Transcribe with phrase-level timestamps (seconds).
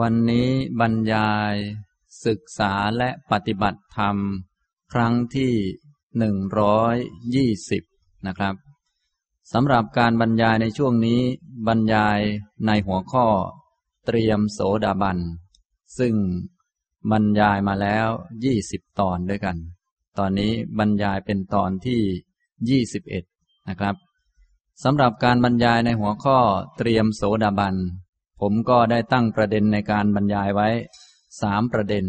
[0.00, 0.48] วันนี้
[0.80, 1.54] บรรยาย
[2.26, 4.16] ศึกษาและปฏิบัติธรรม
[4.92, 5.52] ครั้งที่
[6.18, 6.96] หนึ่งร้อย
[7.34, 7.82] ยี่สิบ
[8.26, 8.54] นะครับ
[9.52, 11.20] สำหรับการบรรยายในช่วงนี้
[11.66, 12.20] บรรยาย
[12.66, 13.26] ในหัวข้อ
[14.06, 15.18] เตรียมโสดาบัน
[15.98, 16.14] ซึ่ง
[17.10, 18.08] บรรยายมาแล้ว
[18.44, 19.56] ยี่สิบตอนด้วยกัน
[20.18, 22.00] ตอนนี้บรรยายเป็นตอนที่
[22.68, 23.24] ยี่สิบเอ็ด
[23.68, 23.94] นะครับ
[24.84, 26.38] สำหรับการบรรยายในหัวข้อ
[26.78, 27.76] เตรียมโสดาบัน
[28.40, 30.68] ผมก็ได้ตั้งประเด็นในการบรรยายไว้
[31.40, 32.06] สามประเด็น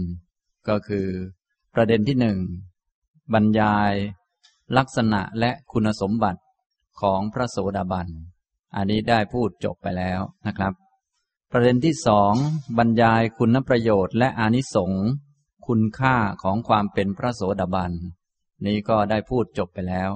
[0.67, 1.07] ก็คือ
[1.73, 2.37] ประเด็นที่หนึ่ง
[3.33, 3.93] บรรยาย
[4.77, 6.41] ลักษณะและคุณสมบัติ
[7.01, 8.07] ของพระโสดาบัน
[8.75, 10.73] อันนี้ได้พูดจบไปแล้วนะครับ
[11.51, 12.33] ประเด็นที่สอง
[12.77, 15.07] บรรยายคุณประโยชน์ และอานิสงส์
[15.67, 17.91] คุณค่าของความเป็นพระโสดาบัน
[18.65, 20.09] นี้ก็ได้พูดจบไปแล้ว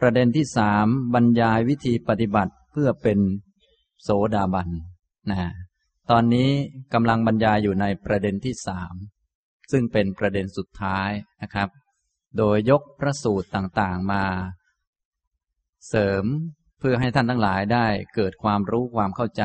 [0.00, 3.18] ประเด็นที่สามบรรยายวิธีปฏิบัติเพื่อเป็น
[4.02, 4.68] โสดาบัน
[5.30, 5.40] นะ
[6.10, 6.50] ตอนนี้
[6.94, 8.94] กำลังบรรยายอยู่ในประเด็นที่สาม
[9.72, 11.10] ซึ่งเป็นประเด็นสุดท้าย
[11.42, 11.68] นะครับ
[12.38, 14.24] โดยยกพระสูตรต่างๆมา
[15.88, 16.24] เสริม
[16.78, 19.44] เพื่อให้ท่านทั้งหลายได้เกิดความรู้ความเข้าใจ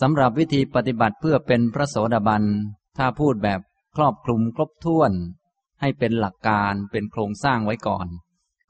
[0.00, 2.44] สำหรับวิธีปฏิบัติเพื่อเป็นพระโสดาบัน
[2.98, 3.60] ถ้าพูดแบบ
[3.96, 5.12] ครอบคลุมครบถ้วน
[5.80, 8.06] ให้เป็นหลักการเป็นโครงสร้างไว้ก่อน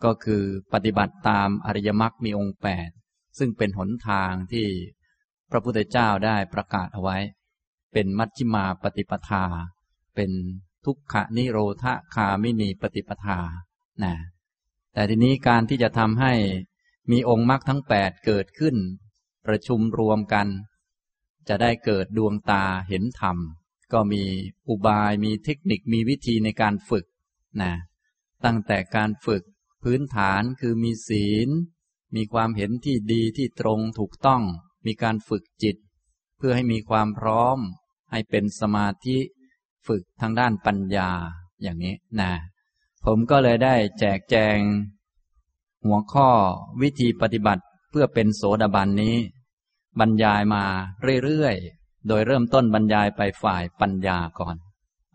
[0.04, 0.42] ก็คือ
[0.72, 2.88] ปฏิบัติตามอริยมรรคมีองค์แปด
[3.38, 4.66] ซึ่งเป็นหนทางที่
[5.52, 7.18] พระพุทธเจ้าได้ประกาศเอาไว้
[7.92, 9.44] เป็นมัชฌิมาปฏิปทา
[10.14, 10.30] เป็น
[10.84, 13.38] ทุกขนิโรธคามินีปฏิปทา
[14.02, 14.14] นะ
[14.92, 16.32] แต่ทีนี้การที่จะทำให้
[17.10, 18.76] มีองค์มรรคทั้งแปดเกิดขึ้น
[19.46, 20.48] ประชุมรวมกัน
[21.48, 23.36] จะได้เกิดดวงตาเห็นธรรม
[23.92, 24.22] ก็มี
[24.68, 27.06] อุบายมีเทคนิคมีวิธีในการฝึก
[27.62, 27.72] นะ
[28.44, 29.42] ตั้งแต่การฝึก
[29.82, 31.48] พื้นฐานคือมีศีล
[32.14, 34.42] มีความเห็นที่ดีที่ตรงถูกต้อง
[34.86, 35.76] มีการฝึกจิต
[36.36, 37.58] เพื่อให้มีความพร้อม
[38.10, 39.18] ให้เป็นสมาธิ
[39.86, 41.10] ฝึกทางด้านปัญญา
[41.62, 42.32] อย่างนี้นะ
[43.04, 44.58] ผมก็เลยได้แจกแจง
[45.84, 46.28] หัวข้อ
[46.82, 49.16] วิธีปฏิบัติเพื่อเป็นโสดาบันนี้
[50.00, 50.64] บรรยายมา
[51.24, 54.56] เรื่อยๆ โดยเริ่มต้นบรรยายไปฝ่ายปัญญาก่อน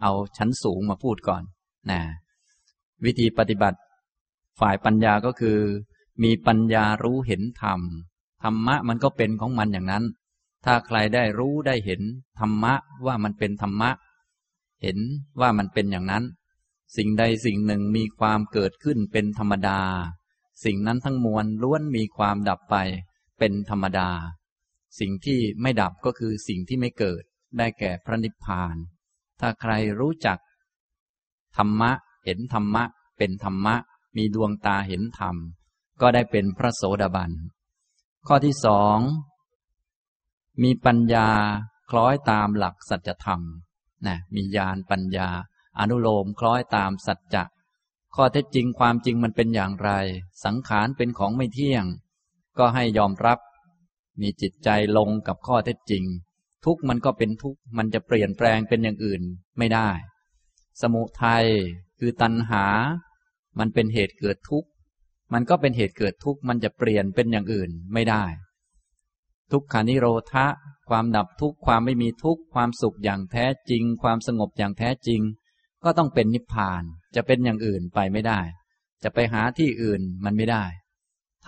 [0.01, 1.43] เอาชั้นสูงมาพูดก่อน
[1.91, 2.01] นะ
[3.05, 3.79] วิธีปฏิบัติ
[4.59, 5.57] ฝ่ายปัญญาก็คือ
[6.23, 7.79] มีปัญญารู้เห็นธรรม
[8.43, 10.05] ธรรมะมันก็เป็นของมันอย่างนั้น
[10.65, 12.01] ถ้าใครได้รู้ได้เห็น
[12.39, 12.73] ธรรมะ
[13.05, 13.89] ว่ามันเป็นธรรมะ
[14.81, 14.99] เห็น
[15.39, 16.23] ว่ามันเป็นอย่างนั้น
[16.97, 19.81] สิ่งใดสิ่งหนึ่งมีความเกิดขึ้นเป็นธรรมดา
[20.65, 22.75] สิ่งนั้นทั้งมวลล้วนมีความดับไป
[23.39, 24.09] เป็นธรรมดา
[24.99, 27.23] สิ่งที่ไม่ดับก็คือสิ่งที่ไม่เกิด
[27.57, 28.75] ได้แก่พระนิพพาน
[29.39, 30.37] ถ้าใครรู้จัก
[31.57, 31.91] ธรรมะ
[32.25, 32.83] เห็นธรรมะ
[33.17, 33.75] เป็นธรรมะ
[34.17, 35.35] มีดวงตาเห็นธรรม
[36.01, 37.31] ก็ได้เป็นพระโสดาบัน
[38.29, 38.99] ข้อที่สอง
[40.63, 41.29] มีปัญญา
[41.89, 43.41] คล้อยตามหลักสัจธรรม
[44.07, 45.29] นะมีญาณปัญญา
[45.79, 47.43] อนุโลมคล้อยตามสัจจะ
[48.15, 49.91] ข้อเท็จจริงความจริงมันเป็นอย่างไร
[50.45, 51.85] สังขารเป็นของไม่เที่ยง
[52.57, 53.39] ก็ให้ยอมรับ
[54.21, 56.03] มีจิตใจลงกับข้อเท็จจริง
[56.65, 59.21] ทุกมันก็เป็นทุกมันจะเปลี่ยนแปลงเป็นอย่างอื่น
[59.57, 59.89] ไม่ได้
[60.81, 61.45] สมุทัย
[61.99, 62.65] คือตัณหา
[63.59, 64.69] มันเป็นเหตุเกิดทุกข์
[65.33, 68.23] มันก็เป็นเหตุเกิดทุกข์มันจะเปลี่ยนเป็นอย่างอื่นไม่ได้
[69.51, 70.45] ทุกขานิโรธะ
[70.89, 75.21] ความดับทุกข์ความไม่มีทุกข์ความสุขอย่างแท้จริง ความสงบอย่างแท้จริง
[75.83, 76.83] ก็ต้องเป็นนิพพาน
[77.15, 78.39] จะเป็นอย่างอื่นไปไม่ได้
[79.03, 80.63] จะไปหาที่อื่นมันไม่ได้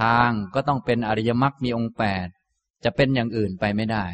[0.01, 2.27] ทางก็ต้องเป็นอริยมรรคมีองค์แปด
[2.83, 4.05] จะเป็นอย่างอื่นไปไม่ได้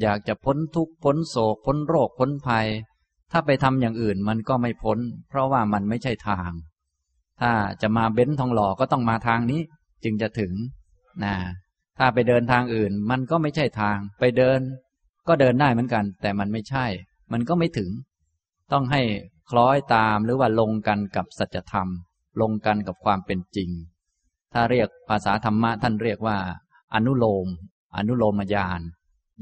[0.00, 2.66] อยากจะพ้นทุกข์พ้นโศกพ้นโรคพ้นภัย
[3.32, 6.50] ถ้าไปทำอย่างอื่นมันก็ไม่พ้น เพราะว่ามันไม่ใช่ทาง
[7.40, 7.52] ถ้า
[7.82, 9.60] จะมาเบ้นทองหล่อก็ต้องมาทางนี้
[10.04, 10.52] จึงจะถึง
[11.24, 11.34] นะ
[11.98, 14.60] ถ้าไปเดินทางอื่น มันก็ไม่ใช่ทาง ไปเดิน
[15.28, 16.86] ก็เดินได้เหมือนกัน แต่มันไม่ใช่
[17.32, 17.90] มันก็ไม่ถึง
[18.72, 19.02] ต้องให้
[19.50, 21.88] คล้อยตามหรือว่าลงกันกับสัจธรรม
[22.40, 23.70] ลงกันกับความเป็นจริง
[24.52, 26.38] ถ้าเรียกภาษาธรรมะท่านเรียกว่า
[26.94, 27.46] อนุโลม
[27.96, 28.80] อนุโลมญาณ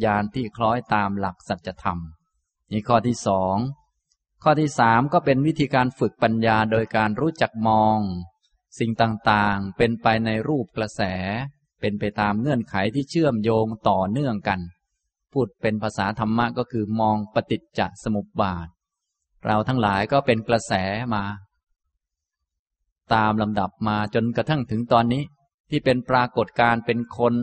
[0.05, 1.99] ญาณที่คล้อยตามหลักสัจธรรม
[2.73, 3.57] นี่ข้อที่สอง
[4.43, 7.99] ข้อที่สามก็เป็นวิธีการฝึกปัญญาโดยการรู้จักมอง
[8.79, 11.03] สิ่งต่างๆ เป็นไปในรูปกระแส
[11.81, 14.61] เป็นไปตามเงื่อนไขที่เชื่อมโยงต่อเนื่องกัน
[15.33, 18.69] พูดเป็นภาษาธรรมะก็คือมองปฏิจจสมุปบาท
[19.45, 20.73] เราทั้งหลายก็เป็นกระแส
[21.15, 21.25] มา
[23.15, 25.23] ตามลำดับมาจนกระทั่งถึงตอนนี้
[25.71, 27.35] ที่เป็นปรากฏการเป็นคน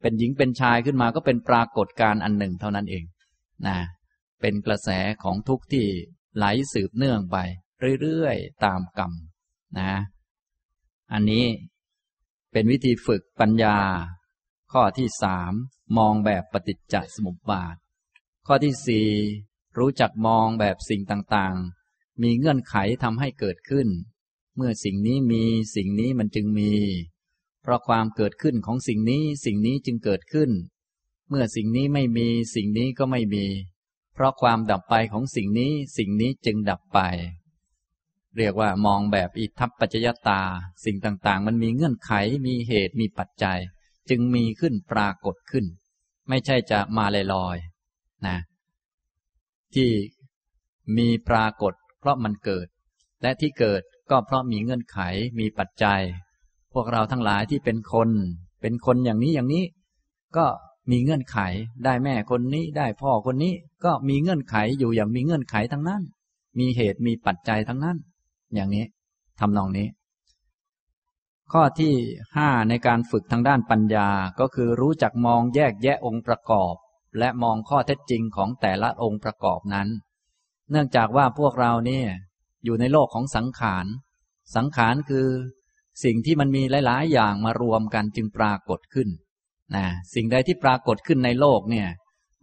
[0.00, 3.04] เป็นหญิงเป็นชายขึ้นมาก็เป็นปรากฏการอันหนึ่งเท่านั้นเอง
[3.66, 3.78] นะ
[4.40, 4.90] เป็นกระแส
[5.22, 5.86] ของทุกที่
[6.36, 7.36] ไหลสืบเนื่องไป
[8.00, 9.12] เรื่อยๆ ตามกรรม
[9.78, 9.92] นะ
[11.12, 11.46] อันนี้
[12.52, 13.78] เป็นวิธีฝึกปัญญา
[14.72, 15.52] ข้อที่สาม
[15.96, 17.76] มองแบบปฏิจจสมุปบาท
[18.46, 19.08] ข้อที่สี่
[19.78, 23.88] รู้จักมองแบบสิ่งต่างๆ มีเงื่อนไขทำให้เกิดขึ้น
[24.56, 25.44] เมื่อสิ่งนี้มี
[25.76, 26.72] สิ่งนี้มันจึงมี
[27.62, 30.50] เพราะความเกิดขึ้นของสิ่งนี้สิ่งนี้จึงเกิดขึ้น
[31.28, 33.46] เมื่อสิ่งนี้ไม่มีสิ่งนี้ก็ไม่มี
[34.14, 37.00] เพราะความดับไปของสิ่งนี้สิ่งนี้จึงดับไป
[38.36, 40.40] เรียกว่ามองแบบอิทัปปัจจยตา
[40.84, 42.12] สิ่งต่างๆ มันมีเงื่อนไข
[42.46, 43.58] มีเหตุมีปัจจัย
[44.10, 45.64] จึงมีขึ้นปรากฏขึ้น
[46.28, 48.38] ไม่ใช่จะมาลอยๆนะ
[49.74, 49.90] ที่
[50.96, 52.66] มีปรากฏ เพราะมันเกิด
[53.22, 54.98] และที่เกิดก็เพราะมีเงื่อนไข
[55.38, 56.00] มีปัจจัย
[56.74, 58.10] พวกเราทั้งหลายที่เป็นคน
[58.60, 59.64] เป็นคนอย่างนี้อย่างนี้
[60.36, 60.46] ก็
[60.90, 61.38] มีเงื่อนไข
[61.84, 63.54] ได้แม่คนนี้ได้พ่อคนนี้
[63.84, 66.02] ก็มีเงื่อนไขอยู่อย่างมีเงื่อนไขทั้งนั้น
[66.58, 67.96] มีเหตุมีปัจจัยทั้งนั้น
[68.54, 68.86] อย่างนี้
[69.40, 69.88] ทำนองนี้
[71.52, 71.92] ข้อที่
[72.36, 74.08] ห้าในการฝึกทางด้านปัญญา
[74.40, 76.74] ก็คือรู้จักมองแยกแยะองค์ประกอบ
[77.18, 79.88] และมองข้อเท็จจริงของแต่ละองค์ประกอบนั้น
[80.70, 82.08] เนื่องจากว่าพวกเราเนี่ย
[82.64, 83.86] อยู่ในโลกของสังขาร
[84.56, 85.28] สังขารคือ
[86.04, 89.08] สิ่งที่มันมีหลาย ๆ อย่างมารวมกันจึงปรากฏขึ้น
[89.74, 89.84] นะ
[90.14, 91.88] สิ่งใดที่ปรากฏขึ้นในโลกเนี่ย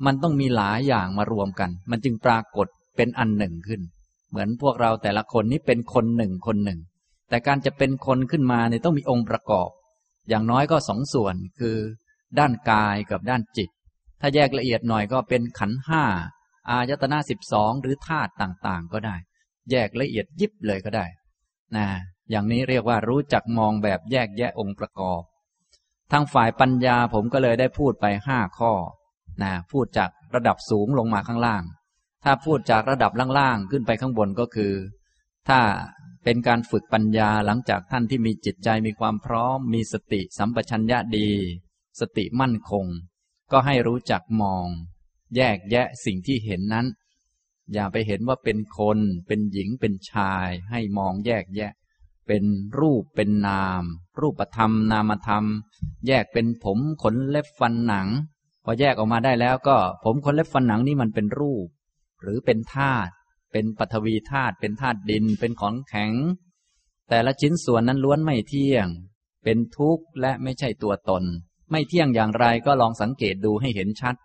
[0.06, 3.82] มันต้องมีหลายอย่างมารวมกัน มันจึงปรากฏเป็นอันหนึ่งขึ้น
[4.30, 6.80] เหมือนพวกเราแต่ละคนนี้เป็นคนหนึ่งคนหนึ่ง
[7.30, 9.70] แต่การจะเป็นคนขึ้นมาเนี่ยต้องมีองค์ประกอบ
[10.30, 11.78] อย่างน้อยก็สองส่วนคือ
[12.40, 13.70] ด้านกายกับด้านจิต
[14.22, 16.04] ถ้าแยกละเอียดหน่อยก็เป็นขันห้า
[16.70, 19.16] อายตนะสิบสองหรือธาตุต่างๆ ก็ได้
[19.72, 21.06] แยกละเอียดยิบเลยก็ได้
[21.76, 21.88] นะ
[22.30, 25.22] อย่างนี้เรียกว่ารู้จักมองแบบแยกแยะองค์ประกอบ
[26.12, 28.72] ทางฝ่ายปัญญาผมก็เลยได้พูดไปห้าข้อ
[29.44, 31.64] นะพูดจากระดับสูงลงมาข้างล่าง
[32.24, 34.74] ถ้าพูดจากระดับล่างๆขึ้นไปข้างบนก็คือ
[35.48, 35.60] ถ้า
[36.24, 41.30] เป็นการฝึกปัญญาหลังจากท่านที่มีจิตใจมีความพร้อม มีสติสัมปชัญญะดี
[42.00, 42.86] สติมั่นคง
[43.52, 44.68] ก็ให้รู้จักมอง
[45.36, 46.88] แยกแยะสิ่งที่เห็นนั้น
[47.74, 51.72] อย่าไปเห็นว่าเป็นคน เป็นหญิงเป็นชาย ให้มองแยกแยะ
[52.28, 52.44] เป็น
[52.80, 53.84] รูปเป็นนาม
[54.20, 55.46] รูปธรรม นามธรรม
[56.08, 58.08] แยกเป็นผมขนเล็บฟันหนัง
[58.64, 61.68] พอแยกออกมาได้แล้วก็ผมขนเล็บฟันหนังนี่มันเป็นรูป
[62.22, 63.12] หรือเป็นธาตุ
[63.52, 66.12] เป็นปฐวีธาตุเป็นธาตุดิน เป็นของแข็ง
[67.10, 68.88] แต่ละชิ้นส่วนนั้นล้วนไม่เที่ยง
[69.44, 71.24] เป็นทุกข์และไม่ใช่ตัวตน
[71.72, 74.16] ไม่เที่ยงอย่างไรก็ลองสังเกตดูให้เห็นชัด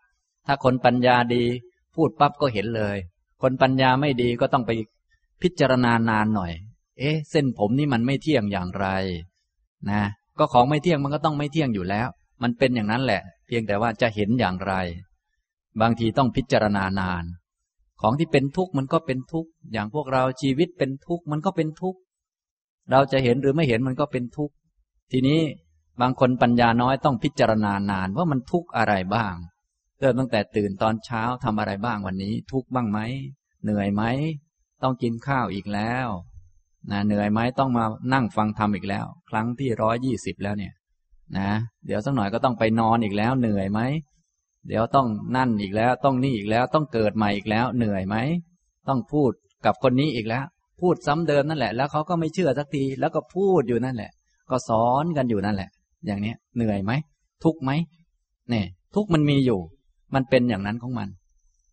[0.46, 1.44] ถ้าคนปัญญาดี
[1.94, 2.96] พูดปั๊บก็เห็นเลย
[3.42, 4.70] คนปัญญาไม่ดีก็ต้องไป
[5.42, 6.52] พิจารณานานหน่อย
[6.98, 8.86] เอ๊ะ เส้นผมนี่มันไม่เที่ยงอย่างไร
[9.90, 10.02] นะ
[10.38, 12.08] ก็ของไม่เที่ยงมันก็ต้องไม่เที่ยงอยู่แล้ว
[12.42, 14.74] มันเป็นอย่างนั้นแหละ เพียงแต่ว่าจะเห็นอย่างไร
[15.80, 17.24] บางทีต้องพิจารณานาน
[18.00, 21.98] ของที่เป็นทุกข์มันก็เป็นทุกข์ อย่างพวกเราชีวิตเป็นทุกข์มันก็เป็นทุกข์
[22.90, 24.54] เราจะเห็นหรือไม่เห็นมันก็เป็นทุกข์
[25.12, 25.40] ทีนี้
[26.00, 29.34] บางคนปัญญาน้อยต้องพิจารณานานว่ามันทุกข์อะไรบ้าง
[29.98, 32.98] เริ่มตั้งแต่ตื่นตอนเช้าทำอะไรบ้างวันนี้ ทุกข์บ้างไหม
[33.62, 34.02] เหนื่อยไหม
[34.82, 36.08] ต้องกินข้าวอีกแล้ว
[36.90, 40.72] นะเหนื่อยไหมต้องมานั่งฟังธรรมอีกแล้ว ครั้งที่ร้อยยี่สิบแล้วเนี่ย
[41.38, 41.50] นะ
[41.86, 43.80] เดี๋ยวสักหน่อยก็ต้องไปนอนอีกแล้ว เหนื่อยไหม
[44.68, 48.16] เดี๋ยวต้องนั่นอีกแล้ว ต้องนี่อีกแล้ว ต้องเกิดใหม่อีกแล้ว เหนื่อยไหม
[48.88, 49.32] ต้องพูด
[49.66, 50.44] กับคนนี้อีกแล้ว
[50.80, 54.10] พูดซ้ำเดิมนั่นแหละ แล้วเขาก็ไม่เชื่อสักทีแล้วก็พูดอยู่นั่นแหละ
[54.50, 55.70] ก็สอนกันอยู่นั่นแหละ
[56.06, 56.92] อย่างเนี้ยเหนื่อยไหม
[57.44, 57.70] ทุกไหม
[58.50, 59.60] เนี่ย ทุกมันมีอยู่
[60.14, 61.08] มันเป็นอย่างนั้นของมัน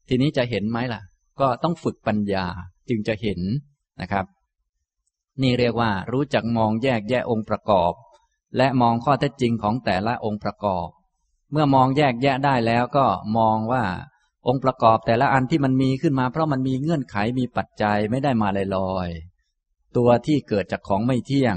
[0.10, 1.02] ทีนี้จะเห็นไหมล่ะ
[1.40, 2.46] ก็ต้องฝึกปัญญา
[2.90, 3.40] จึงจะเห็น
[4.02, 4.26] นะครับ
[5.42, 7.94] นี่เรียกว่ารู้จักมองแยกแยะองค์ประกอบ
[8.58, 10.88] และมองข้อเท็จจริงของแต่ละองค์ประกอบ
[11.52, 13.06] เมื่อมองแยกแยะได้แล้วก็
[13.38, 13.84] มองว่า
[14.48, 21.56] องค์ประกอบแต่ละอันที่มันมีขึ้นมาเพราะมันมีเงื่อนไขมีปัจจัยไม่ได้มาลอยๆตัวที่เกิดจากของไม่เที่ยง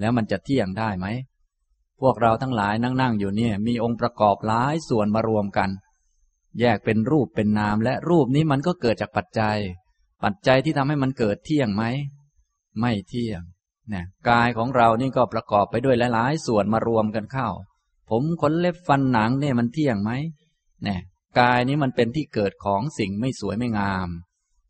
[0.00, 1.06] แล้วมันจะเที่ยงได้ไหม
[2.00, 5.70] พวกเราทั้งหลายนั่งๆอยู่เนี่ย มีองค์ประกอบหลายส่วนมารวมกัน
[6.60, 9.58] แยกเป็นรูปเป็นนามและรูปนี้มันก็เกิดจากปัจจัย
[10.24, 11.84] ปัจจัยที่ทำให้มันเกิดเที่ยงไหม
[12.80, 13.42] ไม่เที่ยง
[13.92, 17.48] นะกายของเรานี่ก็ประกอบไปด้วยหลายๆ ส่วนมารวมกันเข้า
[18.10, 20.10] ผมขนเล็บฟันหนังเนี่ยมันเที่ยงไหม
[20.84, 21.00] เนี่ย
[21.40, 24.08] กายนี้มันเป็นที่เกิดของสิ่งไม่สวยไม่งาม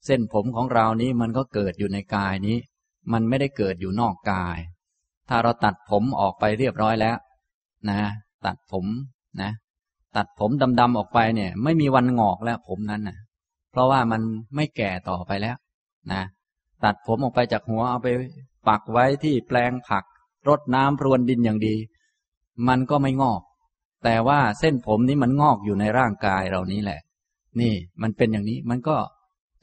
[0.07, 2.57] เส้นผมของเรานี้มันก็เกิดอยู่ในกายนี้
[3.13, 4.59] มันไม่ได้เกิดอยู่นอกกาย
[5.29, 7.17] ถ้าเราตัดผมออกไปเรียบร้อยแล้ว
[7.91, 8.01] นะ
[8.47, 8.87] ตัดผม
[9.43, 9.51] นะ
[10.17, 13.19] ตัดผมดำๆออกไปเนี่ย ไม่มีวันงอกแล้วผมนั้นนะ
[13.71, 14.23] เพราะว่ามัน
[14.57, 15.57] ไม่แก่ต่อไปแล้ว
[16.13, 16.23] นะ
[16.85, 18.09] ตัดผมออกไปจากหัวเอาไป
[18.69, 20.05] ปักไว้ที่แปลงผัก
[20.49, 21.75] รดน้ำพรวนดินอย่างดี
[22.69, 23.43] มันก็ไม่งอก
[24.05, 27.01] แต่ว่าเส้นผมนี้มันงอกอยู่ในร่างกายเรานี้แหละ
[27.61, 28.97] นี่มันเป็นอย่างนี้มันก็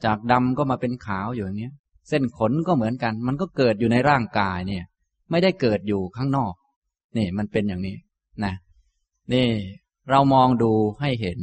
[0.04, 1.70] จากดำก็มาเป็นขาวอยู่อย่างนี้
[2.08, 4.84] เส้นขนก็เหมือนกัน มันก็เกิดอยู่ในร่างกายเนี่ย
[5.30, 6.54] ไม่ได้เกิดอยู่ข้างนอก
[7.16, 7.96] นี่มันเป็นอย่างนี้
[8.44, 8.54] นะ
[9.32, 9.48] นี่
[10.10, 11.40] เรามองดูให้เห็น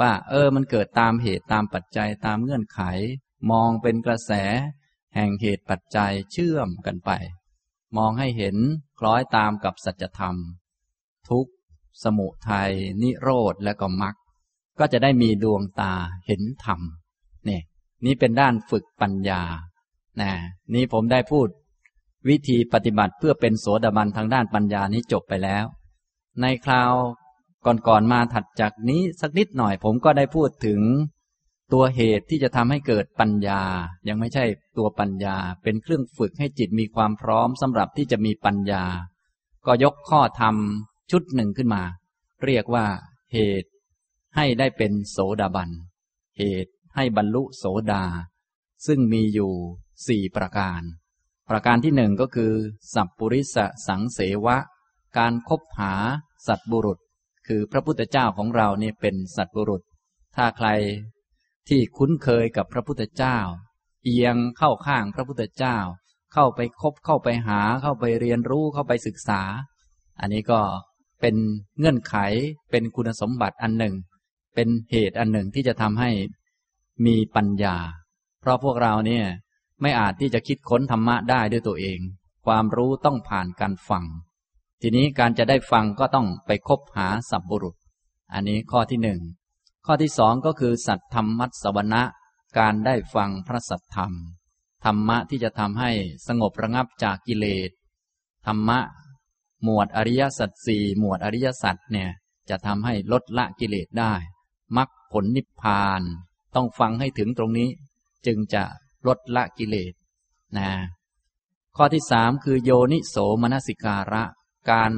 [0.00, 2.80] ว่า เออ มันเกิดตามเหตุตามปัจจัยตามเงื่อนไข
[3.50, 4.32] มองเป็นกระแส
[5.16, 7.10] แห่งเหตุปัจจัยเชื่อมกันไป
[7.96, 8.56] มองให้เห็น
[8.98, 10.36] คล้อยตามกับสัจธรรม
[11.28, 11.46] ทุก
[12.02, 14.14] สมุทัยนิโรธและก็มรรค
[14.78, 15.92] ก็จะได้มีดวงตา
[16.26, 16.80] เห็นธรรม
[17.48, 17.60] นี่
[18.04, 19.42] นี่เป็นด้านฝึกปัญญา
[20.20, 20.30] นะ
[20.74, 21.48] นี่ผมได้พูด
[22.28, 25.64] วิธีปฏิบัติเพื่อเป็นโสดาบันทางด้านปัญญานี้จบไปแล้ว
[26.40, 26.92] ในคราว
[27.66, 30.80] ก่อนๆมาถัดจากนี้สักนิดหน่อยผมก็ได้พูดถึง
[31.72, 33.62] ตัวเหตุที่จะทำให้เกิดปัญญา
[34.08, 34.44] ยังไม่ใช่
[34.76, 38.84] ตัวปัญญา เป็นเครื่องฝึกให้จิตมีความพร้อมสำหรับที่จะมีปัญญา
[39.66, 40.56] ก็ยกข้อธรรม
[41.10, 41.82] ชุดหนึ่งขึ้นมา
[42.44, 42.86] เรียกว่า
[43.32, 43.70] เหตุ
[44.36, 45.70] ให้ได้เป็นโสดาบัน
[46.38, 48.04] เหตุให้บรรลุโสดา
[48.86, 49.52] ซึ่งมีอยู่
[50.06, 50.82] สี่ประการ
[51.50, 52.52] ประการที่หนึ่งก็คือ
[52.94, 53.56] สัพปุริส
[53.86, 54.56] สังเสวะ
[55.18, 55.92] การคบหา
[56.46, 56.98] สัตบุรุษ
[57.46, 59.82] คือพระพุทธเจ้าของเราเนี่ยเป็นสัตบุรุษ
[60.36, 60.68] ถ้าใคร
[61.68, 63.38] ที่คุ้นเคยกับพระพุทธเจ้า
[64.04, 65.76] เอียงเข้าข้างพระพุทธเจ้า
[66.32, 69.40] เข้าไปคบเข้าไปหาเข้าไปเรียนรู้เข้าไปศึกษา
[70.20, 70.60] อันนี้ก็
[71.20, 71.36] เป็น
[71.78, 72.16] เงื่อนไข
[72.70, 73.94] เป็นคุณสมบัติอันหนึ่ง
[74.54, 76.10] เป็นเหตุอันหนึ่งที่จะทำให้
[77.06, 77.76] มีปัญญา
[78.40, 79.24] เพราะพวกเราเนี่ย
[79.82, 82.00] ไม่อาจที่จะคิดค้นธรรมะได้ด้วยตัวเอง
[82.46, 84.04] ความรู้ต้องผ่านการฟัง
[84.82, 87.74] ทีนี้การจะได้ฟังก็ต้องไปคบหาสัพบุรุษ
[88.32, 89.20] อันนี้ข้อที่หนึ่ง
[89.88, 92.02] ข้อที่สองก็คือ สัตธรรมมัสวนะ
[92.58, 94.12] การได้ฟังพระสัตธรรม
[94.84, 95.90] ธรรมะที่จะทำให้
[96.26, 97.70] สงบระงับจากกิเลส
[98.46, 98.78] ธรรมะ
[99.64, 102.10] หมวดอริยสัจสี่หมวดอริยสัจเนี่ย
[102.48, 104.12] จะทำให้ลดละกิเลสได้
[104.76, 106.02] มรรคผลนิพพาน
[106.54, 107.70] ต้องฟังให้ถึงตรงนี้
[108.26, 108.64] จึงจะ
[109.06, 109.92] ลดละกิเลส
[110.56, 110.70] นะ
[111.76, 114.24] ข้อที่สามคือโยนิโสมนสิการะ
[114.70, 114.92] การ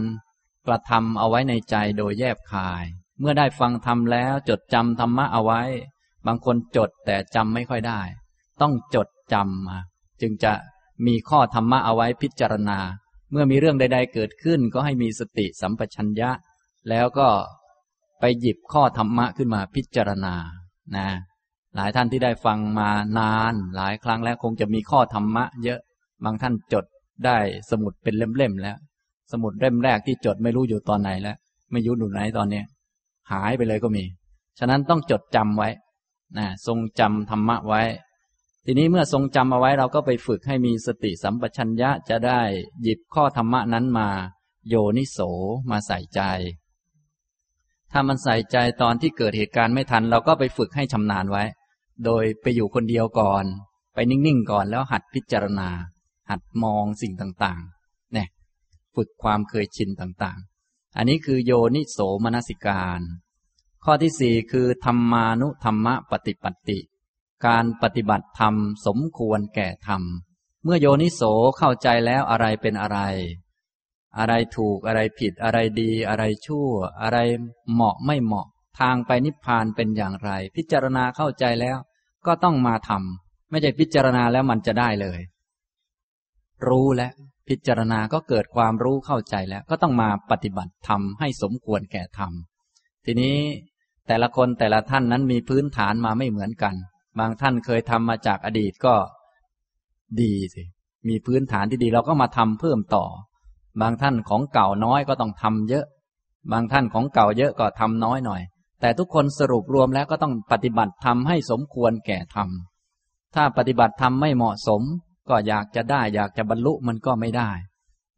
[0.66, 2.86] กระทำเอาไว้ในใจโดยแยบคาย
[3.20, 5.62] เมื่อได้ฟังธรรมแล้วจดจำธรรมะเอาไว้
[6.26, 8.00] บางคนจดแต่จำไม่ค่อยได้
[8.60, 9.78] ต้องจดจำมา
[10.20, 10.52] จึงจะ
[11.06, 12.78] มีข้อธรรมะเอาไว้พิจารณา
[13.30, 16.30] เมื่อมีเรื่องใด ๆ เกิดขึ้นก็ให้มีสติสัมปชัญญะ
[16.88, 17.28] แล้วก็
[18.20, 20.34] ไปหยิบข้อธรรมะขึ้นมาพิจารณา
[20.96, 21.06] นะ
[21.76, 25.80] หลายท่านที่ได้ฟังมานาน หลายครั้งแล้วคงจะมีข้อธรรมะ เยอะ
[26.24, 26.84] บางท่านจด
[27.26, 27.38] ได้
[27.70, 28.76] สมุดเป็นเล่มๆแล้ว
[29.32, 31.36] สมุดเล่มแรกที่จดไม่รู้อยู่ตอนไหนแล้ว
[31.70, 32.64] ไม่ยุ่อยู่ไหนตอนเนี้ย
[33.32, 34.04] หายไปเลยก็มี
[34.58, 35.68] ฉะนั้นต้องจดจำไว้
[36.38, 37.82] นะทรงจำธรรมะไว้
[38.64, 42.40] ทีนี้เมื่อทรงจำเอาไว้เราก็ไปฝึกให้มีสติสัมปชัญญะจะได้
[42.82, 44.08] หยิบข้อธรรมะนั้นมา
[44.68, 45.18] โยนิโส
[45.70, 46.20] มาใส่ใจ
[47.92, 51.44] ถ้ามันใส่ใจตอนที่เกิดเหตุการณ์ไม่ทัน เราก็ไปฝึกให้ชำนาญไว้
[52.04, 53.44] โดยไปอยู่คนเดียวก่อน
[53.94, 55.68] ไปนิ่งๆก่อนแล้วหัดพิจารณา
[56.30, 58.28] หัดมองสิ่งต่างๆเนี่ย
[58.96, 60.57] ฝึกความเคยชินต่างๆ
[60.96, 63.00] อันนี้คือโยนิโสมนสิการ
[63.84, 66.78] ข้อที่สี่คือธรรมานุธรรมะปฏิปัติ
[67.46, 68.54] การปฏิบัติธรรม
[68.86, 70.02] สมควรแก่ธรรม
[70.64, 71.22] เมื่อโยนิโส
[71.58, 72.98] เข้าใจแล้วอะไรเป็นอะไร
[74.18, 76.70] อะไรถูกอะไรผิดอะไรดีอะไรชั่ว
[77.02, 77.18] อะไร
[77.72, 78.46] เหมาะไม่เหมาะ
[78.78, 81.78] ทางไปนิพพานเป็นอย่างไร พิจารณาเข้าใจแล้ว
[82.26, 85.20] ก็ต้องมาทำไม่ใช่พิจารณาแล้วมันจะได้เลย
[86.66, 87.08] รู้และ
[87.48, 92.32] พิจารณาก็เกิดความรู้เข้าใจแล้ว ก็ต้องมาปฏิบัติทำให้สมควรแก่ธรรม
[93.04, 93.36] ทีนี้
[94.08, 96.74] แต่ละคนแต่ละท่านนั้นมีพื้นฐานมาไม่เหมือนกัน
[97.18, 98.94] บางท่านเคยทำมาจากอดีตก็
[100.20, 100.62] ดีสิ
[101.08, 103.04] มีพื้นฐานที่ดีเราก็มาทำเพิ่มต่อ
[103.80, 105.86] บางท่านของเก่าน้อยก็ต้องทำเยอะ
[106.52, 108.42] บางท่านของเก่าเยอะก็ทำน้อยหน่อย
[108.80, 112.48] แต่ทุกคนสรุปรวมแล้วก็ต้องปฏิบัติทำให้สมควรแก่ธรรม
[113.34, 114.82] ถ้าปฏิบัติทำไม่เหมาะสม
[115.28, 117.50] ก็อยากจะได้อยากจะบรรลุมันก็ไม่ได้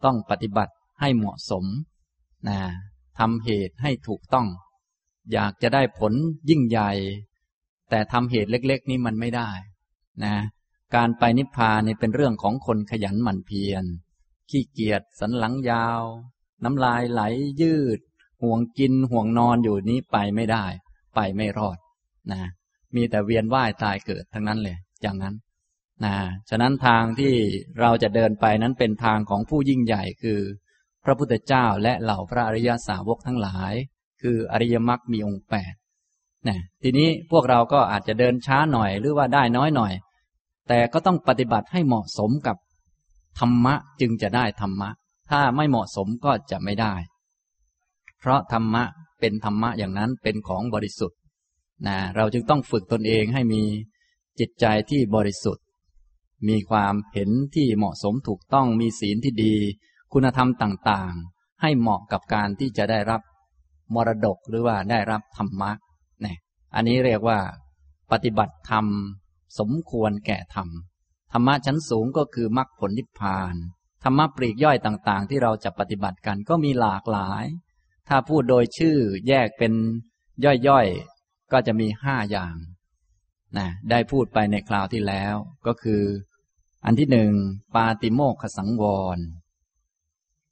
[0.05, 1.65] ต้องปฏิบัติให้เหมาะสม
[2.49, 2.59] นะ
[3.19, 4.49] ทำเหตุให้ถูกต้อง
[5.33, 6.13] อยากจะได้ผล
[6.51, 6.91] ยิ่งใหญ่
[7.91, 9.51] แต่ทำเหตุเล็ก ๆ นี้มันไม่ได้
[10.25, 10.35] นะ
[10.95, 13.85] การไปนิพพานนี่เป็นเรื่องของคนขยันหมั่นเพียร
[14.51, 16.03] ขี้เกียจสันหลังยาว
[16.65, 17.23] น้ำลายไหล
[17.61, 18.01] ยืด
[18.43, 20.65] ห่วงกินห่วงนอนอยู่นี้ไปไม่ได้
[21.15, 21.79] ไปไม่รอด
[22.33, 22.41] นะ
[22.95, 25.35] มีแต่เวียนว่ายตายเกิดทั้งนั้นเลยอย่างนั้น
[26.05, 26.15] นะ
[26.51, 27.35] ฉะนั้นทางที่
[27.81, 30.41] เราจะเดินไปนั้นเป็นทางของผู้ยิ่งใหญ่คือ
[31.05, 33.75] พระพุทธเจ้าและเหล่าพระอริยสาวกทั้งหลาย
[34.23, 35.75] คืออริยมรรคมีองค์แปด
[36.49, 39.93] นะทีนี้พวกเราก็อาจจะเดินช้าหน่อยหรือว่าได้น้อยหน่อย
[40.69, 42.57] แต่ก็ต้องปฏิบัติให้เหมาะสมกับ
[43.39, 44.91] ธรรมะจึงจะได้ธรรมะ
[45.31, 46.95] ถ้าไม่เหมาะสมก็จะไม่ได้
[48.19, 48.85] เพราะธรรมะ
[49.21, 51.19] เป็นธรรมะอย่างนั้นเป็นของบริสุทธิ์
[51.87, 53.63] นะเราจึงต้องฝึกตนเองให้มี
[54.41, 55.65] จิตใจที่บริสุทธิ์
[56.49, 59.55] มีความเห็นที่เหมาะสมถูกต้องมีศีลที่ดี
[60.13, 63.21] คุณธรรมต่างๆ ให้เหมาะกับการที่จะได้รับ
[63.95, 65.71] มรดกหรือว่าได้รับธรรมะ
[66.25, 66.37] นะ
[66.75, 67.41] อันนี้เรียกว่า
[68.13, 68.87] ปฏิบัติธรรม
[69.59, 70.69] สมควรแก่ธรรม
[71.33, 73.55] ธรรมะชั้นสูงก็คือมรรคผลนิพพาน
[74.05, 77.45] ธรรมะปลีกย่อยต่างๆ ที่เราจะปฏิบัติกันก็มีหลากหลาย
[78.09, 78.97] ถ้าพูดโดยชื่อ
[79.29, 79.73] แยกเป็น
[80.69, 82.57] ย่อยๆ ก็จะมีห้าอย่าง
[83.59, 85.35] นะได้พูดไปในคราวที่แล้ว
[85.67, 86.03] ก็คือ
[86.85, 87.33] อันที่หนึ่ง
[87.75, 88.85] ปาติโมกขสังว
[89.17, 89.19] ร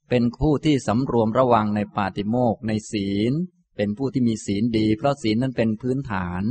[0.09, 3.33] เป็นผู้ที่สำรวมระวังในปาติโมกในศีล
[3.77, 6.43] เป็นผู้ที่มีศีลดี เพราะศีลนั้นเป็นพื้นฐาน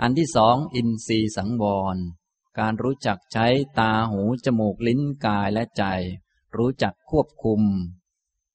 [0.00, 1.96] อันที่สองอินทรีสังวร
[2.58, 3.46] การรู้จักใช้
[3.78, 5.84] ตาหูจมูกลิ้นกายและใจ
[6.56, 7.62] รู้จักควบคุม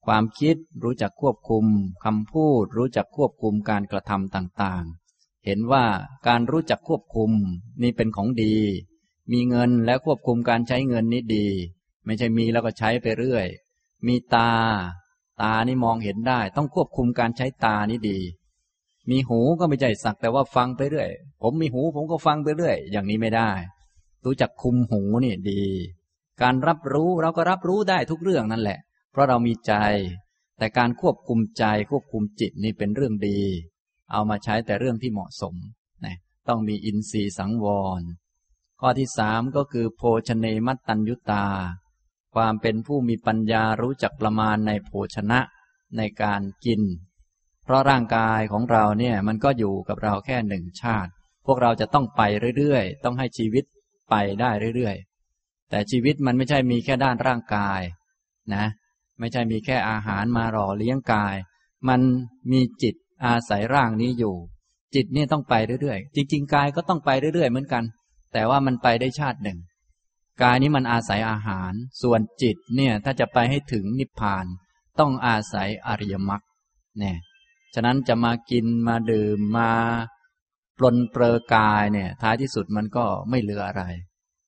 [0.05, 1.65] ความคิดรู้จักควบคุม
[2.03, 4.85] คำพูดรู้จักควบคุมการกระทำต่าง
[5.45, 5.85] เห็นว่า
[6.27, 7.31] การรู้จักควบคุม
[7.81, 8.55] นี่เป็นของดี
[9.31, 11.47] มีเงินและควบคุมการใช้เงินนี่ดี
[12.05, 13.47] ไม่ใช่มีแล้วก็ใช้ไปเรื่อย
[14.07, 14.51] มีตา
[15.41, 18.19] ตานี่มองเห็นได้ ต้องควบคุมการใช้ตานี่ดี
[19.09, 21.09] มีหูก็ไม่ใช่สักแต่ว่าฟังไปเรื่อย
[21.41, 23.51] ผมมีหูผมก็ฟังไปเรื่อย อย่างนี้ไม่ได้
[24.25, 25.63] รู้จักคุมหูนี่ดี
[26.41, 28.79] การรับรู้เราก็รับรู้ได้ทุกเรื่องนั่นแหละ
[29.11, 29.73] เพราะเรามีใจ
[30.57, 33.39] แต่การควบคุมใจควบคุมจิตนี่เป็นเรื่องดี
[34.11, 35.55] เอามาใช้แต่เรื่องที่เหมาะสม
[36.05, 36.15] นะ
[36.47, 37.67] ต้องมีอินทรีย์สังว
[37.99, 38.01] ร
[38.81, 41.45] ข้อที่สามก็คือ โภชเนมัตตัญยุตา
[42.35, 45.39] ความเป็นผู้มีปัญญารู้จักประมาณในโภชนะ
[45.97, 46.81] ในการกิน
[47.63, 51.11] เพราะร่างกายของเราเนี่ยมันก็อยู่กับเราแค่หนึ่งชาติ
[51.45, 52.21] พวกเราจะต้องไป
[52.57, 53.63] เรื่อยๆ ต้องให้ชีวิต
[54.09, 57.81] ไปได้เรื่อยๆ แต่ชีวิตมันไม่ใช่มีแค่ด้านร่างกาย
[58.53, 58.65] นะ
[59.19, 61.35] ไม่ใช่มีแค่อาหารมาหล่อเลี้ยงกาย
[61.89, 62.01] มัน
[62.51, 62.95] มีจิต
[63.25, 64.35] อาศัยร่างนี้อยู่
[64.95, 67.83] จิตนี่ต้องไปเรื่อยๆ จริง ๆ กายก็ต้องไปเรื่อยๆ เหมือนกัน
[68.33, 69.59] แต่ว่ามันไปได้ชาติหนึ่ง
[70.41, 74.45] กายนี้มันอาศัยอาหาร ส่วนจิตเนี่ยถ้าจะไปให้ถึงนิพพาน
[74.99, 76.41] ต้องอาศัยอริยมรรค
[76.99, 77.17] เนี่ย
[77.73, 79.71] ฉะนั้นจะมากินมาดื่มมา
[80.77, 83.83] ปลนเปลือกายเนี่ยท้ายที่สุดมันก็ไม่เหลืออะไร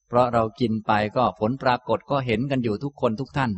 [0.07, 3.51] เพราะเรากินไปก็ผลปรากฏก็เห็นกันอยู่ทุกคนทุกท่าน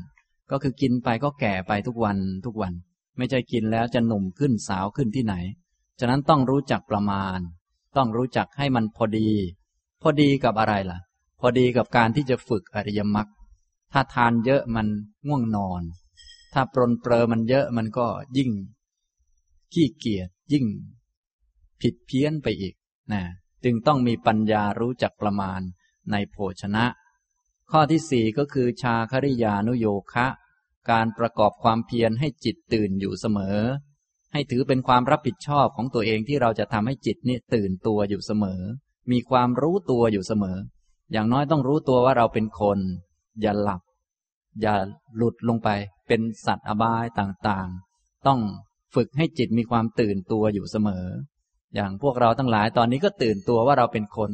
[0.51, 2.73] ก็คือกินไปก็แก่ไปทุกวันทุกวัน
[3.17, 5.35] ไม่ใช่กินแล้วจะหนุ่มขึ้นสาวขึ้นที่ไหน
[5.99, 7.39] ฉะนั้นต้องรู้จักประมาณ
[7.97, 9.29] ต้องรู้จักให้มันพอดี
[10.03, 10.99] พอดีกับอะไรล่ะ
[11.39, 13.27] พอดีกับการที่จะฝึกอริยมรรค
[13.93, 14.87] ถ้าทานเยอะมัน
[15.27, 15.81] ง่วงนอน
[16.53, 18.51] ถ้าปรนเปรอมันเยอะมันก็ยิ่ง
[19.73, 20.65] ขี้เกียจยิ่ง
[21.81, 22.75] ผิดเพี้ยนไปอีก
[23.11, 23.21] นะ
[23.63, 25.61] จึงต้องมีปัญญารู้จักประมาณ
[26.11, 26.85] ในโภชนะ
[27.71, 30.27] ข้อที่สี่ก็คือชาคริยานุโยคะ
[30.89, 33.59] การประกอบความเพียรให้จิตตื่นอยู่เสมอ
[34.33, 38.61] ให้ถือเป็นความรับผิดชอบของตัวเองที่เราจะทำให้จิตนี่ตื่นตัวอยู่เสมอ
[39.11, 40.57] มีความรู้ตัวอยู่เสมอ
[41.11, 42.79] อย่างน้อยต้องรู้ตัวว่าเราเป็นคน
[43.41, 43.81] อย่าหลับ
[44.61, 44.75] อย่า
[45.15, 45.69] หลุดลงไป
[46.07, 48.39] เป็นสัตว์อบายต่างๆ ต้อง
[48.95, 51.05] ฝึกให้จิตมีความตื่นตัวอยู่เสมอ
[51.75, 54.31] อย่างพวกเราทั้งหลายตอนนี้ก็ตื่นตัวว่าเราเป็นคน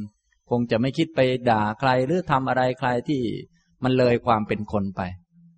[0.50, 3.22] คงจะไม่คิดไปด่าใครหรือทำอะไรใครที่
[3.84, 5.02] มันเลยความเป็นคนไป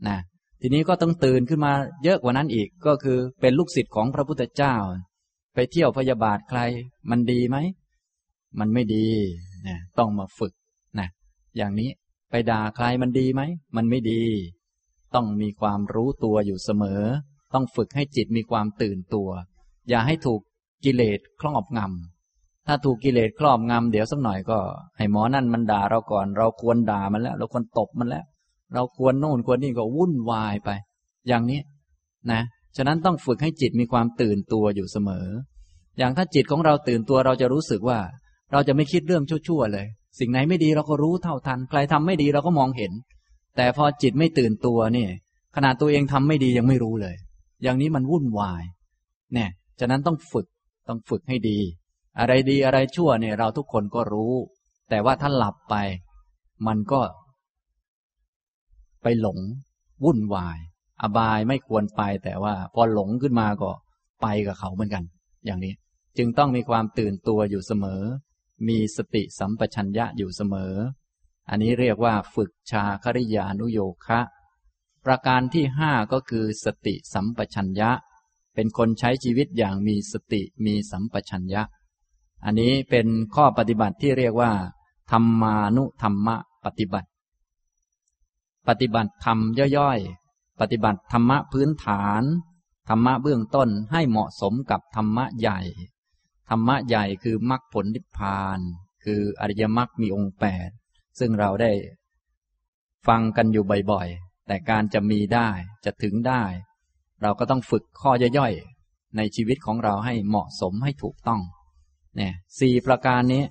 [0.08, 0.17] นะ
[0.62, 4.76] ทีนี้ก็ต้องตื่นขึ้นมาเยอะกว่านั้นอีกก็คือเป็นลูกศิษย์ของพระพุทธเจ้า
[5.56, 6.60] ไปเที่ยวพยาบาทใคร
[7.10, 7.58] มันดีไหม
[8.59, 9.07] มันไม่ดี
[9.67, 10.53] นะต้องมาฝึก
[10.99, 11.07] นะ
[11.57, 11.89] อย่างนี้
[12.29, 13.41] ไปด่าใครมันดีไหม
[13.75, 14.23] มันไม่ดี
[15.15, 17.01] ต้องมีความรู้ตัวอยู่เสมอ
[17.53, 19.29] ต้องฝึกให้จิตมีความตื่นตัว
[19.89, 20.41] อย่าให้ถูก
[20.85, 24.59] กิเลสครอบงำถ้าถูกกิเลสครอบงำเดี๋ยวสักหน่อยก็
[24.97, 28.25] ให้หมอนั่นมันด่าเราก่อน เราควรด่ามันแล้ว เราควรตบมันแล้ว
[28.73, 30.69] เราควรโน่นควรนี่ก็วุ่นวายไป
[31.27, 31.61] อย่างนี้
[32.31, 32.41] นะ
[32.77, 35.27] ฉะนั้นต้องฝึกให้จิตมีความตื่นตัวอยู่เสมอ
[35.97, 37.99] อย่างถ้าจิตของเราตื่นตัวเราจะรู้สึกว่า
[38.51, 39.87] เราจะไม่คิดเรื่องชั่วๆเลย
[40.19, 42.91] สิ่งไหนไม่ดีเราก็รู้เท่าทัน ใครทำไม่ดีเราก็มองเห็น
[43.57, 45.07] แต่พอจิตไม่ตื่นตัวนี่
[45.55, 47.15] ขนาดตัวเองทำไม่ดียังไม่รู้เลย
[47.63, 48.63] อย่างนี้มันวุ่นวาย
[49.33, 50.47] เนี่ย ฉะนั้นต้องฝึก
[50.87, 51.59] ต้องฝึกให้ดี
[52.19, 54.33] อะไรดีอะไรชั่วเนี่ย เราทุกคนก็รู้
[54.89, 55.75] แต่ว่าถ้าหลับไป
[56.67, 57.01] มันก็
[59.03, 59.39] ไปหลง
[60.03, 60.57] วุ่นวาย
[61.01, 63.69] อบายไม่ควรไปแต่ว่า พอหลงขึ้นมาก็
[64.21, 65.03] ไปกับเขาเหมือนกัน
[65.45, 65.73] อย่างนี้
[66.17, 68.01] จึงต้องมีความตื่นตัวอยู่เสมอ
[68.67, 70.74] มีสติสัมปชัญญะอยู่เสมอ
[71.50, 74.19] อันนี้เรียกว่าฝึกชาคริยานุโยคะ
[75.06, 77.91] ประการที่ห้าก็คือสติสัมปชัญญะ
[78.56, 81.62] เป็นคนใช้ชีวิตอย่างมีสติมีสัมปชัญญะ
[82.45, 84.52] อันนี้เป็นข้อปฏิบัติที่เรียกว่า
[85.12, 87.10] ธรรมานุธรรมะปฏิบัติ
[88.67, 89.38] ปฏิบัติธรรม
[89.78, 92.24] ย่อยๆ ปฏิบัติธรรมะพื้นฐาน
[92.89, 95.60] ธรรมะเบื้องต้นให้เหมาะสมกับธรรมะใหญ่
[96.53, 98.59] ธรรมะใหญ่คือมรรคผลนิพพาน
[99.03, 100.69] คืออริยมรรคมีองค์แปด
[101.19, 101.71] ซึ่งเราได้
[103.07, 105.49] ฟังกันอยู่บ่อยๆ แต่การจะมีได้
[105.85, 106.43] จะถึงได้
[107.21, 111.41] เราก็ต้องฝึกข้อย่อยๆ ในชีวิตของเราให้เหมาะสมให้ถูกต้อง
[112.15, 113.43] เนี่ยสี่ประการนี้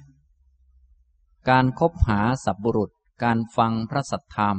[1.50, 2.90] การคบหาสับบุรุษ
[3.24, 4.58] การฟังพระสัทธรรม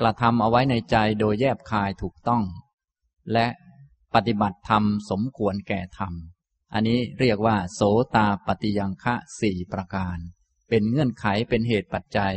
[0.00, 2.42] กระทำเอาไว้ในใจโดยแยบคายถูกต้อง
[3.32, 3.46] และ
[4.14, 6.14] ปฏิบัติธรรมสมควรแก่ธรรม
[6.72, 7.80] อันนี้เรียกว่า โส
[8.16, 10.18] ตาปฏิยังคะสี่ประการ
[10.68, 12.34] เป็นเงื่อนไขเป็นเหตุปัจจัย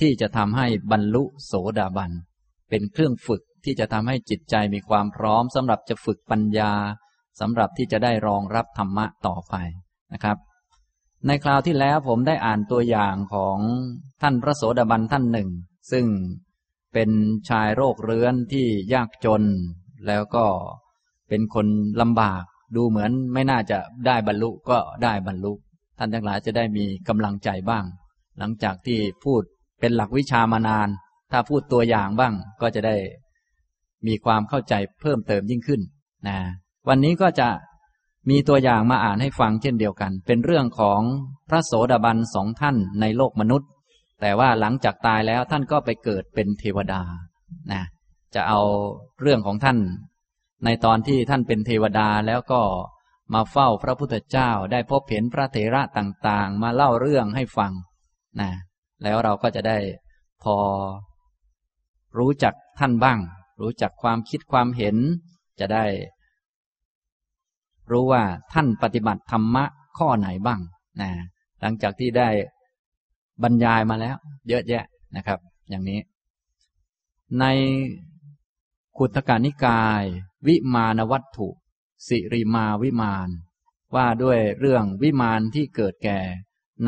[0.00, 2.12] ที่จะทำให้บรรลุโสดาบัน
[2.70, 6.72] เป็นเครื่องฝึกที่จะทำให้จิตใจมีความพร้อมสำหรับจะฝึกปัญญา
[7.40, 9.54] สำหรับที่จะได้รองรับธรรมะต่อไป
[10.12, 10.38] นะครับ
[11.26, 13.58] ในคราวที่แล้วผมได้อ่านตัวอย่างของ
[14.22, 15.50] ท่านพระโสดาบันท่านหนึ่ง
[15.92, 16.06] ซึ่ง
[16.94, 17.10] เป็น
[17.48, 19.42] ชายโรคเรื้อนที่ยากจน
[20.06, 20.46] แล้วก็
[21.28, 21.66] เป็นคน
[22.00, 22.44] ลำบาก
[22.76, 25.52] ดูเหมือนไม่น่าจะได้บรรลุก็ได้บรรลุ
[25.98, 27.84] ท่านทั้งหลายจะได้มีกำลังใจบ้าง
[28.38, 29.42] หลังจากที่พูด
[29.80, 30.88] เป็นหลักวิชามานาน
[31.32, 32.96] ถ้าพูดตัวอย่างบ้าง ก็จะได้
[34.06, 35.80] มีความเข้าใจเพิ่มเติมยิ่งขึ้น
[36.28, 36.38] นะ
[36.88, 37.48] วันนี้ก็จะ
[38.30, 41.00] มีตัวอย่างมาอ่านให้ฟังเช่นเดียวกัน เป็นเรื่องของ
[41.48, 43.68] พระโสดาบันสองท่านในโลกมนุษย์
[44.20, 47.02] แต่ว่าหลังจากตายแล้วท่านก็ไปเกิดเป็นเทวดา
[47.72, 47.82] นะ
[48.34, 48.60] จะเอา
[49.20, 49.78] เรื่องของท่าน
[50.64, 52.62] ในตอนที่ท่านเป็นเทวดาแล้วก็
[53.34, 57.72] มาเฝ้าพระพุทธเจ้าได้พบเห็นพระเถระต่างๆ มาเล่าเรื่องให้ฟัง
[58.40, 58.50] นะ
[59.02, 59.78] แล้วเราก็จะได้
[60.42, 60.56] พอ
[62.18, 63.18] รู้จักท่านบ้าง
[63.60, 64.96] รู้จักความคิดความเห็น
[65.60, 65.84] จะได้
[67.90, 68.22] รู้ว่า
[68.52, 69.64] ท่านปฏิบัติธรรมะ
[69.98, 70.60] ข้อไหนบ้าง
[71.00, 71.10] นะ
[71.60, 72.28] หลังจากที่ได้
[73.42, 74.16] บรรยายมาแล้ว
[74.48, 74.84] เยอะแยะ
[75.16, 76.00] นะครับ อย่างนี้
[77.40, 77.44] ใน
[78.98, 80.04] ขุทกานิกาย
[80.46, 81.48] วิมานวัตถุ
[82.08, 83.28] สิริมาวิมาน
[83.94, 86.20] ว่าด้วยเรื่องวิมานที่เกิดแก่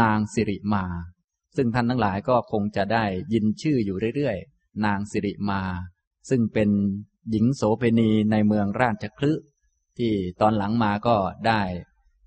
[0.01, 0.85] นางสิริมา
[1.57, 5.63] ซึ่งท่านทั้งหลายก็คงจะได้ยินชื่ออยู่เรื่อยๆ นางสิริมา
[6.29, 6.71] ซึ่งเป็น
[7.31, 9.33] หญิงโสเภณีในเมืองราชคลึ
[9.99, 11.17] ที่ตอนหลังมาก็
[11.47, 11.63] ได้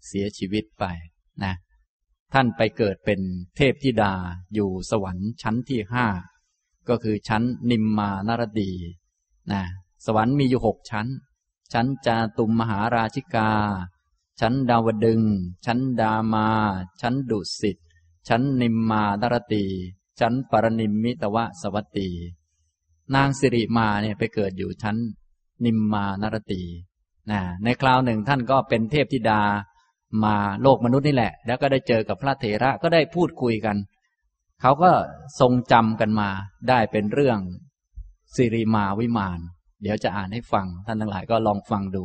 [0.07, 0.85] เสียชีวิตไป
[1.43, 1.53] นะ
[2.33, 3.19] ท่านไปเกิดเป็น
[3.55, 4.13] เทพธิดา
[4.53, 6.05] อยู่สวรรค์ชั้นที่ห้า
[6.89, 8.71] ก็คือชั้นนิมมานรดี
[9.51, 9.63] นะ
[10.05, 11.07] สวรรค์มีอยู่หกชั้น
[11.73, 13.51] ชั้นจาตุมมหาราชิกา
[14.39, 15.21] ชั้นดาวดึง
[15.65, 16.47] ชั้นดามา
[17.01, 17.77] ชั้นดุสิต
[18.27, 19.65] ชั้นนิมมานารตี
[20.19, 22.09] ชั้นปรนิมมิตวะสวัตตี
[23.15, 24.97] นางสิริมาเนี่ยไปเกิดอยู่ชั้น
[25.65, 26.61] นิมมานารตี
[27.29, 29.41] นะในคราวหนึ่งท่านก็เป็นเทพธิดา
[30.23, 33.77] มาโลกมนุษย์นี่แหละ แล้วก็ได้เจอกับพระเถระก็ได้พูดคุยกัน
[34.61, 34.91] เขาก็
[35.39, 36.29] ทรงจำกันมา
[36.69, 37.39] ได้เป็นเรื่อง
[38.35, 39.39] สิริมาวิมาน
[39.81, 42.03] เดี๋ยวจะอ่านให้ฟัง ท่านทั้งหลายก็ลองฟังดู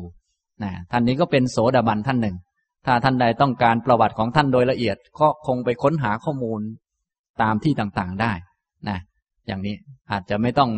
[0.63, 2.37] นะท่านนี้ก็เป็นโสดาบันท่านหนึ่ง
[2.87, 6.61] ถ้าท่านใดต้องการประวัติของท่านโดยละเอียด ก็คงไปค้นหาข้อมูล
[7.43, 8.33] ตามที่ต่างๆได้
[8.89, 8.99] นะ
[9.47, 9.75] อย่างนี้
[10.11, 10.71] อาจจะไม่ต้อง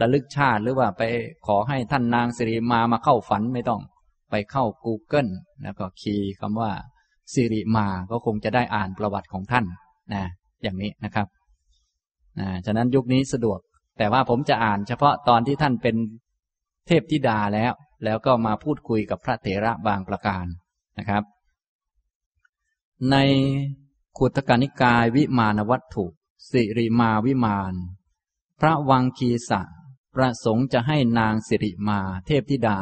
[0.00, 1.02] ระลึกชาติหรือว่าไป
[1.46, 3.80] ขอให้ท่านนางสิริมามาเข้าฝันไม่ต้อง
[4.30, 5.30] ไปเข้า Google
[5.62, 6.70] แล้วก็คีย์คำว่า
[7.34, 9.64] สิริมาก็คงจะได้อ่านประวัติของท่าน
[10.14, 10.24] นะ
[10.62, 11.26] อย่างนี้นะครับ
[12.40, 13.58] นะฉะนั้นยุคนี้สะดวก
[13.98, 15.96] แต่ว่าผมจะอ่านเฉพาะตอนที่ท่านเป็น
[16.86, 17.72] เทพธิดาแล้ว
[18.04, 20.46] แล้วก็มาพูดคุยกับพระเถระบางประการ
[20.98, 21.24] นะครับ
[23.10, 23.16] ใน
[24.18, 26.06] ขุตกานิกายวิมานวัตถุ
[26.50, 27.74] สิริมาวิมาน
[28.60, 29.62] พระวังคีสะ
[30.14, 32.78] ประสงค์จะให้นางสิริมาเทพธิดา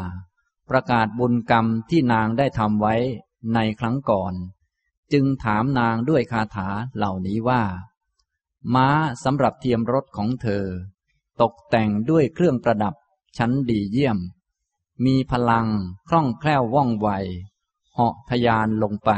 [0.71, 2.95] ประกาศบุญกรรมที่นางได้ทำไว้
[3.55, 4.35] ในครั้งก่อน
[5.13, 7.63] จึงถามนางด้วยคาถาเหล่านี้ว่า
[8.75, 8.89] ม้า
[9.25, 10.65] สำหรับเทียมรถของเธอ
[11.43, 12.95] ตกแต่งด้วยเครื่องประดับ
[13.37, 14.19] ชั้นดีเยี่ยม
[15.05, 15.69] มีพลัง
[16.09, 17.09] คล่องแคล่วว่องไว
[17.95, 19.11] เหาะทยานลงไป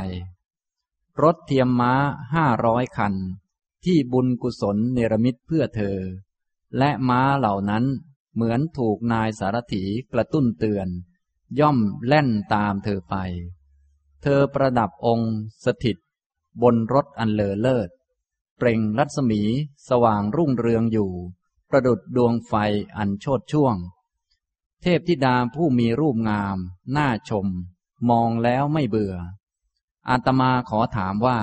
[1.23, 1.93] รถเทียมม้า
[2.35, 3.15] ห้าร้อยคัน
[3.85, 5.99] ที่บุญกุศลเนรมิตเพื่อเธอ
[6.79, 7.85] และม้าเหล่านั้น
[8.35, 10.89] เหมือนถูกนายสารถีกระตุ้นเตือน
[11.61, 13.15] ย่อมแล่นตามเธอไป
[14.23, 15.97] เธอประดับองค์สถิต
[16.63, 17.89] บนรถอันเลอเลิศ
[18.57, 19.43] เปล่งรัศมี
[19.89, 21.11] สว่างรุ่งเรืองอยู่
[21.71, 22.53] ประดุดดวงไฟ
[22.97, 23.77] อันโชดช่วง
[24.83, 26.57] เทพธิดาผู้มีรูปงาม
[26.97, 27.47] น่าชม
[28.11, 29.15] มองแล้วไม่เบื่อ
[30.09, 31.39] อาตมาขอถามว่า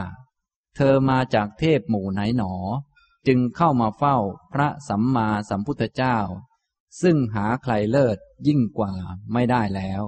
[0.75, 2.53] เธอมาจากเทพหมู่ไหนหนอ
[3.27, 4.17] จึงเข้ามาเฝ้า
[4.53, 6.17] พระสัมมาสัมพุทธเจ้า
[7.01, 8.93] ซึ่งหาใครเลิศยิ่งกว่า
[9.33, 10.01] ไม่ได้แล้ว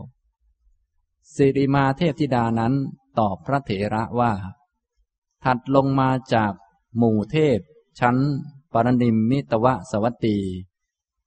[1.36, 2.74] สิริมาเทพธิดานั้น
[3.20, 4.34] ตอบพระเถระว่า
[5.44, 6.54] ถัดลงมาจาก
[6.98, 7.60] หมู่เทพ
[8.00, 8.18] ชั้น
[8.74, 10.38] ปรนิมมิตวสวัตตี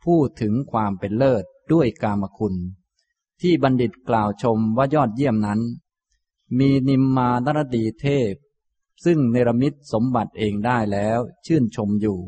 [0.04, 2.54] พูดถึงความเป็นเลิศ ด้วยกามคุณ
[3.40, 5.60] ที่บัณฑิตกล่าวชมว่ายอดเยี่ยมนั้น
[6.58, 8.34] มีนิมมานรดีเทพ
[9.04, 12.20] ซึ่งเนรมิตสมบัติเองได้แล้วชื่นชมอยู่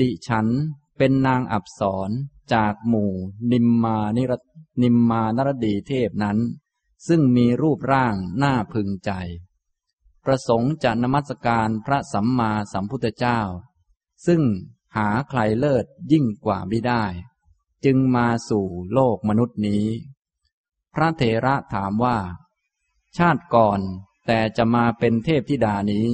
[0.00, 0.46] ดิฉัน
[0.98, 2.10] เป็นนางอับสร
[2.52, 3.12] จากหมู่
[3.52, 4.32] นิมมานิร
[4.82, 6.38] นิมมานรดีเทพนั้น
[7.08, 9.10] ซึ่งมีรูปร่างน่าพึงใจ
[10.24, 13.40] ประสงค์จะนมัสการพระสัมมาสัมพุทธเจ้า
[14.26, 14.42] ซึ่ง
[14.96, 17.04] หาใครเลิศยิ่งกว่าไม่ได้
[17.84, 19.86] จึงมาสู่โลกมนุษย์นี้
[20.94, 22.18] พระเถระถามว่า
[23.16, 23.80] ชาติก่อน
[24.26, 26.08] แต่จะมาเป็นเทพธิดานี้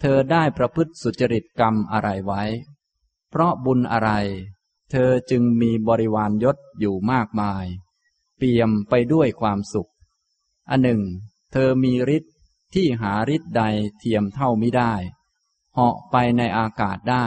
[0.00, 2.42] เธอได้ประพฤติสุจริตกรรมอะไรไว้
[3.30, 4.10] เพราะบุญอะไร
[4.90, 7.66] เธอจึงมีบริวารยศอยู่มากมาย
[8.36, 9.90] เปี่ยมไปด้วยความสุข
[10.70, 11.02] อันหนึ่ง
[11.52, 12.34] เธอมีฤทธิ์
[12.74, 13.62] ที่หาฤทธิ์ใด
[13.98, 14.92] เทียมเท่าไม่ได้
[15.74, 17.26] เหาะไปในอากาศได้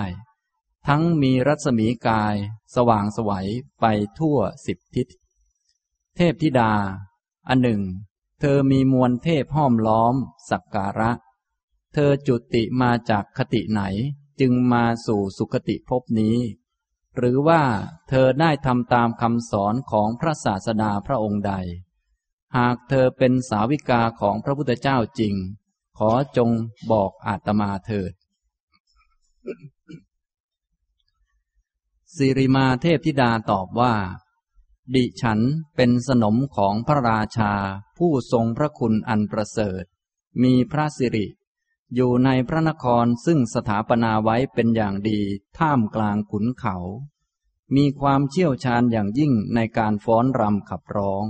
[0.88, 2.36] ทั้งมีรัศมีกาย
[2.76, 3.48] สว่างสวัย
[3.82, 3.86] ไป
[4.20, 5.08] ทั่วสิบทิศ
[6.16, 6.74] เทพธิดา
[7.48, 7.82] อันหนึ่ง
[8.40, 10.16] เธอมีมวลเทพห้อมล้อม
[10.50, 11.12] สักการะ
[11.94, 13.82] เธอจุติมาจากคติไหน
[14.40, 16.38] จึงมาสู่สุคติภพนี้
[17.18, 17.64] หรือว่า
[18.10, 21.54] เธอได้ทำตามคำสอนของพระศาสดาพระองค์ใด
[22.58, 25.36] หากเธอเป็นสาวิกาของพระพุทธเจ้าจริง
[25.98, 26.50] ขอจง
[26.92, 28.14] บอกอาตมาเถิด
[32.18, 33.94] สิริมาเทพธิดาตอบว่า
[34.96, 35.40] ดิฉัน
[35.76, 37.54] เป็นสนมของพระราชา
[37.98, 39.84] ผู้ทรงพระคุณอันประเสริฐ
[40.44, 41.28] มีพระสิริ
[41.96, 45.20] อยู่ในพระนครซึ่งสถาปนาไว้เป็นอย่างดี
[45.58, 46.76] ท่ามกลางขุนเขา
[47.76, 51.26] มีความเชี่ยวชาญอย่างยิ่งในการฟ้อนรำขับร้อง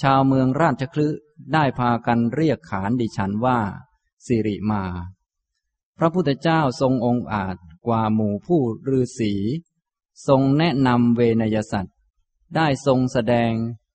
[0.00, 1.08] ชาวเมืองราชคลึ
[1.52, 3.58] ได้พากันเรียกขานดิฉันว่า
[4.26, 4.84] สิริมา
[5.98, 9.34] พระพุทธเจ้าทรงองค์อาจกว่าหมู่ผู้ฤาษี
[10.28, 11.96] ทรงแนะนำเวนยสัตว์
[12.54, 13.52] ได้ทรงแสดง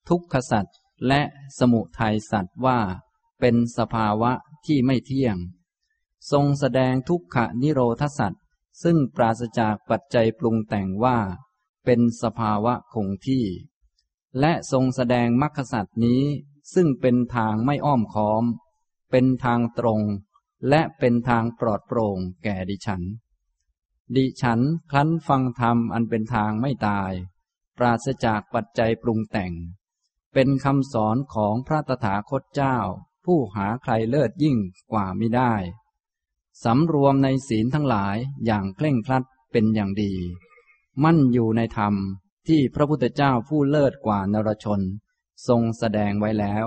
[0.10, 0.75] ทุกขสัตว์
[1.08, 1.21] และ
[1.60, 2.80] สมุทัยสัตว์ว่า
[3.39, 4.32] เป็นสภาวะ
[4.65, 5.38] ที่ไม่เที่ยง
[6.32, 8.43] ทรงแสดงทุกขนิโรธสัตว์
[8.84, 11.17] ซึ่งปราศจากปัจจัยปรุงแต่งว่า
[11.86, 13.45] เป็นสภาวะคงที่
[14.39, 16.23] และทรงแสดงมรรคสัตว์นี้
[16.73, 18.43] ซึ่งเป็นทางไม่อ้อมค้อม
[19.12, 20.01] เป็นทางตรง
[20.69, 23.01] และเป็นทางปลอดโปร่งแก่ดิฉัน
[24.15, 24.60] ดิฉัน
[24.91, 27.12] คลั้นฟังธรรมอันเป็นทางไม่ตาย
[27.78, 29.54] ปราศจากปัจจัยปรุงแต่ง
[30.34, 32.78] เป็นคำสอนของพระตถาคตเจ้า
[33.26, 34.58] ผู้หาใครเลิศยิ่ง
[34.91, 35.54] กว่าไม่ได้
[36.63, 40.13] สำรวมในศีลทั้งหลายอย่างเคร่งครัดเป็นอย่างดี
[41.04, 41.93] มั่นอยู่ในธรรม
[42.48, 44.82] ที่พระพุทธเจ้าผู้เลิศกว่านรชน
[45.48, 46.65] ทรงแสดงไว้แล้ว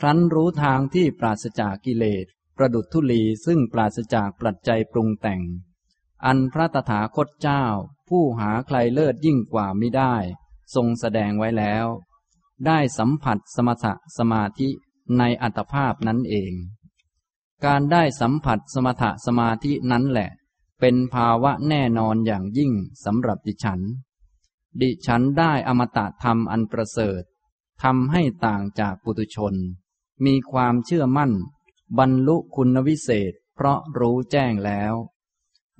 [0.00, 2.24] ครั้นรู้ทางที่ปราศจากกิเลส
[2.56, 5.42] ประดุจทุลีซึ่งปราศจากปัจจัยปรุงแต่ง
[6.26, 7.64] อันพระตถาคตเจ้า
[8.08, 10.14] ผู้หาใครเลิศยิ่งกว่าไม่ได้
[10.74, 11.86] ทรงแสดงไว้แล้ว
[12.66, 14.68] ได้สัมผัสสมถะสมาธิ
[15.18, 16.52] ในอัตภาพนั้นเอง
[17.64, 20.30] การได้สัมผัสสมถะสมาธินั้นแหละ
[20.80, 22.72] เป็นภาวะแน่นอนอย่างยิ่ง
[23.04, 23.80] สำหรับดิฉัน
[24.80, 27.22] ดิฉันได้อมตะธรรมอันประเสริฐ
[27.82, 29.54] ทำให้ต่างจากปุตุชน
[30.24, 31.32] มีความเชื่อมั่น
[31.98, 34.94] บรรลุคุณวิเศษเพราะรู้แจ้งแล้ว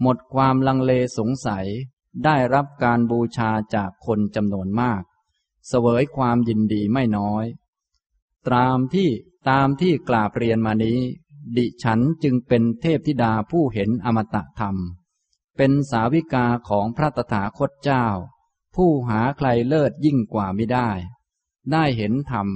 [0.01, 1.67] หมดความลังเลสงสัย
[2.25, 5.03] ได้รับการบูชาจากคนจำนวนมาก
[5.69, 7.45] เสวยความยินดีไม่น้อย
[8.49, 9.11] ตามที่
[9.49, 11.01] ตามที่กล่าวเรียนมานี้
[11.57, 14.77] ดิฉันจึงเป็นเทพธิดาผู้เห็นอมตะธรรม
[15.57, 18.07] เป็นสาวิกาของพระตถาคตเจ้า
[18.75, 20.91] ผู้หาใครเลิศยิ่งกว่าไม่ได้
[21.73, 22.49] ได้เห็นธรรม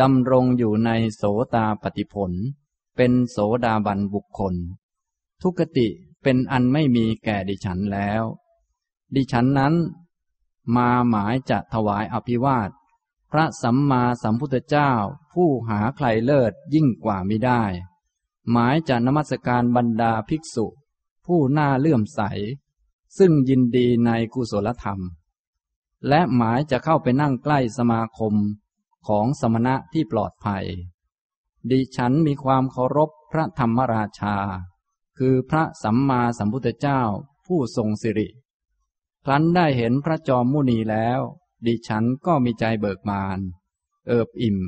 [0.00, 1.22] ดำรงอยู่ในโส
[1.54, 2.32] ตาปฏิผล
[2.96, 4.54] เป็นโสดาบันบุคคล
[5.42, 5.88] ทุกติ
[6.22, 8.22] เป็นอันไม่มีแก่ดิฉันแล้ว
[9.14, 9.74] ดิฉันนั้น
[10.76, 12.70] มาหมายจะถวายอภิวาท
[13.30, 14.92] พระสัมมาสัมพุทธเจ้า
[15.32, 17.62] ผู้หาใครเลิศยิ่งกว่ามิได้
[18.50, 20.66] หมายจะนมัสการบรรดาภิกษุ
[21.26, 22.20] ผู้น่าเลื่อมใส
[23.18, 25.00] ซึ่งยินดีในกุศลธรรม
[26.08, 28.34] และหมายจะเข้าไปนั่งใกล้สมาคม
[29.06, 30.64] ของสมณะที่ปลอดภัย
[31.70, 34.36] ดิฉันมีความเคารพพระธรรมราชา
[35.18, 37.00] คือพระสัมมาสัมพุทธเจ้า
[37.46, 38.28] ผู้ทรงสิริ
[39.24, 41.20] ครั้นได้เห็นพระจอมมุนีแล้ว
[41.66, 43.38] ดิฉันก็มีใจเบิกบาน
[44.06, 44.58] เอิบอิ่ม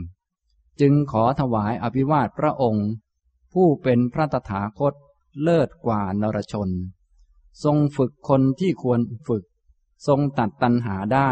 [0.81, 2.89] จึงขอถวายอภิวาทพระองค์
[3.53, 4.95] ผู้เป็นพระตถาคต
[5.43, 6.71] เลิศกว่านรชน
[7.65, 9.45] ทรงฝึกคนที่ควรฝึก
[10.07, 11.31] ทรงตัดตัณหาได้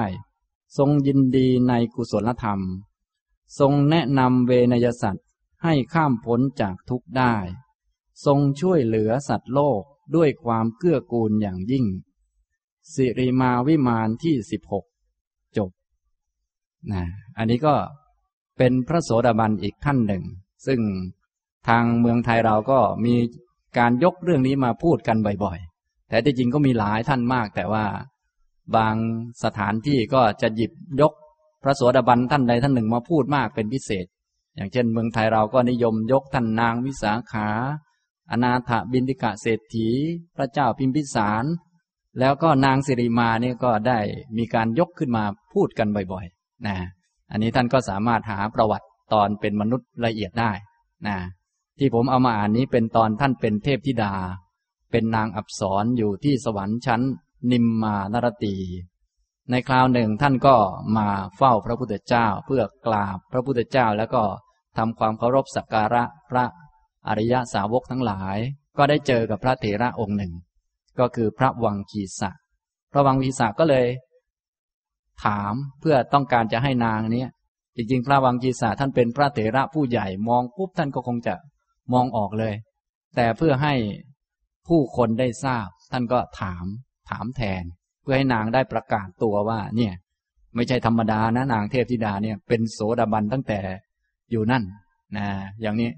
[0.76, 2.60] ทรงยินดีในกุศลธรรม
[3.58, 5.26] ทรงแนะนำเวนยสัตว์
[5.62, 7.34] ให้ข้ามพ้นจากทุกข์ได้
[8.26, 9.82] ทรงช่วยเหลือสัตว์โลก
[10.16, 11.84] ด้วยความเกื้อกูลอย่างยิ่ง
[12.94, 14.84] สิริมาวิมานที่สิบหก
[15.56, 15.70] จบ
[16.92, 17.04] นะ
[17.38, 17.74] อันนี้ก็
[18.58, 20.24] เป็นพระโสดาบันอีกท่านหนึ่ง
[20.66, 20.80] ซึ่ง
[21.68, 23.14] ทางเมืองไทยเราก็มี
[23.78, 27.84] การยกเรื่องนี้มาพูดกันบ่อยๆ แต่ที่จริงก็มีหลายท่านมาก แต่ว่า
[28.76, 28.94] บาง
[29.44, 31.12] สถานที่ก็จะหยิบยก
[31.62, 34.06] พระโสดาบันท่านใดท่านหนึ่งมาพูดมากเป็นพิเศษ
[34.56, 37.48] อย่างเช่น เมืองไทยเราก็นิยมยกท่านนางวิสาขา
[38.30, 39.88] อนาถบินติกะเศรษฐี
[40.36, 41.44] พระเจ้าพิมพิสาร
[42.18, 43.98] แล้วก็นางสิริมาเนี่ยก็ได้
[44.36, 46.76] มีการยกขึ้นมาพูดกันบ่อยๆนะ
[47.30, 50.52] อันนี้ท่านก็สามารถหาประวัติตอนเป็นมนุษย์ละเอียดได้
[51.06, 51.16] นะ
[51.78, 54.14] ที่ผมเอามาอ่านนี้เป็นตอนท่านเป็นเทพธิดา
[54.90, 57.02] เป็นนางอับสรอยู่ที่สวรรค์ชั้น
[57.52, 58.56] นิมมานรตี
[59.50, 60.56] ในคราวหนึ่งท่านก็
[60.96, 64.22] มาเฝ้าพระพุทธเจ้าเพื่อกราบพระพุทธเจ้าแล้วก็
[64.76, 66.44] ทำความเคารพสักการะพระ
[67.06, 68.38] อริยสาวกทั้งหลาย
[68.78, 70.32] ก็ได้เจอกับพระเถระองค์หนึ่ง
[70.98, 72.30] ก็คือพระวังคีสะ
[72.92, 73.86] พระวังคีสะก็เลย
[75.24, 77.30] ถามเพื่อต้องการจะให้นางเนี้ย
[77.76, 81.34] จริงๆพระวังคีสะท่านเป็นพระเถระผู้ใหญ่มองปุ๊บท่านก็คงจะ
[81.92, 82.54] มองออกเลย
[83.16, 83.74] แต่เพื่อให้
[84.68, 86.64] ผู้คนได้ทราบ ท่านก็ถาม
[87.10, 87.64] ถามแทน
[88.02, 89.94] เพื่อให้นางได้ประกาศตัวว่า เนี่ย
[90.54, 93.60] ไม่ใช่ธรรมดานะนางเทพธิดาเนี่ย เป็นโสดาบันตั้งแต่
[94.30, 94.64] อยู่นั่น
[95.16, 95.26] นะ
[95.60, 95.90] อย่างนี้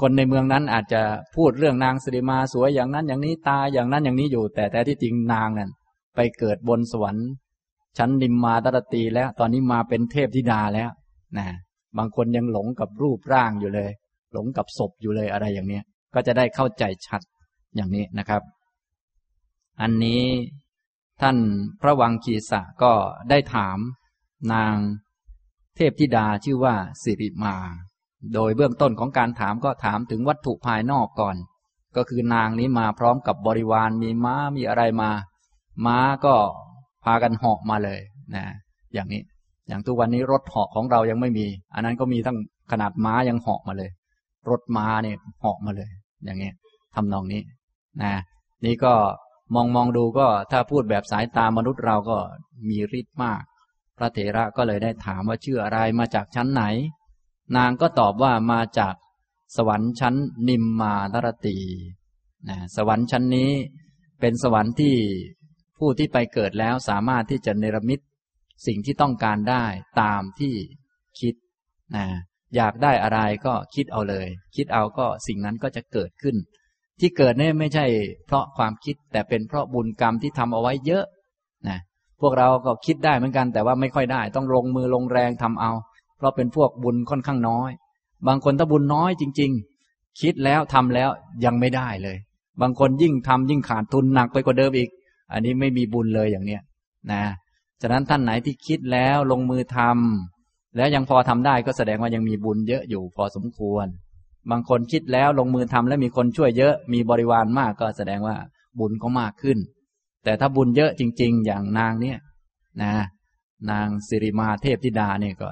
[0.00, 1.02] คนในเมืองนั้นอาจจะ
[1.34, 5.70] พูดเรื่องนางสิริมาสวยอย่างนั้นอย่างนี้ตาอย่างนั้นอย่างนี้อยู่ แต่แต่ที่จริงนางนั้น
[6.16, 7.28] ไปเกิดบนสวรรค์
[7.98, 10.90] ชั้นนิมมาตรตีแล้ว ตอนนี้มาเป็นเทพธิดาแล้ว
[11.38, 11.46] นะ
[11.98, 13.90] บางคนยังหลงกับรูปร่างอยู่เลย
[14.32, 15.80] หลงกับศพอยู่เลยอะไรอย่างนี้
[16.14, 17.20] ก็จะได้เข้าใจชัด
[17.76, 18.42] อย่างนี้นะครับ
[19.80, 20.22] อันนี้
[21.22, 21.36] ท่าน
[21.82, 22.92] พระวังคีสะก็
[23.30, 23.78] ได้ถาม
[24.52, 24.74] นาง
[25.76, 27.56] เทพธิดาชื่อว่าสิริมา
[28.34, 31.36] โดยเบื้องต้นของการถามก็ถามถึงวัตถุภายนอกก่อน
[31.96, 35.10] ก็คือนางนี้มาพร้อมกับบริวารมีม้ามีอะไรมา
[35.86, 36.34] ม้าก็
[37.04, 38.00] พากันเหาะมาเลย
[38.34, 38.44] นะ
[38.94, 39.22] อย่างนี้
[39.68, 42.36] อย่างทุกวันนี้รถเหาะของเรายังไม่มี อันนั้นก็มีทั้ง
[42.72, 43.90] ขนาดม้ายังเหาะมาเลย
[44.50, 45.90] รถม้าเนี่ยเหาะมาเลย
[46.24, 46.50] อย่างนี้
[46.94, 47.42] ทำนองนี้
[48.02, 48.12] นะ
[48.64, 48.94] นี่ก็
[49.54, 52.18] มองมองดูก็ถ้าพูดแบบสายตามนุษย์เราก็
[52.68, 53.42] มีฤทธิ์มาก
[53.98, 56.64] พระเถระก็เลยได้ถามว่าชื่ออะไรมาจากชั้นไหน
[57.56, 58.94] นางก็ตอบว่ามาจาก
[59.56, 60.14] สวรรค์ชั้น
[60.48, 61.58] นิมมานรตี
[62.48, 63.50] นะสวรรค์ชั้นนี้
[64.20, 64.94] เป็นสวรรค์ที่
[65.78, 68.00] ผู้ที่ไปเกิดแล้วสามารถที่จะเนรมิต
[68.66, 69.64] สิ่งที่ต้องการได้
[70.00, 70.54] ตามที่
[71.20, 71.34] คิด
[71.96, 72.04] นะ
[72.56, 76.36] อยากได้อะไรก็คิดเอาเลย คิดเอาก็สิ่งนั้นก็จะเกิดขึ้น
[77.00, 77.86] ที่เกิดเนี่ยไม่ใช่
[78.26, 81.04] เพราะความคิดแต่เป็นเพราะบุญกรรมที่ทำเอาไว้เยอะ
[81.68, 81.78] นะ
[82.20, 85.72] พวกเราก็คิดได้เหมือนกันแต่ว่าไม่ค่อยได้ ต้องลงมือลงแรงทำเอา
[86.16, 87.70] เพราะเป็นพวกบุญค่อนข้างน้อย
[88.26, 89.50] บางคนถ้าบุญน้อยจริง
[89.86, 91.08] ๆ คิดแล้วทำแล้ว
[91.44, 92.16] ยังไม่ได้เลย
[92.60, 94.88] บางคนยิ่งทำยิ่งขาดทุนหนักไปกว่าเดิมอีก
[95.32, 96.62] อันนี้ไม่มีบุญเลยอย่างเนี้ย
[97.12, 97.22] นะ
[97.82, 103.86] ฉะนั้นท่านไหนที่คิดแล้วลงมือทำแล้วยังพอทำได้ก็แสดงว่ายังมีบุญเยอะอยู่พอสมควร
[104.50, 108.36] บางคนคิดแล้วลงมือทำแล้วมีคนช่วยเยอะมีบริวารมากก็แสดงว่า
[108.78, 109.58] บุญก็มากขึ้น
[110.24, 112.18] แต่ถ้าบุญเยอะจริง ๆ อย่างนางเนี่ย
[112.82, 112.92] นะ
[113.70, 115.48] นางสิริมาเทพธิดาเนี่ยก็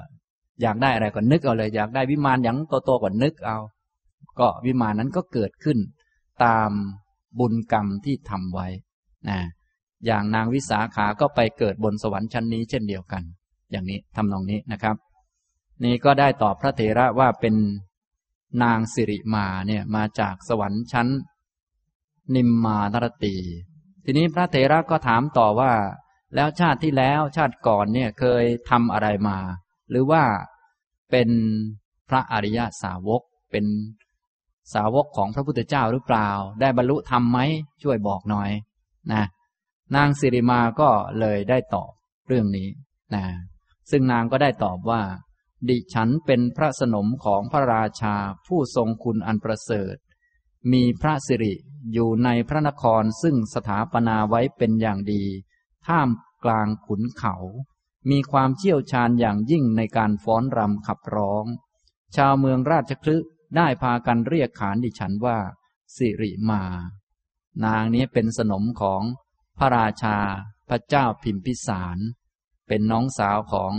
[0.61, 3.57] อยากได้อะไรก็นึกเอาเลย อยากได้วิมานอย่างโตๆกว่านึกเอา
[4.39, 5.77] ก็วิมานนั้นก็เกิดขึ้น
[6.43, 6.71] ตาม
[7.39, 8.67] บุญกรรมที่ทำไว้
[9.29, 9.39] นะ
[10.05, 13.23] อย่างนางวิสาขาก็ไปเกิดบนสวรรค์ชั้นนี้เช่นเดียวกัน
[13.71, 14.95] อย่างนี้ทำนองนี้นะครับ
[15.83, 17.55] นี่ก็ได้ตอบพระเถระว่าเป็น
[18.63, 21.07] นางสิริมาเนี่ยมาจากสวรรค์ชั้น
[22.35, 23.35] นิมมานรตี
[24.03, 25.71] ทีนี้พระเถระก็ถามต่อว่า
[26.35, 29.37] แล้วชาติที่แล้วชาติก่อนเนี่ยเคยทำอะไรมา
[29.89, 30.23] หรือว่า
[31.11, 31.29] เป็น
[32.09, 33.21] พระอริยสาวก
[33.51, 33.65] เป็น
[34.73, 36.29] สาวกของพระพุทธเจ้าหรือเปล่า
[36.61, 37.39] ได้บรรลุธรรมไหม
[37.83, 38.49] ช่วยบอกหน่อย
[39.11, 39.23] นะ
[39.95, 41.91] นางสิริมาก็เลยได้ตอบ
[42.27, 42.69] เรื่องนี้
[43.15, 43.25] นะ
[43.89, 45.01] ซึ่งนางก็ได้ตอบว่า
[45.69, 48.15] ดิฉันเป็นพระสนมของพระราชา
[48.47, 49.95] ผู้ทรงคุณอันประเสริฐ
[50.71, 51.53] มีพระสิริ
[51.93, 55.23] อยู่ในพระนครซึ่งสถาปนาไว้เป็นอย่างดี
[55.87, 56.09] ท่าม
[56.43, 57.35] กลางขุนเขา
[58.09, 61.45] มีความเชี่ยวชาญอย่างยิ่งในการฟ้อนรำขับร้อง
[62.15, 63.17] ชาวเมืองราชคลึ
[63.55, 65.37] ได้พากันเรียกขานดิฉันว่า
[65.95, 66.63] สิริมา
[67.65, 69.01] นางนี้เป็นสนมของ
[69.59, 70.17] พระราชา
[70.69, 71.97] พระเจ้าพิมพิสาร
[72.67, 73.73] เป็นน้องสาวของ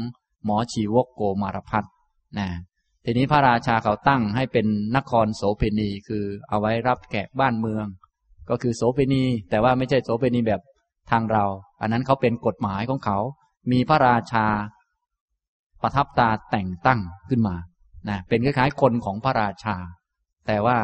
[0.44, 1.84] หมอชีวกโกมารพัฒ
[2.38, 2.48] นะ
[3.04, 4.66] ทีนี้พระราชาเขาตั้งให้เป็น
[4.96, 7.86] นครโสเพณีคือเอาไว้รับแขกบ้านเมือง
[8.48, 10.60] ก็คือโสเพณี แต่ว่าไม่ใช่โสเพณีแบบ
[11.10, 11.44] ทางเรา
[11.80, 13.18] อันนั้นเขาเป็นกฎหมายของเขา
[13.70, 14.46] มีพระราชา
[15.82, 17.56] ประทับตาแต่งตั้งขึ้นมา
[18.08, 19.76] นะเป็นคล้ายๆคนของพระราชา
[20.46, 20.78] แต่ว่า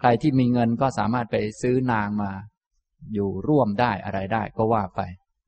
[0.00, 2.30] ใครที่มีเงินก็สามารถไปซื้อนางมา
[3.14, 5.00] อยู่ร่วมได้อะไรได้ก็ว่าไป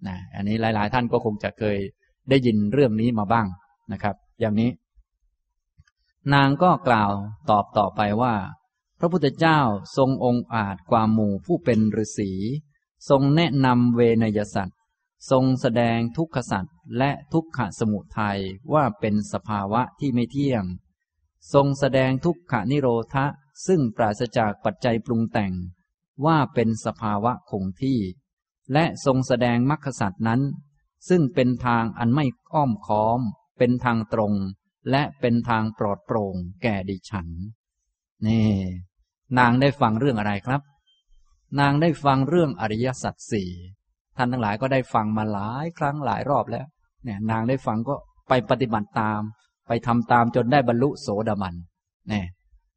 [0.09, 1.79] นะอันนี้หลาย ๆ ท่านก็คงจะเคย
[2.31, 3.47] ได้ยินเรื่องนี้มาบ้าง
[3.93, 4.71] นะครับ อย่างนี้
[6.35, 7.11] นางก็กล่าว
[7.51, 8.35] ตอบต่อไปว่า
[8.99, 9.61] พระพุทธเจ้า
[9.97, 12.31] ทรงองค์อาจกว่าหมู่ผู้เป็นฤาษี
[13.09, 14.79] ทรงแนะนำเวนยสัตว์
[15.31, 18.41] ทรงแสดงทุกขสัตว์ และทุกขสมุทัย
[18.75, 20.65] ว่าเป็นสภาวะที่ไม่เที่ยง
[21.53, 23.27] ทรงแสดงทุกขนิโรธะ
[23.67, 25.53] ซึ่งปราศจากปัจจัยปรุงแต่ง
[26.27, 28.01] ว่าเป็นสภาวะคงที่
[28.73, 30.41] และทรงแสดงมรรคสัตว์นั้น
[31.09, 33.21] ซึ่งเป็นทางอันไม่อ้อมค้อม
[33.59, 34.35] เป็นทางตรง
[34.91, 37.29] และเป็นทางปลอดโปร่งแก่ดิฉัน
[38.27, 38.51] นี่
[39.39, 40.63] นางได้ฟังเรื่องอะไรครับ
[41.61, 43.51] นางได้ฟังเรื่องอริยสัจสี่
[44.17, 46.67] ท่านทั้งหลายก็ได้ฟังมาหลายครั้งหลายรอบแล้ว
[47.09, 47.95] เนี่ยนางได้ฟังก็
[48.29, 49.21] ไปปฏิบัติตาม
[49.69, 51.55] ไปทำตามจนได้บรรลุโสดาบัน
[52.09, 52.27] เนี่ย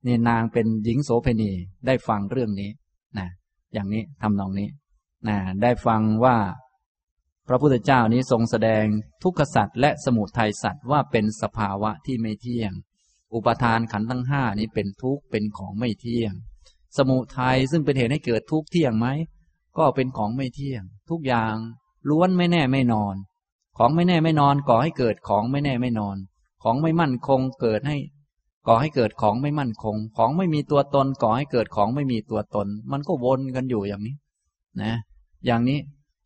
[0.06, 1.52] นี่นางเป็นหญิงโสเพณี
[1.88, 2.72] ได้ฟังเรื่องนี้
[3.18, 3.28] นะ
[3.74, 4.70] อย่างนี้ทำนองนี้
[5.28, 6.38] นะได้ฟังว่า
[7.48, 8.86] พระพุทธเจ้านี้ทรงแสดง
[9.24, 12.72] ทุกขสัตว์และสมุทัยสัตว์ว่าเป็นสภาวะที่ไม่เที่ยง
[13.34, 16.34] อุปทานขันธ์ทั้งห้านี้เป็นทุกข์เป็นของไม่เที่ยง
[16.98, 19.08] สมุทัยซึ่งเป็นเหตุให้เกิดทุกข์เที่ยงไหม
[19.78, 21.56] ก็เป็นของไม่เที่ยง ทุกอย่าง
[22.10, 23.16] ล้วนไม่แน่ไม่นอน
[23.84, 26.18] ของไม่แน่ไม่นอนก่อให้เกิดของไม่แน่ไม่นอน
[26.64, 27.98] ของไม่มั่นคงเกิดให้
[28.68, 34.16] ก่อให้เกิดของไม่มั่นคง ของไม่มีตัวตนก่อให้เกิดของไม่มีตัวตน มันก็วนกันอยู่อย่างนี้
[34.82, 34.94] นะ
[35.46, 35.80] อย่างนี้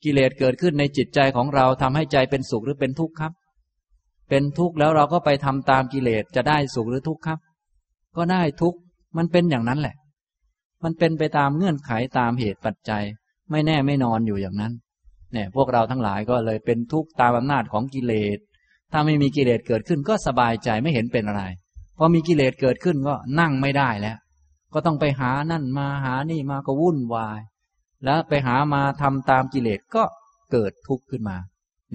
[0.03, 3.31] กิเลสเกิดขึ้นในจิตใจของเราทำให้ใจเป็นสุขหรือเป็นทุกข์ครับ
[4.29, 7.39] เป็นทุกข์แล้วเราก็ไปทำตามกิเลสจะได้สุขหรือทุกข์ครับ
[8.17, 8.77] ก็ได้ทุกข์
[9.17, 9.95] มันเป็นอย่างนั้นแหละ
[10.83, 13.03] มันเป็นไปตามเงื่อนไขตามเหตุปัจจัย
[13.51, 14.73] ไม่แน่ไม่นอนอยู่อย่างนั้น
[15.35, 18.37] เนี่ยพวกเราทั้งหลายก็เลยเป็นทุกข์ตามอำนาจของกิเลส
[18.91, 21.43] ถ้าไม่มีกิเลสเกิดขึ้นก็สบายใจไม่เห็นเป็นอะไร
[21.97, 24.17] พอมีกิเลสเกิดขึ้นก็นั่งไม่ได้แล้ว
[24.73, 27.39] ก็ต้องไปหานั่นมาหานี่มาก็วุ่นวาย
[28.05, 30.03] แล้วไปหามาทำตามกิเลสก็
[30.51, 31.37] เกิดทุกข์ขึ้นมา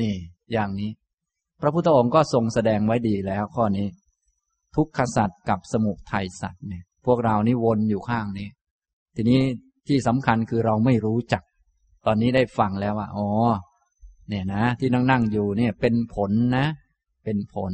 [0.00, 0.14] นี่
[0.52, 0.90] อย่างนี้
[1.60, 3.86] พระพุทธองค์ก็ทรงแสดงไว้ดีแล้วข้อนี้
[4.76, 8.48] ทุกขสัตว์กับสมุทัยสัตว์เนี่ย พวกเรานี่วนอยู่ข้างนี้
[9.16, 9.40] ทีนี้
[9.88, 11.42] ที่สำคัญคือเราไม่รู้จัก
[12.06, 13.28] ตอนนี้ได้ฟังแล้วว่าอ๋อ
[14.28, 16.66] เนี่ยนะ ที่นั่งนั่งอยู่เนี่ย เป็นผลนะ
[17.24, 17.72] เป็นผล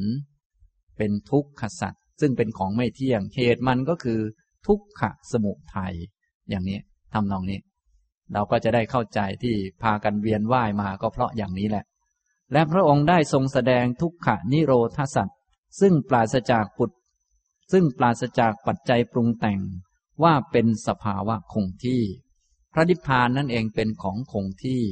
[0.97, 4.20] เป็นทุกขสัตว์ซึ่งเป็นของไม่เที่ยงเหตุมันก็คือ
[4.66, 5.95] ทุกขะสมุทัย
[6.49, 6.79] อย่างนี้
[7.14, 7.61] ทำนองนี้
[8.33, 11.85] เราก็จะได้เข้าใจที่พากันเวียนว่ายมาก็เพราะอย่างนี้แหละ
[12.53, 15.39] และพระองค์ได้ทรงแสดงทุกขะนิโรธสัตว์
[15.81, 16.91] ซึ่งปราศจากปุต
[17.72, 19.61] ซึ่งปราศจากปัจจัยปรุงแต่ง
[20.22, 22.03] ว่าเป็นสภาวะคงที่
[22.77, 24.83] ระนิพพานนั่นเองเป็นของคงที่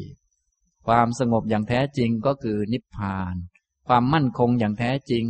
[0.86, 3.34] ความสงบอย่างแท้จริงก็คือนิพพาน
[3.88, 5.24] ความมั่นคงอย่างแท้จริง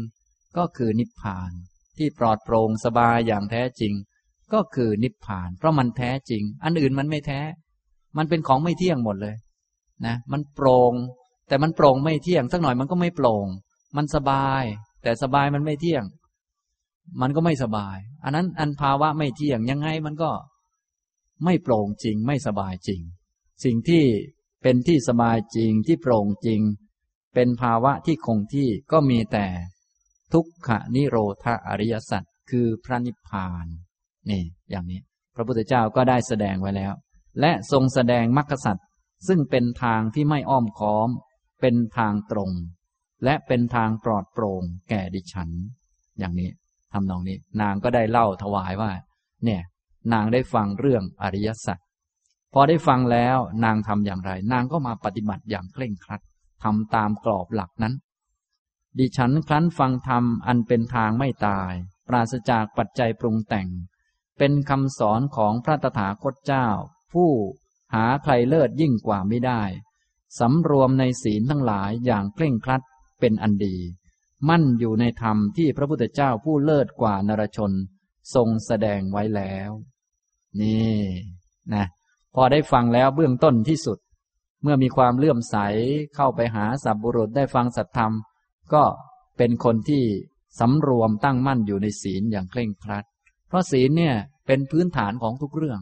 [0.57, 1.51] ก็คือนิพพาน
[1.97, 3.93] ที่ปลอดโปร่งสบายอย่างแท้จริง
[4.53, 7.41] ก็คือนิพพาน เพราะมันแท้จริง อันอื่นมันไม่แท้
[8.17, 9.37] มันเป็นของไม่เที่ยงหมดเลย
[10.07, 10.93] นะมันโปร่ง
[11.49, 13.47] แต่มันโปร่งไม่เที่ยง สักหน่อยมันก็ไม่โปร่ง
[13.97, 14.63] มันสบาย
[15.03, 16.05] แต่สบายมันไม่เที่ยง
[17.21, 20.31] มันก็ไม่สบาย อันนั้นอันภาวะไม่เที่ยงยังไงมันก็
[21.45, 23.01] ไม่โปร่งจริงไม่สบายจริง
[23.65, 24.05] สิ่งที่
[24.63, 26.61] เป็นที่สบายจริงที่โปร่งจริง
[27.35, 29.47] เป็นภาวะที่คงที่ก็มีแต่
[30.33, 33.67] ทุกขนิโรธาอริยสัจคือพระนิพพาน
[34.31, 35.01] นี่อย่างนี้
[35.35, 36.93] พระพุทธเจ้าก็ได้แสดงไว้แล้ว
[37.41, 38.77] และทรงแสดงมรรคสัจ
[39.29, 41.09] ซึ่งเป็นทางที่ไม่อ้อมค้อม
[41.61, 42.51] เป็นทางตรง
[43.25, 45.51] และเป็นทางปลอดโปร่งแก่ดิฉัน
[46.19, 46.51] อย่างนี้
[46.93, 48.91] ทำนองนี้ นางก็ได้เล่าถวายว่า
[49.45, 49.63] เนี่ย
[50.13, 51.79] นางได้ฟังเรื่องอริยสัจ
[52.53, 56.21] พอได้ฟังแล้วนางทำอย่างไร นางก็มาปฏิบัติอย่างเคร่งครัด
[56.63, 57.95] ทำตามกรอบหลักนั้น
[58.99, 61.73] ดิฉันครั้นฟังธรรมอันเป็นทางไม่ตาย
[62.09, 63.69] ปราศจากปัจจัยปรุงแต่ง
[64.39, 66.69] เป็นคำสอนของพระตถาคตเจ้า
[67.13, 67.31] ผู้
[67.95, 69.63] หาใครเลิศยิ่งกว่าไม่ได้
[70.39, 72.83] สำรวมในศีลทั้งหลายอย่างเคร่งครัด
[73.21, 73.77] เป็นอันดี
[74.49, 77.73] มั่นอยู่ในธรรมที่พระพุทธเจ้าผู้เลิศกว่านรชน
[78.35, 79.71] ทรงแสดงไว้แล้ว
[80.61, 80.95] นี่
[81.75, 81.85] นะ
[82.35, 83.99] พอได้ฟังแล้วเบื้องต้นที่สุด
[84.63, 85.57] เมื่อมีความเลื่อมใส
[86.15, 88.13] เข้าไปหาสัพบุรุษได้ฟังสัตธรรม
[88.75, 88.83] ก็
[89.37, 90.03] เป็นคนที่
[90.61, 93.05] สำรวมตั้งมั่นอยู่ในศีลอย่างเคร่งครัด
[93.49, 94.15] เพราะศีลเนี่ย
[94.47, 95.81] เป็นพื้นฐานของทุกเรื่อง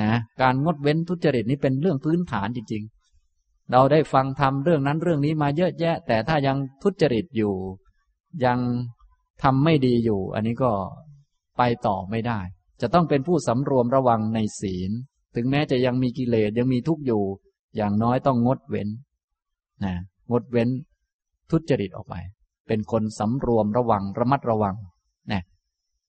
[0.00, 2.82] นะการงดเว้นทุจริตนี้เป็นเรื่องพื้นฐานจริง
[3.26, 7.54] ๆ เราได้ฟังทำเรื่องนั้นเรื่องนี้มาเยอะแยะ แต่ถ้ายังทุจริตอยู่
[8.44, 8.58] ยัง
[9.42, 10.70] ทำไม่ดีอยู่ อันนี้ก็
[11.56, 12.40] ไปต่อไม่ได้
[12.80, 14.90] จะต้องเป็นผู้สำรวมระวังในศีล
[15.34, 17.22] ถึงแม้จะยังมีกิเลสยังมีทุกข์อยู่
[17.76, 18.88] อย่างน้อยต้องงดเว้น
[19.84, 19.94] นะ
[20.30, 20.68] งดเว้น
[21.50, 22.14] ทุจริตออกไป
[22.68, 24.76] เป็นคนสำรวมระวังระมัดระวัง
[25.30, 25.42] นี่ย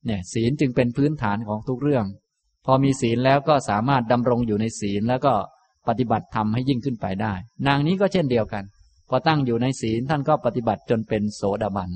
[0.05, 2.05] เนี่ยศีลจึงเป็นพื้นฐานของทุกเรื่อง
[2.65, 5.33] พอมีศีลแล้วก็สามารถดำรงอยู่ในศีลแล้วก็
[5.87, 7.33] ปฏิบัติธรรมให้ยิ่งขึ้นไปได้
[7.67, 8.63] นางนี้ก็เช่นเดียวกัน
[9.09, 11.89] พอตั้งอยู่ในศีลท่านก็ปฏิบัติจนเป็นโสดาบัน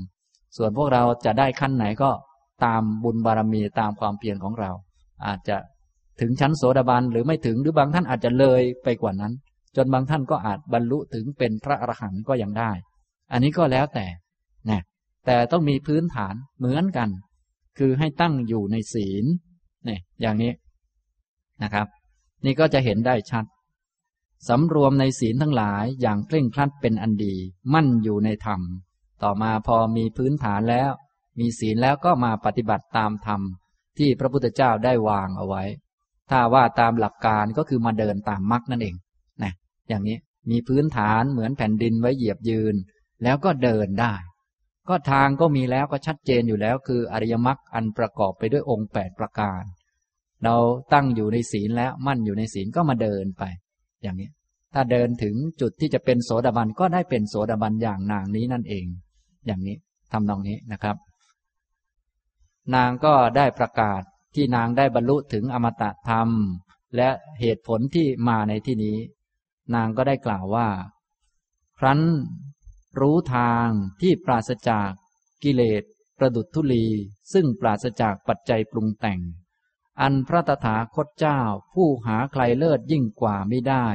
[0.56, 2.10] ส่วนพวกเราจะได้ขั้นไหนก็
[2.64, 4.70] ตามบุญบารมีตามความเพียรของเรา
[5.26, 5.56] อาจจะ
[6.20, 9.32] ถึงชั้นโสดาบันหรือไม่ถึงหรือบางท่านอาจจะเลยไปกว่านั้น
[9.76, 12.70] จนบางท่านก็อาจบรรลุถึงเป็นพระอรหันต์ก็ยังได้
[13.32, 14.06] อันนี้ก็แล้วแต่
[14.70, 14.80] นะ
[15.26, 17.08] แต่ต้องมีพื้นฐานเหมือนกัน
[17.78, 19.24] คือให้ตั้งอยู่ในศีล
[19.84, 20.52] เนี่ยอย่างนี้
[21.62, 21.86] นะครับ
[22.44, 23.44] นี่ก็จะเห็นได้ชัด
[24.48, 27.34] สำรวมในศีลทั้งหลายอย่างเคร่งครัดเป็นอันดี
[27.72, 28.60] มั่นอยู่ในธรรม
[29.22, 30.90] ต่อมาพอมีพื้นฐานแล้ว
[31.38, 33.40] มีศีลแล้วก็มาปฏิบัติตามธรรม
[33.98, 35.62] ที่พระพุทธเจ้าได้วางเอาไว้
[36.30, 38.94] ถ้าว่าตามหลักการก็คือมาเดินตามมรรคนั่นเอง
[39.42, 39.52] นะ
[39.88, 40.16] อย่างนี้
[40.50, 42.74] มีพื้นฐานเหมือนแผ่นดินไว้เหยียบยืน
[43.22, 44.14] แล้วก็เดินได้
[44.88, 49.62] ก็ทางก็มีแล้วก็ชัดเจนอยู่แล้ว คืออริยมรรคอันประกอบไปด้วยองค์แปดประการ
[50.44, 50.56] เรา
[50.92, 53.44] ตั้งอยู่ในศีลแล้วมั่นอยู่ในศีลก็มาเดินไป
[54.02, 54.28] อย่างนี้
[54.74, 58.86] ถ้าเดินถึงจุดที่จะเป็นโสดาบันก็ได้เป็นโสดาบันอย่างนางนี้นั่นเอง
[59.46, 59.76] อย่างนี้
[60.12, 60.96] ทำนองนี้นะครับ
[62.74, 64.02] นางก็ได้ประกาศ
[64.34, 66.28] ที่นางได้บรรลุถึงอมตะธรรม
[66.96, 67.10] และ
[67.40, 68.98] เหตุผลที่มาในที่นี้
[69.74, 70.68] นางก็ได้กล่าวว่า
[71.78, 72.00] ครั้น
[73.00, 73.66] รู้ทาง
[74.00, 74.90] ที่ปราศจาก
[75.42, 75.82] กิเลส
[76.18, 76.86] ประดุจทุลี
[77.32, 79.20] ซึ่งปราศจากปัจจัยปรุงแต่ง
[80.00, 81.40] อันพระตถาคตเจ้า
[81.74, 83.86] ผู้หาใครเลิศยิ่งกว่าไม่ได้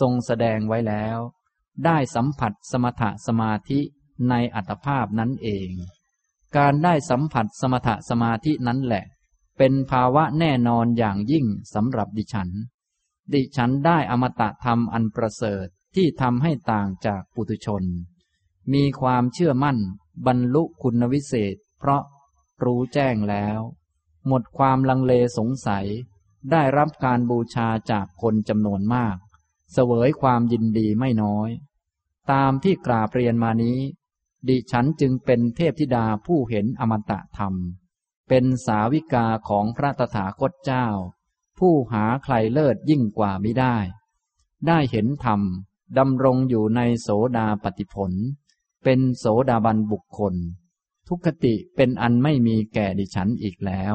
[0.00, 1.18] ทรงแสดงไว้แล้ว
[1.84, 3.80] ได้สัมผัสสมถะสมาธิ
[4.28, 5.70] ในอัตภาพนั้นเอง
[6.56, 9.04] การได้สัมผัสสมถะสมาธินั้นแหละ
[9.58, 12.50] เป็นภาวะแน่นอนอย่างยิ่งสำหรับดิฉัน
[13.32, 17.84] ดิฉันได้อมตะธรรมอันประเสริฐที่ทำให้ต่างจากปุถุชน
[18.72, 19.78] มีความเชื่อมั่น
[20.26, 22.02] บรรลุคุณวิเศษ เพราะ
[22.64, 23.60] รู้แจ้งแล้ว
[24.26, 25.86] หมดความลังเลสงสัย
[26.50, 29.16] ได้รับการบูชาจากคนจำนวนมาก
[29.72, 31.50] เสวยความยินดีไม่น้อย
[32.32, 33.78] ตามที่กราบเรียนมานี้
[34.48, 37.54] ดิฉันจึงเป็นเทพธิดาผู้เห็นอมตะธรรม
[38.28, 40.86] เป็นสาวิกาของพระตถาคตเจ้า
[41.58, 43.76] ผู้หาใครเลิศยิ่งกว่ามิได้
[44.66, 45.40] ได้เห็นธรรม
[45.98, 48.12] ดำรงอยู่ในโสดาปฏิผล
[48.84, 50.34] เป็นโสดาบันบุคคล
[51.08, 53.94] ทุกขติเป็นอันไม่มีแก่ดิฉันอีกแล้ว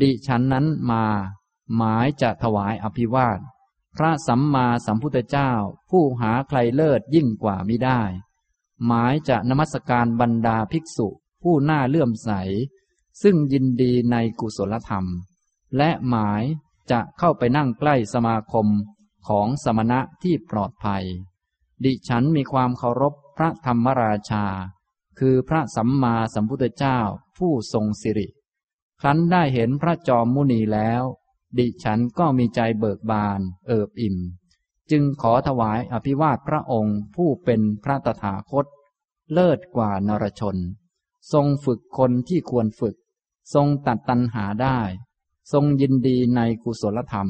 [0.00, 1.04] ดิฉันนั้นมา
[1.76, 3.38] หมายจะถวายอภิวาท
[3.96, 5.50] พระสัมมาสัมพุทธเจ้า
[5.90, 8.00] ผู้หาใครเลิศยิ่งกว่ามิได้
[8.86, 11.08] หมายจะนมัสการบรรดาภิกษุ
[11.42, 12.30] ผู้น่าเลื่อมใส
[13.22, 15.06] ซึ่งยินดีในกุศลธรรม
[15.76, 16.42] และหมาย
[16.90, 18.66] จะเข้าไปนั่งใกล้สมาคม
[19.28, 21.04] ของสมณะที่ปลอดภัย
[21.84, 24.44] ดิฉันมีความเคารพพระธรรมราชา
[25.18, 26.98] คือพระสัมมาสัมพุทธเจ้า
[27.38, 28.28] ผู้ทรงสิริ
[29.00, 31.02] ครั้นได้เห็นพระจอมมุนีแล้ว
[31.58, 34.16] ดิฉันก็มีใจเบิกบานเอิบอิ่ม
[34.92, 38.66] จึงขอถวายอภิวาทพระองค์ผู้เป็นพระตถาคต
[39.32, 40.56] เลิศกว่านรชน
[41.32, 42.96] ทรงฝึกคนที่ควรฝึก
[43.54, 44.78] ทรงตัดตัณหาได้
[45.52, 47.28] ทรงยินดีในกุศลธรรม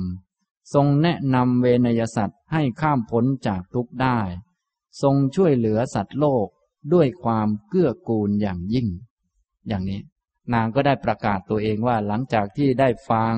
[0.75, 4.19] ทรงแนะนำเวนยสัตว์ให้ข้ามพ้นจากทุกข์ได้
[5.03, 6.47] ทรงช่วยเหลือสัตว์โลก
[6.93, 8.89] ด้วยความเกื้อกูลอย่างยิ่ง
[9.69, 10.01] อย่างนี้
[10.53, 13.37] นางก็ได้ประกาศตัวเองว่าหลังจากที่ได้ฟัง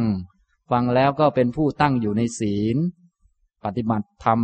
[0.70, 2.76] ฟังแล้วก็เป็นผู้ตั้งอยู่ในศีล
[3.64, 4.40] ปฏิบัติธรรม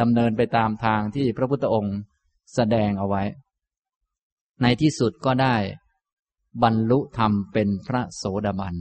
[0.00, 1.98] ดำเนินไปตามทางที่พระพุทธองค์
[2.54, 3.22] แสดงเอาไว้
[4.62, 5.56] ในที่สุดก็ได้
[6.62, 8.74] บรรลุธรรมเป็นพระโสดาบัน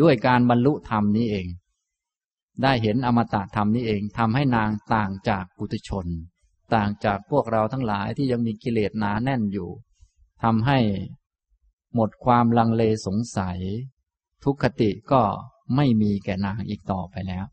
[0.00, 1.46] ด้วยการบรรลุธรรมนี้เอง
[2.62, 6.06] ได้เห็นอมตะธรรมนี้เองทำให้นางต่างจากปุถุชน
[6.74, 9.68] ต่างจากพวกเราทั้งหลายที่ยังมีกิเลสหนาแน่นอยู่
[10.42, 10.78] ทำให้
[11.94, 13.58] หมดความลังเลสงสัย
[14.44, 15.22] ทุกขติก็
[15.76, 17.44] ไม่มีแก่นางอีกต่อไปแล้ว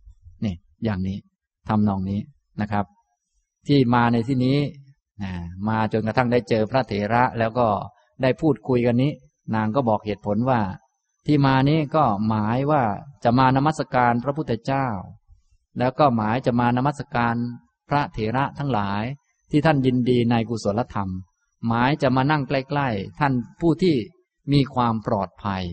[0.84, 1.18] อย่างนี้
[1.70, 2.20] ทำนองนี้
[2.62, 2.86] นะครับ
[3.68, 4.58] ที่มาในที่นี้
[5.70, 7.68] มาจนกระทั่งได้เจอพระเถระแล้วก็
[8.22, 9.12] ได้พูดคุยกันนี้
[9.56, 10.62] นางก็บอกเหตุผลว่า
[11.26, 12.84] ที่มานี้ก็หมายว่า
[13.24, 14.88] จะมานมัสการพระพุทธเจ้า
[15.80, 17.36] แล้วก็หมายจะมานมัสการ
[17.90, 19.04] พระเถระทั้งหลาย
[19.52, 21.10] ที่ท่านยินดีในกุศลธรรม
[21.68, 23.96] หมายจะมานั่งใกล้ๆ ท่านผู้ที่
[24.54, 25.64] มีความปลอดภัย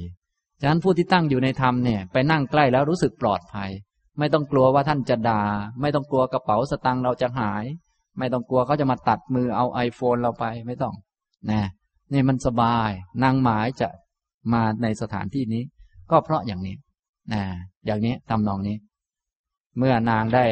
[0.60, 3.70] ฉะนั้นผู้ที่ตั้งอยู่ในธรรมเนี่ยไปนั่งใกล้แล้วรู้สึกปลอดภัย
[4.18, 5.42] ไม่ต้องกลัวว่าท่านจะด่า
[5.80, 7.64] ไม่ต้องกลัวกระเป๋าสตังค์เราจะหาย
[8.18, 10.94] ไม่ต้องกลัวเขาจะมาตัดมือเอาไอโฟนเราไปไม่ต้อง
[11.50, 11.62] นะ
[12.12, 12.90] นี่มันสบาย
[13.22, 13.88] นางหมายจะ
[14.52, 15.62] มาในสถานที่นี้
[16.10, 16.76] ก็เพราะอย่างนี้
[17.32, 17.42] นะ
[17.86, 18.76] อย่างนี้ทำนองนี้
[19.78, 20.46] เมื่อนางได้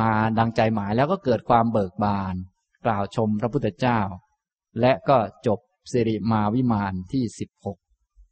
[0.00, 2.34] มาดังใจหมายแล้วก็เกิดความเบิกบาน
[2.86, 4.00] กล่าวชมพระพุทธเจ้า
[4.80, 5.58] และก็จบ
[5.92, 7.78] สิริมาวิมานที่สิบหก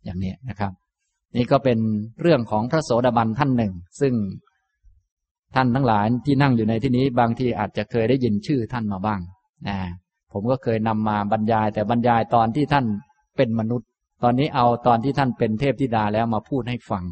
[0.04, 0.72] อย่างนี้นะครับ
[1.36, 1.78] นี่ก็เป็น
[2.20, 4.14] เรื่องของพระโสดาบันท่านหนึ่ง ซึ่ง
[5.54, 9.20] ท่านทั้งหลายที่นั่งอยู่ในที่นี้บางทีอาจจะเคยได้ยินชื่อท่านมาบ้าง
[9.68, 9.78] นะ
[10.32, 12.86] ผมก็เคยนำมาบรรยาย แต่บรรยายตอนที่ท่าน
[13.36, 13.88] เป็นมนุษย์
[14.22, 17.04] ตอนนี้เอาตอนที่ท่านเป็นเทพธิดาแล้วมาพูดให้ฟัง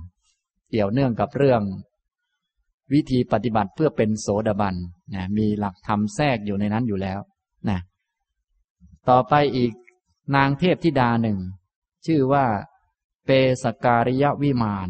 [0.70, 1.62] เกี่ยวเนื่องกับเรื่อง
[2.92, 4.74] วิธีปฏิบัติเพื่อเป็นโสดาบัน
[5.14, 7.20] นะมีหลักธรรมแทรกอยู่ในนั้นอยู่แล้ว
[7.68, 7.78] นะ
[9.08, 9.72] ต่อไปอีก
[10.36, 11.38] นางเทพธิดาหนึ่ง
[12.06, 12.46] ชื่อว่า
[13.24, 13.30] เป
[13.62, 14.88] สการิยวิมาน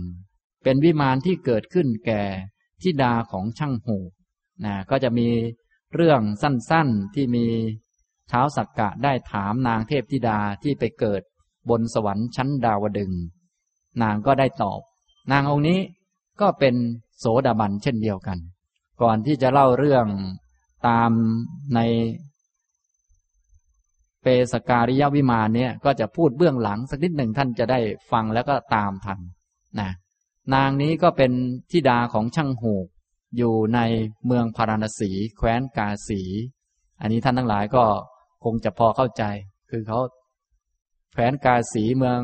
[0.63, 2.23] เป็นวิมานที่เกิดขึ้นแก่
[2.85, 3.99] ธิดาของช่างหู
[4.65, 5.29] นะก็จะมี
[5.95, 7.47] เรื่องสั้นๆที่มี
[8.29, 11.23] เท้าสักกะได้ถามนางเทพธิดาที่ไปเกิด
[11.71, 13.13] บนสวรรค์ชั้นดาวดึง
[14.03, 14.81] นางก็ได้ตอบ
[15.33, 15.81] นางองค์นี้
[16.41, 16.75] ก็เป็น
[17.19, 18.39] โสดาบันเช่นเดียวกัน
[19.03, 20.07] ก่อนที่จะเล่าเรื่อง
[20.89, 21.11] ตาม
[21.75, 21.81] ใน
[24.23, 27.79] เปสการิยวิมานเนี่ยก็จะพูดเบื้องหลังสักนิดหนึ่งท่านจะได้
[28.13, 29.19] ฟังแล้วก็ตามทัน
[29.81, 29.91] นะ
[30.55, 31.33] นางนี้ก็เป็น
[31.71, 32.87] ทิดาของช่างหูก
[33.37, 33.81] อยู่ใน
[34.27, 36.23] เมืองพาราณสี แคว้นกาสี
[37.01, 37.85] อันนี้ท่านทั้งหลายก็
[38.45, 39.23] คงจะพอเข้าใจ
[39.71, 39.99] คือเขา
[41.13, 42.19] แคว้นกาสีเมือง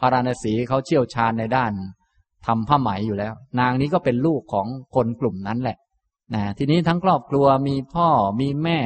[0.00, 1.72] พาราณสีเขาเชี่ยวชาญในด้าน
[2.46, 5.76] ทำผ้าไหมอยู่แล้ว นางนี้ก็เป็นลูกของคนกลุ่มนั้นแหละ
[6.34, 8.08] นะทีนี้ทั้งครอบครัวมีพ่อ
[8.40, 8.78] มีแม่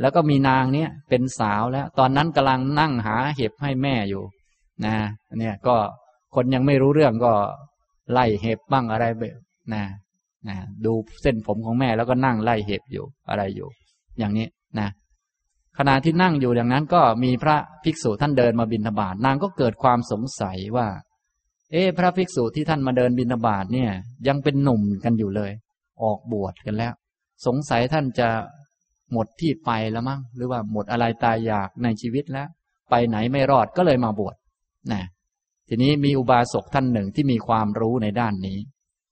[0.00, 4.22] แล้วก็มีนางเนี้ยเป็นสาวแล้ว ตอนนั้นกำลังนั่งหาเห็บให้แม่อยู่
[4.84, 4.94] นะ
[5.38, 5.76] เนี่ยก็
[6.34, 7.32] คนยังไม่รู้เรื่องก็
[8.12, 9.38] ไล่เห็บบ้างอะไรแบบ
[9.74, 9.82] นะ
[10.48, 10.92] นะดู
[11.22, 13.68] เส้นผมของแม่แล้วก็นั่งไล่เห็บอยู่อะไรอยู่
[14.18, 14.46] อย่างนี้
[14.80, 14.88] นะ
[15.78, 20.88] ขณะที่นั่งอยู่อย่างนั้นก็มีพระภิกษุท่านเดินมาบิณฑบาตนางก็เกิดความสงสัยว่า
[21.72, 23.90] เอ๊พระภิกษุที่ท่านมาเดินบิณฑบาตเนี่ย
[24.28, 25.52] ยังเป็นหนุ่มกันอยู่เลย
[26.02, 26.92] ออกบวชกันแล้ว
[27.46, 28.28] สงสัยท่านจะ
[29.12, 32.48] หมดที่ไปแล้วมั้งหรือว่าหมดอะไรตายอยากในชีวิตแล้ว
[32.90, 34.36] ไปไหนไม่รอดก็เลยมาบวช
[34.92, 35.02] นะ
[35.68, 38.58] ทีนี้มีอุบาสกท่านหนึ่งที่มีความรู้ในด้านนี้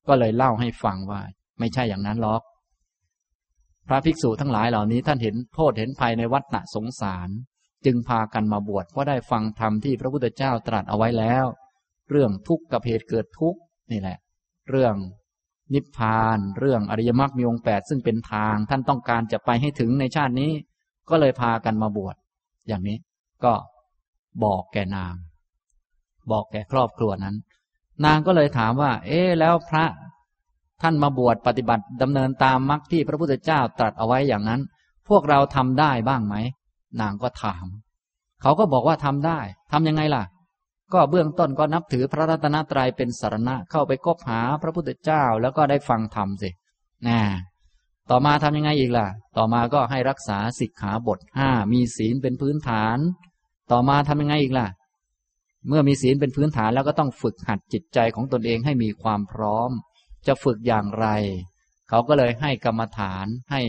[0.08, 1.20] ก็เลยเล่าให้ฟังว่า
[1.58, 2.42] ไม่ใช่อย่างนั้นหรอก
[3.88, 7.28] พระภิกษุทั้งหลายเหล่านี้ท่านเห็นโทษเห็นภัยในวัฏฏะสงสาร
[7.84, 11.44] จึงพากันมาบวชเพราะได้ฟังธรรมที่พระพุทธเจ้าตรัสเอาไว้แล้ว
[12.10, 13.60] เรื่องทุกข์กับเหตุเกิดทุกข์
[13.92, 14.18] นี่แหละ
[14.70, 14.94] เรื่อง
[15.74, 20.52] นิพพาน เรื่องอริยมรรคมีองค์แปดซึ่งเป็นทางท่านต้องการจะไปให้ถึงในชาตินี้
[21.10, 22.16] ก็เลยพากันมาบวช
[22.68, 22.98] อย่างนี้
[23.44, 23.52] ก็
[24.44, 25.14] บอกแก่นาง
[26.30, 27.36] บอกแก่ครอบครัวนั้น
[28.04, 29.84] นางก็เลยถามว่า เอ๊แล้วพระ
[30.82, 34.60] ท่านมาบวชปฏิบัติดำเนินตามมรรคที่พระพุทธเจ้าตรัสเอาไว้อย่างนั้น
[35.08, 36.34] พวกเราทำได้บ้างไหม
[37.00, 37.66] นางก็ถาม
[38.42, 39.38] เขาก็บอกว่าทำได้
[39.72, 40.24] ทํำยังไงล่ะ
[40.92, 46.50] ก็เบื้องต้นก็นับถือพระรัตนตรัยเป็นสารณะเข้าไปกบหาพระพุทธเจ้าแล้วก็ได้ฟังธรรมสิ
[47.08, 47.20] นะ
[48.10, 49.06] ต่อมาทำยังไงอีกล่ะ
[49.36, 52.98] ต่อมาก็ให้รักษาสิกขาบทห้ามีศีลเป็นพื้นฐาน
[53.70, 54.66] ต่อมาทำยังไงอีกล่ะ
[55.68, 59.70] เมื่อมีศีลเป็นพื้นฐานแล้วก็ต้องฝึกหัดจิตใจของตนเองให้มีความพร้อม
[60.26, 61.06] จะฝึกอย่างไร
[61.88, 63.62] เขาก็เลยให้กรรมฐานให้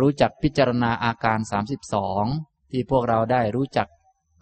[0.00, 1.38] รู้จักพิจารณาอาการ
[2.04, 3.88] 32 ที่พวกเราได้รู้จัก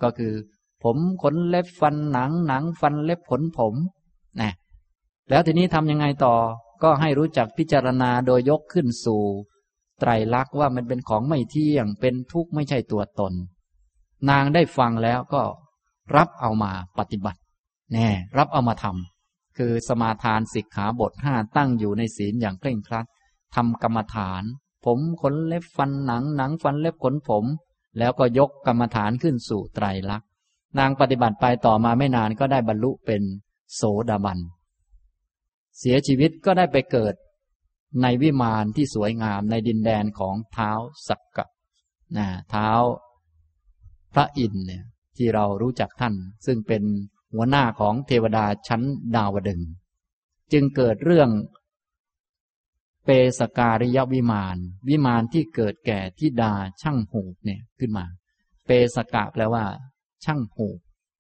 [0.02, 0.34] ก็คือ
[0.82, 3.74] ผมขนเล็บฟันหนังหนังฟันเล็บขนผม
[4.40, 4.52] นะ
[5.30, 6.34] แล้วทีนี้ทำยังไงต่อ
[6.82, 9.22] ก็ให้รู้จักพิจารณาโดยยกขึ้นสู่
[10.00, 13.32] ไตรลักษณ์ว่ามันเป็นของไม่เที่ยงเป็นทุกข์ไม่ใช่ตัวตน
[14.30, 15.42] นางได้ฟังแล้วก็
[16.16, 17.40] รับเอามาปฏิบัติ
[17.92, 23.06] แน่ รับเอามาทำคือสมาทานสิกขาบทห้าตั้งอยู่ในศีลอย่างเคร่งครัด
[23.54, 24.42] ทำกรรมฐาน
[24.84, 27.44] ผมขนเล็บฟันหนังหนังฟันเล็บขนผม
[27.98, 30.28] แล้วก็ยกกรรมฐานขึ้นสู่ไตรลักษณ์
[30.78, 33.22] นางปฏิบัติไปต่อมาไม่นานก็ได้บรรลุเป็น
[33.74, 34.38] โสดาบัน
[35.78, 37.14] เสียชีวิตก็ได้ไปเกิด
[38.02, 40.70] ในวิมานที่สวยงามในดินแดนของเท้า
[41.08, 41.46] สักกะ
[42.16, 42.68] นะเท้า
[44.14, 44.84] พระอินเนี่ย
[45.16, 46.14] ที่เรารู้จักท่าน
[46.46, 46.82] ซึ่งเป็น
[47.32, 48.82] หัวหน้าของเทวดาชั้น
[49.16, 49.60] ดาวดึง
[50.52, 51.30] จึงเกิดเรื่อง
[53.04, 54.56] เปสการิยวิมาน
[54.88, 56.52] วิมานที่เกิดแก่ทิดา
[56.82, 58.06] ช่างหูเนี่ยขึ้นมา
[58.66, 59.64] เปสกะแปลว่า
[60.24, 60.68] ช่างหู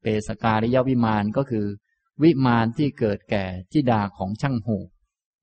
[0.02, 1.66] เปสการิยวิมานก็คือ
[2.22, 4.78] วิมานที่เกิดแก่ทิดาของช่างหู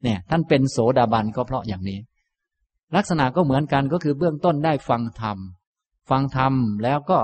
[0.04, 1.99] เนี่ย ท่านเป็นโสดาบันก็เพราะอย่างนี้
[2.95, 5.38] ลักษณะก็เหมือนกันก็คือเบื้องต้นได้ฟังธรรม
[6.10, 7.20] ฟังธรรมแล้วก็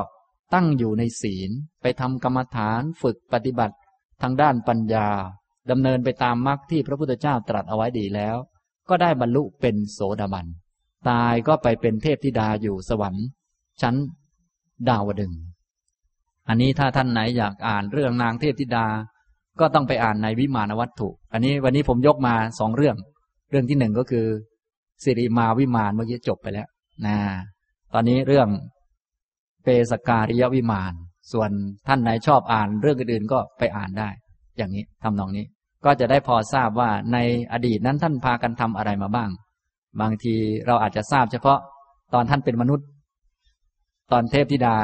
[0.53, 3.75] ตั้งอยู่ในศีล ไปทำกรรมฐานฝึกปฏิบัติ
[4.21, 5.07] ทางด้านปัญญา
[5.69, 8.35] ดำเนินไปตามมรรคที่พระพุทธเจ้าตรัสเอาไว้ดีแล้ว
[8.89, 10.45] ก็ได้บรรลุเป็นโสดาบัน
[11.09, 13.25] ตายก็ไปเป็นเทพธิดาอยู่สวรรค์
[13.81, 13.95] ชั้น
[14.89, 15.33] ดาวดึง
[16.47, 18.87] อันนี้ถ้าท่านไหนอยากอ่านเรื่องนางเทพธิดา
[19.59, 22.95] ก็ต้องไปอ่านในวิมานวัตถุ อันนี้วันนี้ผมยกมาสองเรื่อง
[23.49, 24.25] เรื่องที่หนึ่งก็คือ
[25.03, 26.67] สิริมาวิมานเมื่อกี้จบไปแล้ว
[27.05, 27.17] นะ
[27.93, 28.47] ตอนนี้เรื่อง
[29.69, 30.93] เปสการิยวิมาน
[31.31, 31.49] ส่วน
[31.87, 34.09] ท่านไหนชอบอ่านเรื่องอื่นๆก็ไปอ่านได้
[34.57, 35.45] อย่างนี้ทำนองนี้
[35.85, 37.17] ก็จะได้พอทราบว่าใน
[37.53, 39.29] อดีตนั้นท่านพากันทำอะไรมาบ้าง
[40.01, 41.59] บางทีเราอาจจะทราบเฉพาะ
[42.13, 42.87] ตอนท่านเป็นมนุษย์
[44.11, 44.75] ตอนเทพธิดา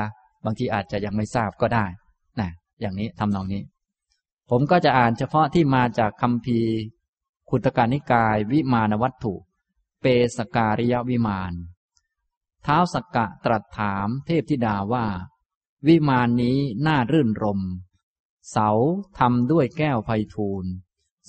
[0.46, 1.86] บางทีอาจจะยังไม่ทราบก็ได้
[2.40, 2.50] นะ
[2.82, 3.62] อย่างนี้ทำนองนี้
[4.50, 6.60] ผมก็จะอ่านเฉพาะที่มาจากคำพี
[7.50, 9.34] ขุตการนิกาย วิมานวัตถุ
[10.02, 10.06] เป
[10.38, 11.54] สการิยวิมาน
[12.66, 15.05] ท้าวสักกะตรัสถามเทพธิดาว่า
[15.88, 17.61] วิมานนี้น่ารื่นรม
[18.49, 18.70] เสา
[19.20, 20.66] ทำด้วยแก้วไพทูล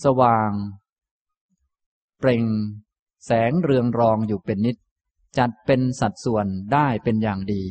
[0.02, 0.52] สว่าง
[2.18, 2.44] เปล่ง
[3.24, 4.76] แสงเรืองรองอยู่เป็นนิด
[5.38, 7.64] จัดเป็นสัดส่วนได้เป็นอย่างดี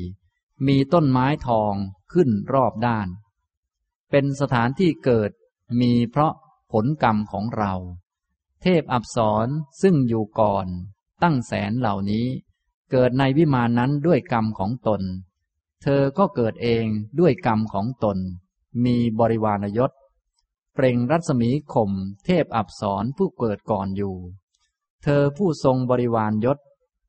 [0.68, 1.74] มีต้นไม้ทอง
[2.14, 3.07] ขึ้นรอบด้าน
[4.11, 5.32] เป็นสถานที่เกิด
[5.82, 6.34] มีเพราะ
[6.72, 7.74] ผลกรรมของเรา
[8.61, 9.47] เทพอับสร
[9.82, 10.68] ซึ่งอยู่ก่อน
[11.24, 12.28] ตั้งแสนเหล่านี้
[12.92, 15.02] เกิดในวิมานนั้นด้วยกรรมของตน
[15.82, 16.86] เธอก็เกิดเอง
[17.20, 18.18] ด้วยกรรมของตน
[18.86, 19.92] มีบริวารยศ
[20.74, 21.92] เปล่งรัศมีข่ม
[22.26, 24.16] เทพอับสรผู้เกิดก่อนอยู่
[25.04, 26.58] เธอผู้ทรงบริวารยศ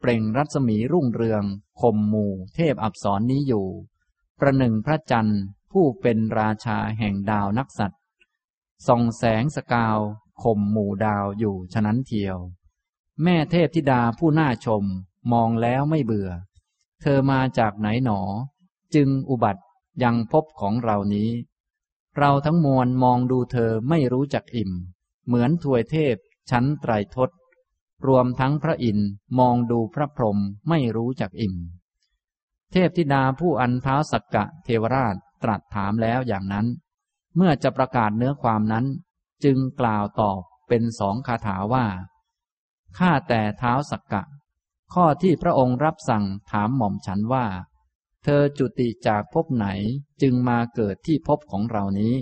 [0.01, 1.45] เปล่งรัศมีรุ่งเรือง
[1.81, 3.67] ข่มหมู่เทพอับสรนี้อยู่
[4.41, 8.01] ประหนึ่งพระจันทร์ผู้เป็นราชาแห่งดาวนักสัตว์
[8.87, 9.99] ส่องแสงสกาว
[10.43, 12.39] ข่มหมู่ดาวอยู่ฉะนั้นเทียว
[13.23, 14.85] แม่เทพธิดาผู้น่าชม
[15.33, 16.31] มองแล้วไม่เบื่อ
[17.03, 18.21] เธอมาจากไหนหนอ
[18.95, 19.63] จึงอุบัติ
[20.03, 21.31] ยังพบของเรานี้
[22.19, 24.71] เราทั้งมวลมองดูเธอไม่รู้จักอิ่ม
[25.27, 26.17] เหมือนถวยเทพ
[26.51, 27.31] ชั้นไตรทศ
[28.07, 29.09] รวมทั้งพระอินทร์
[29.39, 31.55] มองดูพระพรหมไม่รู้จักอิ่ม
[32.73, 36.67] เทพธิดาผู้อันเท้าสักกะเทวราชตรัสถามแล้วอย่างนั้น
[37.37, 38.87] เมื่อจะประกาศเนื้อความนั้น
[39.45, 41.87] จึงกล่าวตอบเป็นสองคาถาว่า
[42.99, 44.23] ข้าแต่เท้าสักกะ
[44.95, 47.47] ข้อที่พระองค์รับสั่งถามหม่อมฉันว่า
[48.23, 49.67] เธอจุติจากภพไหน
[50.23, 52.15] จึงมาเกิดที่ภพของเรานี้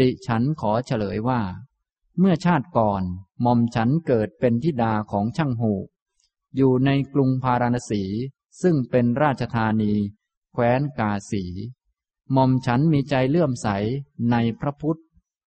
[0.00, 1.40] ดิฉันขอเฉลยว่า
[2.18, 3.02] เมื่อชาติก่อน
[3.42, 5.72] หม่อมฉันเกิดเป็นธิดาของช่างหู
[6.56, 8.02] อยู่ในกรุงพาราณสี
[8.62, 9.92] ซึ่งเป็นราชธานี
[10.52, 11.44] แคว้นกาสี
[12.32, 13.68] หม่อมฉันมีใจเลื่อมใส
[14.30, 15.00] ในพระพุทธ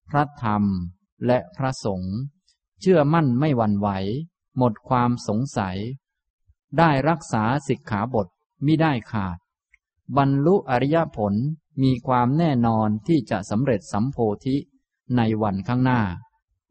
[0.10, 0.64] พระธรรม
[1.26, 2.16] และพระสงฆ์
[2.82, 3.90] เชื่อมั่นไม่หวั่นไหว
[4.58, 5.78] หมดความสงสัย
[6.78, 8.28] ได้รักษาสิกขาบท
[8.66, 9.38] มิได้ขาด
[10.18, 11.34] บรรลุอริยผล
[11.84, 14.56] มีความแน่นอนที่จะสำเร็จสัมโพธิ
[15.18, 16.02] ในวันข้างหน้า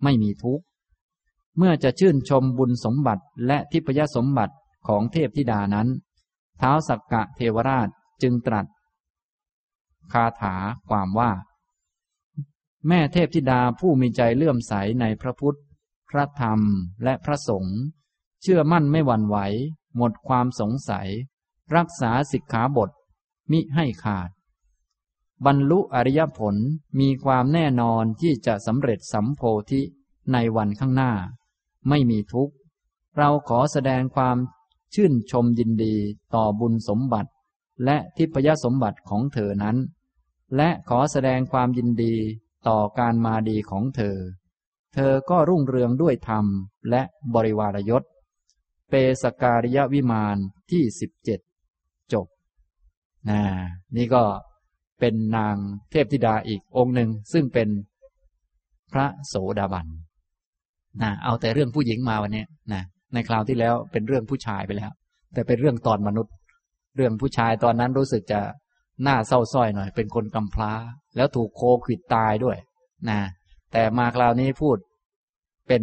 [0.02, 0.64] ไม่มีทุกข์
[1.56, 4.54] เมื่อจะชื่นชมบุญสมบัติและทิพยสมบัติ
[4.86, 5.88] ของเทพธิดานั้น
[6.58, 7.88] เท้าสักกะเทวราช
[8.22, 8.66] จึงตรัส
[10.12, 10.54] คาถา
[10.88, 11.30] ความว่า
[12.88, 15.58] แม่เทพธิดาผู้มีใจเลื่อมใสในพระพุทธ
[16.10, 16.60] พระธรรม
[17.04, 17.78] และพระสงฆ์
[18.42, 19.36] เชื่อมั่นไม่หวั่นไหว
[19.96, 21.08] หมดความสงสัย
[21.76, 22.90] รักษาสิกขาบท
[23.52, 24.30] มิให้ขาด
[25.44, 26.56] บรรลุอริยผล
[27.00, 29.80] มีความแน่นอนที่จะสำเร็จสัมโพธิ
[30.32, 31.12] ในวันข้างหน้า
[31.88, 32.54] ไม่มีทุกข์
[33.18, 34.36] เราขอแสดงความ
[34.94, 35.94] ชื่นชมยินดี
[36.34, 37.30] ต่อบุญสมบัติ
[37.84, 39.76] และทิพยสมบัติของเธอนั้น
[40.56, 42.14] และขอแสดงความยินดี
[42.68, 44.16] ต่อการมาดีของเธอ
[44.94, 46.46] เธอก็รุ่งเรืองด้วยธรรม
[46.90, 47.02] และ
[47.34, 48.02] บริวารยศ
[48.88, 50.36] เปสการิยวิมาน
[50.70, 51.40] ที่สิบเจ็ด
[52.12, 52.26] จบ
[53.30, 53.40] นะ
[53.96, 54.22] นี่ก็
[55.00, 55.54] เป็นนาง
[55.90, 57.68] เทพธิดาอีกองค์หนึ่งซึ่งเป็น
[58.92, 59.86] พระโสดาบัน
[61.02, 62.82] นะเอาแต่เรื่องผู้หญิงมาวันนี้นะ
[63.14, 64.92] ในคราวที่แล้วเป็นเรื่องผู้ชายไปแล้ว
[65.34, 66.34] แต่เป็นเรื่องตอนมนุษย์
[66.96, 68.40] เรื่องผู้ชายตอนนั้นรู้สึกจะ
[69.02, 70.72] หน้าเศร้าส้อยหน่อย เป็นคนกำพร้า
[71.16, 72.56] แล้วถูกโคขิดตายด้วย
[73.08, 73.18] นะ
[73.72, 74.76] แต่มาคราวนี้พูด
[75.68, 75.82] เป็น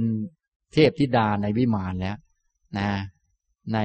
[0.73, 2.17] เทพธิดาในวิมานแล้ว
[2.77, 2.89] นะ
[3.73, 3.77] ใน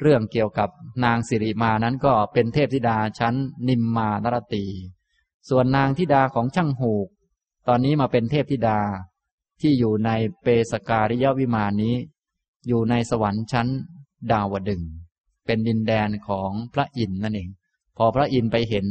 [0.00, 0.70] เรื่องเกี่ยวกับ
[1.04, 3.34] นางสิริมานั้นก็เป็นเทพธิดาชั้น
[3.68, 4.64] นิมมานรตี
[5.48, 7.08] ส่วนนางธิดาของช่างหูก
[7.68, 8.80] ตอนนี้มาเป็นเทพธิดา
[9.60, 10.10] ที่อยู่ใน
[10.42, 11.94] เปสการิยวิมานนี้
[12.68, 13.68] อยู่ในสวรรค์ชั้น
[14.32, 14.82] ดาวดึง
[15.46, 17.48] เป็นดินแดนของพระอินทร์นั่นเอง
[17.96, 18.86] พอพระอินทร์ไปเห็น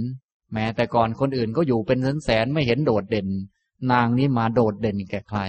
[0.53, 3.27] แม้แต่ก่อนคนอื่นก็อยู่เป็นแสนแสนไม่เห็นโดดเด่น
[3.91, 5.39] นางนี้มาโดดเด่นแก่ใคร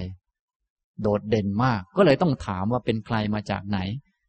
[1.02, 3.78] โดดเด่นมาก ก็เลยต้องถามว่าเป็นใครมาจากไหน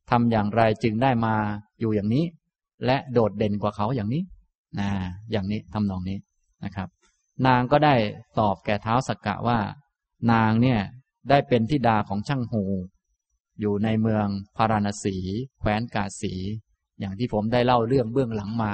[0.09, 1.36] ทำอย่างไรจึงได้มา
[1.80, 2.26] อยู่อย่างนี้
[2.86, 4.24] และโดดเด่นกว่าเขาอย่างนี้
[4.80, 4.89] นะ
[5.32, 6.18] อย่างนี้ทำนองนี้
[6.63, 6.88] นะครับ
[7.47, 7.95] นางก็ได้
[8.39, 9.57] ตอบแก่เท้าสักกะว่า
[10.32, 10.80] นางเนี่ย
[11.30, 12.63] ได้เป็นทิดาของช่างหู
[13.59, 15.15] อยู่ในเมืองพาราณสี
[15.59, 16.34] แคว้นกาสี
[16.99, 18.74] อย่างที่ผมได้เล่าเรื่องเบื้องหลังมา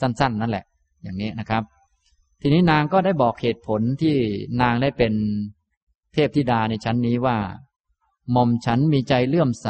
[0.00, 0.64] สั้น ๆ นั่นแหละ
[1.02, 1.62] อย่างนี้นะครับ
[2.40, 4.16] ทีนี้นางก็ได้บอกเหตุผลที่
[4.62, 5.14] นางได้เป็น
[6.16, 7.38] เทพธิดาในชั้นนี้ว่า
[8.32, 9.68] หม่อมฉันมีใจเลื่อมใส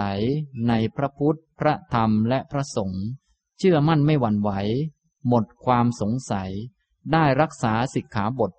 [0.68, 3.05] ในพระพุทธ พระธรรมและพระสงฆ์
[3.59, 4.51] เชื่อมั่นไม่หวั่นไหว
[5.28, 6.51] หมดความสงสัย
[7.12, 8.51] ได้รักษาสิกขาบท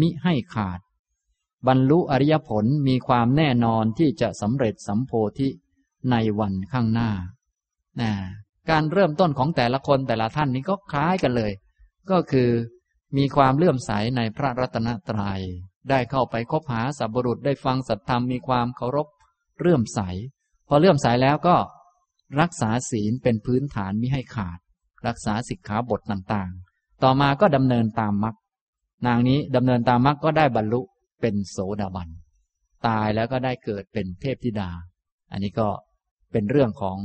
[0.00, 0.80] มิให้ขาด
[1.66, 5.48] บรรลุอริยผลมีความแน่นอนที่จะสำเร็จสัมโพธิ
[6.10, 7.10] ในวันข้างหน้า
[8.00, 8.12] นะ
[8.70, 11.52] การเริ่มต้นของแต่ละคนแต่ละท่านนี้ก็คล้ายกันเลย
[12.10, 12.50] ก็คือ
[13.16, 15.42] มีความเลื่อมใสในพระรัตนตรยัย
[15.90, 19.06] ได้เข้าไปคบหาสัพบุรุษได้ฟังสัตธรรมมีความเคารพ
[19.60, 20.00] เลื่อมใส
[20.68, 21.56] พอเลื่อมใสแล้วก็
[22.40, 24.58] รักษาศีลเป็นพื้นฐานมิให้ขาด
[25.06, 28.36] รักษาสิกขาบทต่างๆ ต่อมาก็ดำเนินตามมรรค
[29.06, 30.80] นางนี้ดำเนินตามมรรคก็ได้บรรลุ
[31.20, 32.08] เป็นโสดาบัน
[32.86, 34.70] ตายแล้วก็ได้เกิดเป็นเทพธิดา
[35.32, 35.68] อันนี้ก็
[36.32, 36.98] เป็นเรื่องของ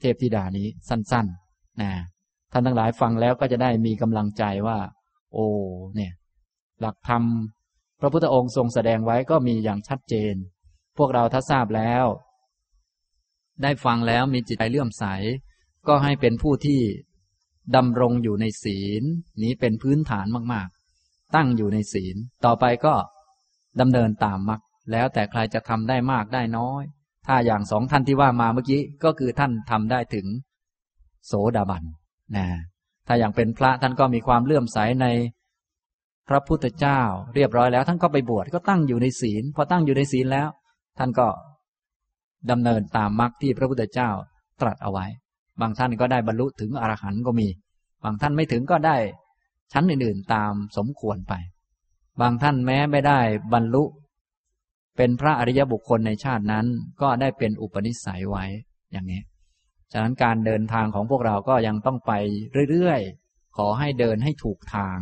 [0.00, 1.90] เทพธิดานี้สั้นๆนะ
[2.52, 4.78] ท่านทั้งหลายฟังแล้วก็จะได้มีกำลังใจว่า
[5.32, 5.46] โอ้
[5.94, 6.12] เนี่ย
[6.80, 7.22] หลักธรรม
[8.00, 10.34] พระพุทธองค์ทรงแสดงไว้ก็มีอย่างชัดเจน
[10.98, 12.04] พวกเราถ้าทราบแล้ว
[13.62, 15.04] ได้ฟังแล้วมีจิตใจเลื่อมใส
[15.88, 16.80] ก็ให้เป็นผู้ที่
[17.76, 19.02] ดำรงอยู่ในศีล
[19.42, 20.68] นี้เป็นพื้นฐานมาก
[21.00, 22.94] ๆ ตั้งอยู่ในศีล ต่อไปก็
[23.80, 24.60] ดำเนินตามมรรค
[24.92, 26.82] แล้วแต่ใครจะทำได้มากได้น้อย
[27.26, 30.26] ถ้าอย่างสองท่านที่ว่ามาเมื่อกี้ก็คือท่านทำได้ถึง
[31.26, 31.82] โสดาบัน
[32.36, 32.46] นะ
[33.06, 35.06] ถ้าอย่างเป็นพระท่านก็มีความเลื่อมใสใน
[36.28, 37.00] พระพุทธเจ้า
[37.34, 40.48] เรียบร้อยแล้ว ท่านก็ไปบวชก็ตั้งอยู่ในศีล พอตั้งอยู่ในศีลแล้ว
[40.98, 41.28] ท่านก็
[42.50, 44.10] ดำเนินตามมรรคที่พระพุทธเจ้า
[44.60, 45.06] ตรัสเอาไว้
[45.60, 47.48] บางท่านก็ได้บรรลุถึงอรหันต์ก็มี
[48.04, 48.96] บางท่านไม่ถึงก็ได้
[49.72, 51.34] ชั้นอื่นๆ ตามสมควรไป
[52.20, 53.20] บางท่านแม้ไม่ได้
[53.54, 53.84] บรรลุ
[54.96, 56.66] เป็นพระอริยบุคคลในชาตินั้น
[57.02, 58.44] ก็ได้เป็นอุปนิสัยไว้
[58.92, 59.20] อย่างนี้
[59.92, 62.12] ฉะนั้นการเดินทางของพวกเราก็ยังต้องไป
[62.70, 64.98] เรื่อยๆ ขอให้เดินให้ถูกทาง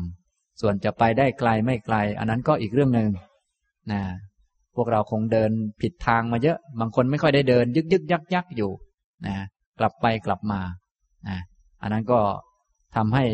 [0.60, 3.10] ส่วนจะไปได้ไกลไม่ไกล อันนั้นก็อีกเรื่องหนึ่ง
[3.92, 4.00] นะ
[4.76, 5.50] พวกเราคงเดิน
[5.80, 8.70] ผิดทางมาเยอะ บางคนไม่ค่อยได้เดิน ยึกยึกยักยักอยู่
[9.26, 9.36] นะ
[9.78, 10.60] กลับไปกลับมา
[11.28, 11.38] นะ
[11.82, 12.20] อันนั้นก็
[12.96, 13.24] ทำให้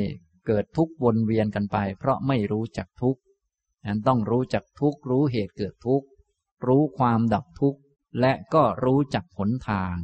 [0.46, 3.20] เกิดทุกข์วนเวียนกันไป เพราะไม่รู้จักทุกข์
[3.86, 6.06] นั้นต้องรู้จักทุกข์รู้เหตุเกิดทุกข์
[6.66, 7.80] รู้ความดับทุกข์
[8.20, 9.96] และก็รู้จักหนทาง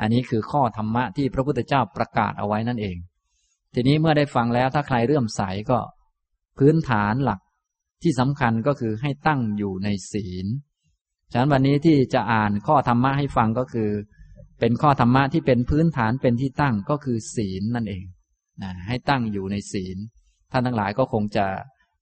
[0.00, 2.96] อันนี้คือข้อธรรมะที่พระพุทธเจ้าประกาศเอาไว้นั่นเอง
[3.74, 5.78] ทีนี้เมื่อได้ฟังแล้วถ้าใครเรื่มใสก็
[6.58, 7.40] พื้นฐานหลัก
[8.02, 10.46] ที่สำคัญก็คือให้ตั้งอยู่ในศีล
[11.32, 13.90] ฉะนั้นวันนี้ที่จะอ่านข้อธรรมะให้ฟังก็คือ
[14.60, 18.04] เป็นข้อธรรมะที่เป็นพื้นฐานเป็นที่ตั้งก็คือศีลนั่นเอง
[18.62, 19.96] นะให้ตั้งอยู่ในศีล
[20.52, 21.46] ท่านทั้งหลายก็คงจะ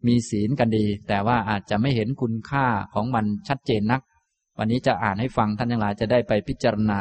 [0.06, 4.02] มีศีลกันดี แต่ว่าอาจจะไม่เห็นคุณค่าของมันชัดเจนนัก
[4.58, 7.00] วันนี้จะอ่านให้ฟังท่านทั้งหลายจะได้ไปพิจารณา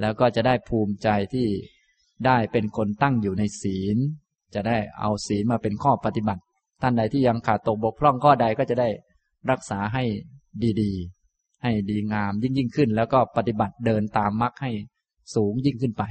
[0.00, 1.48] แล้วก็จะได้ภูมิใจที่
[2.26, 3.96] ได้เป็นคนตั้งอยู่ในศีล
[4.54, 6.42] จะได้เอาศีลมาเป็นข้อปฏิบัติ
[6.82, 8.88] ท่านใดที่ยังขาดตกบกพร่องข้อใดก็จะได้
[9.50, 10.04] รักษาให้
[10.80, 14.70] ดีๆ ให้ดีงามยิ่งยิ่งขึ้น แล้วก็ปฏิบัติเดินตามมรรคให้
[15.34, 16.02] สูงยิ่งขึ้นไป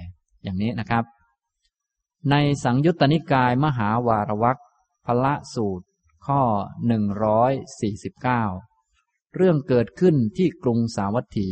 [0.43, 1.03] อย่างนี้นะครับ
[2.31, 4.59] ในสังยุตตนิกายมหาวารวัก
[5.05, 5.85] พละสูตร
[6.25, 6.41] ข้อ
[8.07, 11.49] 149 เรื่องเกิดขึ้นที่กรุงสาวัตถี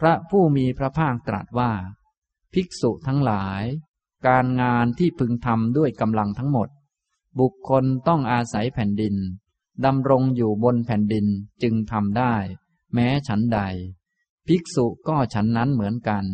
[0.00, 1.70] พระผู้มีพระภาคตรัสว่า
[2.54, 3.62] ภิกษุทั้งหลาย
[4.26, 6.68] การงานที่พึงทำด้วยกำลังทั้งหมด
[7.38, 9.16] บุคคลต้องอาศัยแผ่นดิน
[9.84, 11.26] ดำรงอยู่บนแผ่นดิน
[11.62, 12.34] จึงทำได้
[12.94, 13.60] แม้ฉันใด
[14.46, 16.24] ภิกษุก็ฉันนั้นเหมือนกัน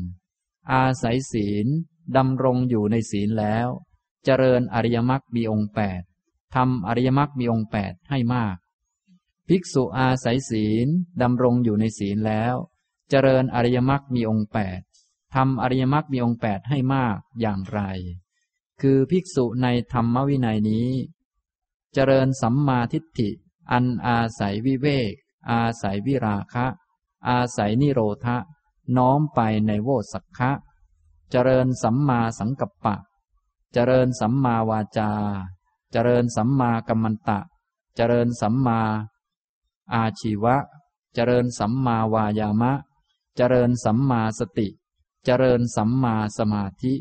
[0.72, 1.66] อาศัยศีล
[2.16, 3.68] ดำรงอยู่ในศีลแล้ว
[4.24, 6.02] เจริญอริยมรรคมีองค์แปด
[6.54, 8.56] ทำอริยมรรคมีองค์แปดให้มาก
[9.48, 10.88] ภิกษุอาศัยศีล
[11.22, 12.54] ดำรงอยู่ในศีลแล้ว
[13.10, 14.80] เจริญอริยมรรคมีองค์แปด
[15.34, 17.80] ทำอริยมรรคมีองค์แปดให้มากอย่างไร
[18.82, 20.88] คือภิกษุในธรรมวินัยนี้
[21.94, 23.30] เจริญสัมมาทิฏฐิ
[23.72, 25.12] อันอาศัยวิเวก
[25.50, 26.66] อาศัยวิราคะ
[27.28, 28.36] อาศัยนิโรธะ
[28.96, 30.50] น้อมไปในโวสักคะ
[31.30, 32.96] เจริญสัมมาสังกัปปะ
[33.72, 35.10] เจริญสัมมาวาจา
[35.92, 37.38] เจริญสัมมากัมมันตะ
[37.96, 38.80] เจริญสัมมา
[39.94, 40.56] อาชีวะ
[41.14, 42.72] เจริญสัมมาวายามะ
[43.36, 44.68] เจริญสัมมาสติ
[45.24, 46.94] เจริญสัมมาสมาธิ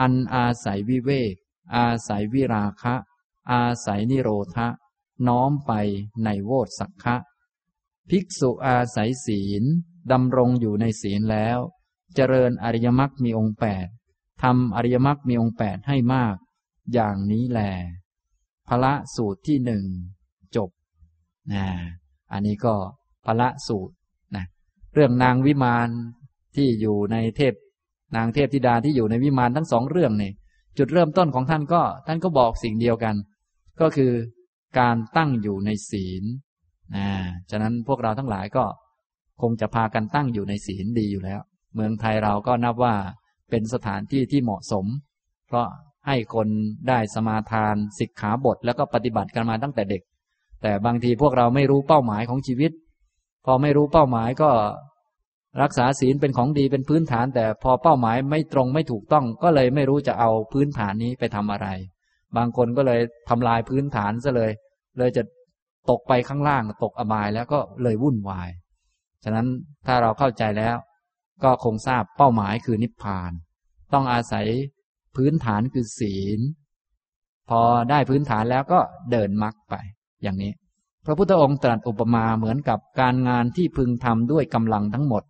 [0.00, 1.34] อันอาศัยวิเวก
[1.74, 2.94] อาศัยวิราคะ
[3.50, 4.68] อาศัยนิโรธะ
[5.28, 5.72] น้อมไป
[6.24, 7.16] ในโวตสักคะ
[8.10, 9.64] ภิกษุอาศัยศีล
[10.12, 11.58] ดำรงอยู่ในศีลแล้ว
[12.14, 13.86] เจริญอริยมรรคมีองค์แปด
[14.42, 16.36] ทำอริยมรรคมีองค์แปดให้มาก
[16.92, 17.60] อย่างนี้แล
[18.68, 19.84] พระสูตรที่หนึ่ง
[20.56, 20.70] จบ
[21.52, 21.64] นะ
[22.32, 22.74] อันนี้ก็
[23.24, 23.94] พระสูตร
[24.36, 24.44] นะ
[24.94, 25.88] เรื่องนางวิมาน
[26.54, 27.54] ที่อยู่ในเทพ
[28.16, 30.32] นางเทพธิดาที่อยู่ในวิมานทั้งสองเรื่องนี่
[30.78, 33.14] จุดเริ่มต้นของท่านก็ท่านก็บอกสิ่งเดียวกัน
[33.80, 34.12] ก็คือ
[34.78, 36.24] การตั้งอยู่ในศีล
[36.96, 37.08] นะ
[37.50, 38.64] ฉะนั้นพวกเราทั้งหลายก็
[39.42, 41.40] คงจะพากันตั้งอยู่ในศีลดีอยู่แล้ว
[41.74, 42.94] เมืองไทยเราก็นับว่า
[43.50, 44.86] เป็นสถานที่ที่เหมาะสม
[45.46, 45.66] เพราะ
[46.06, 46.48] ให้คน
[46.88, 50.02] ได้สมาทานศิกขาบทแล้วก็ปฏิบัติกันมาตั้งแต่เด็ก
[50.62, 52.72] แต่บางทีพวกเราไม่รู้เป้าหมายของชีวิต
[53.44, 54.50] พอไม่รู้เป้าหมายก็
[55.62, 61.68] รักษาศีลเป็นของดีเป็นพื้นฐาน แต่พอเป้าหมายไม่ตรงไม่ถูกต้อง ก็เลยไม่รู้จะเอาพื้นฐานนี้ไปทำอะไร
[62.36, 64.52] บางคนก็เลยทำลายพื้นฐานซะเลย
[64.98, 65.22] เลยจะ
[65.90, 68.50] ตกไปข้างล่างตกอบายแล้วก็เลยวุ่นวาย
[69.24, 69.46] ฉะนั้น
[69.86, 70.76] ถ้าเราเข้าใจแล้ว
[71.44, 73.32] ก็คงทราบเป้าหมายคือนิพพาน
[73.92, 74.46] ต้องอาศัย
[75.16, 76.40] พื้นฐานคือศีล
[77.50, 78.80] พอได้พื้นฐานแล้วก็
[79.10, 79.74] เดินมรรคไป
[80.22, 80.52] อย่างนี้
[81.06, 85.22] พระพุทธองค์ตรัสอุปมาเหมือนกับการงานที่พึงทำด้วยกำลังทั้งหมด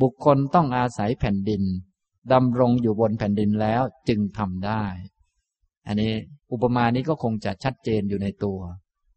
[0.00, 1.62] บุคคลต้องอาศัยแผ่นดิน
[2.32, 4.84] ดำรงอยู่บนแผ่นดินแล้วจึงทำได้
[5.86, 6.12] อันนี้
[6.52, 8.60] อุปมานี้ก็คงจะชัดเจนอยู่ในตัว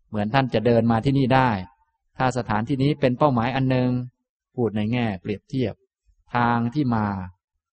[0.10, 1.50] เหมือนท่านจะเดินมาที่นี่ได้
[2.18, 3.90] ถ้าสถานที่นี้เป็นเป้าหมายอันหนึ่ง
[4.56, 5.74] พูดในแง่เปรียบเทียบ
[6.36, 7.08] ทางที่มา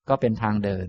[0.09, 0.89] ก็เป็นทางเดิน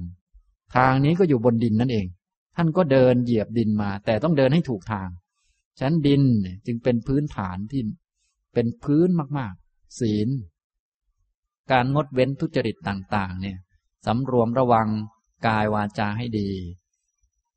[0.76, 2.07] ทางนี้ก็อยู่บนดินนั่นเอง
[2.55, 5.09] ท่านก็เดินเหยียบดินมา แต่ต้องเดินให้ถูกทาง
[5.80, 6.22] ชั้นดิน
[6.66, 7.82] จึงเป็นพื้นฐานที่
[8.53, 10.28] เป็นพื้นมาก ๆ ศีล
[11.72, 13.57] การงดเว้นทุจริตต่างๆ เนี่ย
[14.05, 14.88] สำรวมระวัง
[15.47, 16.49] กายวาจาให้ดี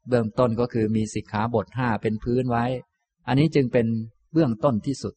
[0.09, 2.64] เบื้องต้นก็คือมีสิกขาบทห้าเป็นพื้นไว้
[3.28, 3.86] อันนี้จึงเป็น
[4.32, 5.14] เบื้องต้นที่สุด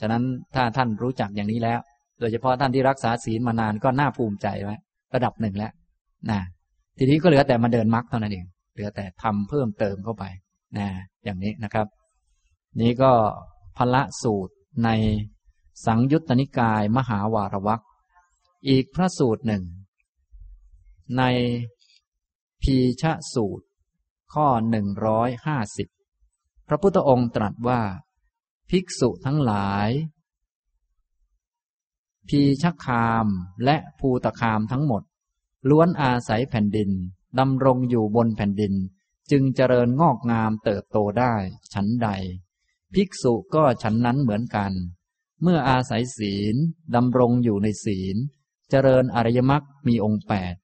[0.00, 0.24] ฉะนั้น
[0.54, 1.80] ถ้าท่านรู้จักอย่างนี้แล้ว
[2.20, 4.76] โดยเฉพาะท่านที่รักษาศีลมานานก็น่าภูมิใจไว้
[5.14, 5.72] ระดับหนึ่งแล้ว
[6.30, 6.40] นะ
[6.98, 10.24] ทีนี้ก็เหลือแต่มาเดินมรรคเท่านั้นเองเหลือแต่ทำเพิ่มเติมเข้าไป
[10.78, 10.88] นะ
[11.24, 11.86] อย่างนี้นะครับ
[12.80, 13.12] นี้ก็
[13.76, 14.54] พละสูตร
[14.84, 14.90] ใน
[15.86, 17.82] สังยุตตนิกายมหาวารวัก
[18.68, 19.64] อีกพระสูตรหนึ่ง
[21.18, 21.22] ใน
[22.62, 23.66] พีชะสูตร
[24.32, 25.88] ข้อหนึ่งร้อยห้าสิบ
[26.68, 27.80] พระพุทธองค์ตรัสว่า
[28.70, 29.90] ภิกษุทั้งหลาย
[32.28, 33.26] พีชะคาม
[33.64, 35.02] และภูตคามทั้งหมด
[35.68, 36.90] ล้วนอาศัยแผ่นดิน
[37.38, 38.74] ดำรงอยู่บนแผ่นดิน
[39.30, 41.34] จึงเจริญงอกงามเติบโตได้
[41.74, 42.08] ฉันใด
[42.94, 44.72] ภิกษุก็ฉันนั้นเหมือนกัน
[45.42, 46.56] เมื่ออาศัยศีล
[46.94, 48.18] ดำรงอยู่ในศีล
[48.70, 50.54] เจริญอริยมรรคมีองค์แปด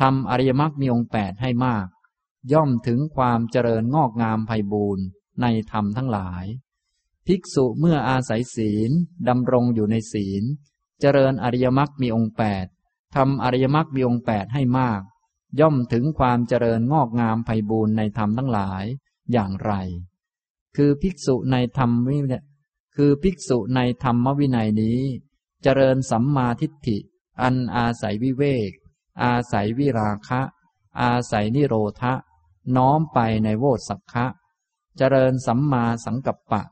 [0.00, 1.86] ทำอริยมรรคมีองค์แปดให้มาก
[2.52, 5.04] ย่อมถึงความเจริญงอกงามไพบูรณ์
[5.42, 6.44] ในธรรมทั้งหลาย
[7.26, 8.90] ภิกษุเมื่ออาศัยศีล
[9.28, 10.44] ดำรงอยู่ในศีล
[11.00, 12.66] เจริญอริยมรรคมีองค์แปด
[13.14, 15.02] ทำอริยมรรคมีองค์แปดให้มาก
[15.60, 18.84] ย่อมถึงความเจริญงอกงามไพบูรณ์ในธรรมทั้งหลาย
[19.32, 19.72] อย่างไร
[20.76, 22.42] คือภิกษุในธรรมวินัย
[22.96, 24.98] คือภิกษุในธรรมวินัยนี้
[25.62, 26.98] เจริญสัมมาทิฏฐิ
[27.40, 28.72] อันอาศัยวิเวก
[29.22, 30.40] อาศัยวิราคะ
[31.00, 32.12] อาศัยนิโรธะ
[32.76, 34.26] น้อมไปในโวสักคะ
[34.96, 36.62] เจริญสัมมาสังกัปปะ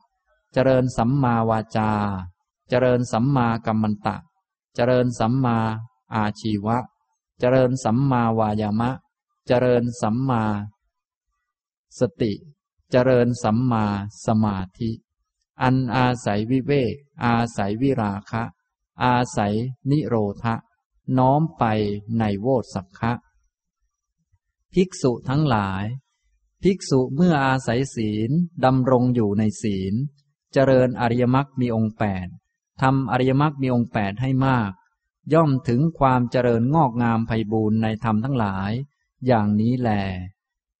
[0.53, 1.91] เจริญสัมมาวาจา
[2.69, 4.15] เจริญสัมมากัมมันตะ
[4.75, 5.57] เจริญสัมมา
[6.13, 6.77] อาชีวะ
[7.39, 8.91] เจริญสัมมาวายามะ
[9.47, 10.43] เจริญสัมมา
[11.99, 12.33] สติ
[12.91, 13.85] เจริญสัมมา
[14.25, 14.91] สมาธิ
[15.61, 18.43] อันอาศัยวิเวก อาศัยวิราคะ
[19.03, 19.55] อาศัย
[19.91, 20.55] นิโรธะ
[21.17, 21.63] น้อมไป
[22.19, 23.13] ในโวสักคะ
[24.73, 25.85] ภิกษุทั้งหลาย
[26.63, 28.31] ภิกษุเมื่ออาศัยศีล
[28.65, 29.93] ดำรงอยู่ในศีล
[30.53, 32.27] เจริญอริยมรรคมีองค์แปด
[32.81, 34.71] ทำอริยมรรคมีองค์แปดให้มาก
[35.33, 38.71] ย่อมถึงความเจริญงอกงามไพบูรณ์ในธรรมทั้งหลาย
[39.27, 39.89] อย่างนี้แล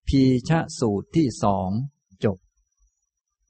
[0.07, 1.69] พีชะสูตรที่สอง
[2.23, 2.37] จบ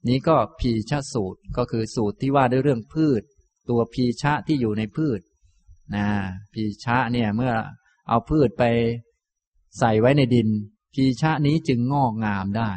[0.06, 3.22] นี้ก็พีชะสูตรก็คือสูตรที่ว่าด้วยเรื่องพืช
[3.68, 5.20] ตัวพีชะที่อยู่ในพืช
[5.94, 6.06] นะ
[6.52, 7.52] พีชะเนี่ยเมื่อ
[8.08, 8.64] เอาพืชไป
[9.78, 10.48] ใส่ไว้ในดิน
[10.94, 12.70] พีชะนี้จึงงอกงามได้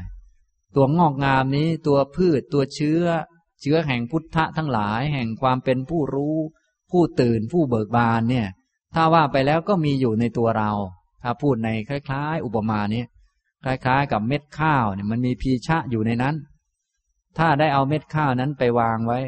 [0.75, 3.03] ตัวงอกงามนี้ตัวพืชตัวเชื้อ
[3.61, 6.35] เชื้อแห่งพุทธะทั้งหลายแห่งความเป็นผู้รู้
[6.91, 8.47] ผู้ตื่นผู้เบิกบานเนี่ย
[8.93, 10.71] ถ้าว่าไปแล้วก็มีอยู่ในตัวเรา
[11.23, 13.03] ถ้าพูดในคล้ายๆ อุปมาเนี้
[13.63, 16.35] คล้ายๆ กับเม็ดข้าวเนี่ยมันมีพีชะอยู่ในนั้น
[17.37, 19.19] ถ้าได้เอาเม็ดข้าวนั้นไปวางไว้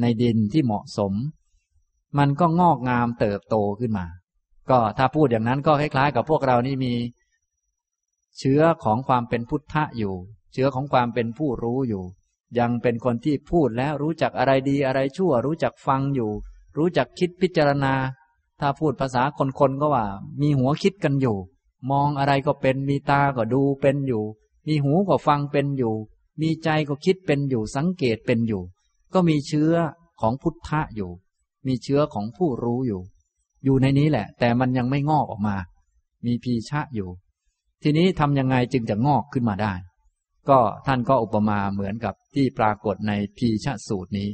[0.00, 1.12] ในดินที่เหมาะสม
[2.18, 4.06] มันก็งอกงามเติบโตขึ้นมา
[4.70, 6.94] ก็ถ้าพูดอย่างนั้นก็คล้ายๆ กับพวกเรานี่มี
[8.38, 10.14] เชื้อของความเป็นพุทธะอยู่
[10.52, 12.04] เชื้อของความเป็นผู้รู้อยู่
[12.58, 16.30] ยังเป็นคนที่พูดแล้วรู้จักอะไรดีอะไรชั่ว รู้จักฟังอยู่
[16.76, 17.94] รู้จักคิดพิจารณา
[18.60, 19.22] ถ้าพูดภาษา
[19.60, 20.06] คนๆก็ว่า
[20.40, 21.36] มีหัวคิดกันอยู่
[21.90, 24.24] มองอะไรก็เป็นมีตาก็ดูเป็นอยู่
[24.66, 25.94] มีหูก็ฟังเป็นอยู่
[26.40, 28.62] มีใจก็คิดเป็นอยู่สังเกตเป็นอยู่
[29.14, 29.72] ก็มีเชื้อ
[30.20, 31.10] ของพุทธะอยู่
[31.66, 33.00] มีเชื้อของผู้รู้อยู่
[33.64, 35.56] อยู่ในนี้แหละ แต่มันยังไม่งอกออกมา
[36.26, 37.08] มีพีชะอยู่
[37.82, 39.72] ทีนี้ทำยังไงจึงจะงอกขึ้นมาได้
[40.48, 44.28] ก็ท่านก็อุปมาเหมือนกับที่ปรากฏในพีชะสูตรนี้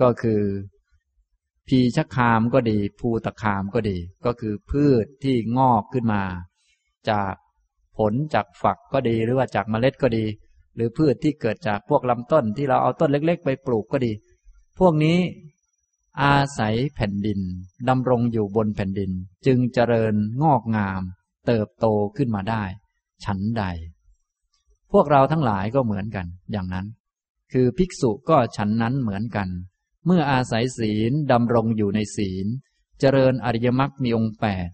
[0.00, 0.42] ก็คือ
[1.68, 6.22] พีชะคามก็ดี ภูตะคามก็ดี ก็คือพืชที่งอกขึ้นมา
[7.10, 7.34] จาก
[7.96, 10.24] ผลจากฝักก็ดีหรือว่าจากเมล็ดก็ดี
[10.80, 14.12] รือพืชที่เกิดจากพวกลำต้นที่เราเอาต้นเล็ก ๆ ไปปลูกก็ดี
[14.78, 15.18] พวกนี้
[16.22, 17.40] อาศัยแผ่นดิน
[17.88, 19.10] ดำรงอยู่บนแผ่นดิน
[19.46, 21.02] จึงเจริญงอกงาม
[21.46, 22.62] เติบโตขึ้นมาได้
[23.24, 23.64] ฉันใด
[24.92, 26.86] พวกเราทั้งหลายก็เหมือนกัน อย่างนั้น
[27.52, 29.48] คือภิกษุก็ฉันนั้นเหมือนกัน
[30.06, 32.46] เมื่ออาศัยศีลดำรงอยู่ในศีล
[33.00, 34.68] เจริญอริยมรรคมีองค์แปด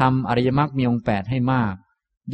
[0.00, 1.74] ทำอริยมรรคมีองค์แปดให้มาก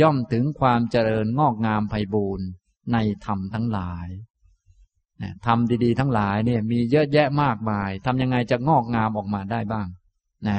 [0.00, 2.46] ย่อมถึงความเจริญงอกงามไพบูรณ์
[2.92, 4.08] ในธรรมทั้งหลาย
[5.46, 9.86] ทำดีๆ ทั้งหลายเนี่ยมีเยอะแยะมากมายทำยังไงจะงอกงามออกมาได้บ้าง
[10.48, 10.58] นะ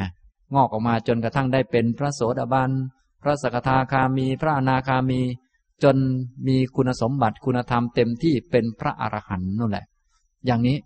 [0.56, 2.72] งอกออกมาจนกระทั่งได้เป็นพระโสดาบัน
[3.22, 5.22] พระสกทาคามี พระอนาคามี
[5.84, 5.98] จน
[6.48, 9.86] มีคุณสมบัติคุณธรรมเต็มที่เป็นพระอรหันต์นั่นแหละ
[10.46, 10.78] อย่างนี้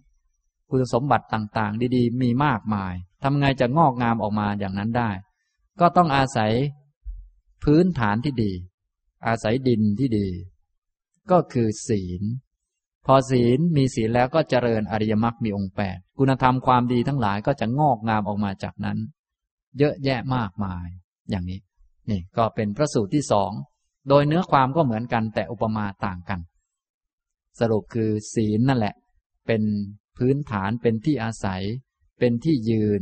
[0.69, 5.09] คุณสมบัติต่างๆ ดีๆ มีมากมายทำไงจะงอกงามออกมาอย่างนั้นได้
[5.79, 6.51] ก็ต้องอาศัย
[7.63, 8.51] พื้นฐานที่ดี
[9.27, 10.27] อาศัยดินที่ดี
[11.31, 12.21] ก็คือศีล
[13.05, 18.97] พอศีลมีศีลแล้วก็เจริญอริยมรรคมีองค์แปดคุณธรรมความดีทั้งหลายก็จะงอกงามออกมาจากนั้น
[19.77, 20.87] เยอะแยะมากมาย
[21.29, 21.59] อย่างนี้
[22.09, 23.51] นี่ก็เป็นพระสูตรที่สอง
[24.09, 26.39] โดยเนื้อความก็เหมือนกันแต่อุปมาต่างกัน
[27.59, 28.95] สรุปคือศีลนั่นแหละ
[29.47, 29.63] เป็น
[30.17, 31.61] พื้นฐานเป็นที่อาศัย
[32.19, 33.01] เป็นที่ยืน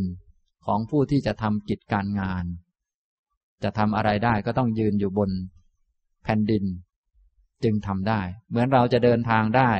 [0.65, 2.45] ของผู้ที่จะทำกิจการงาน
[3.63, 5.31] จะทำอะไรได้ก็ต้องยืนอยู่บน
[6.23, 6.63] แผ่นดิน
[7.63, 9.71] จึงทำได้ เหมือนเราจะเดินทางได้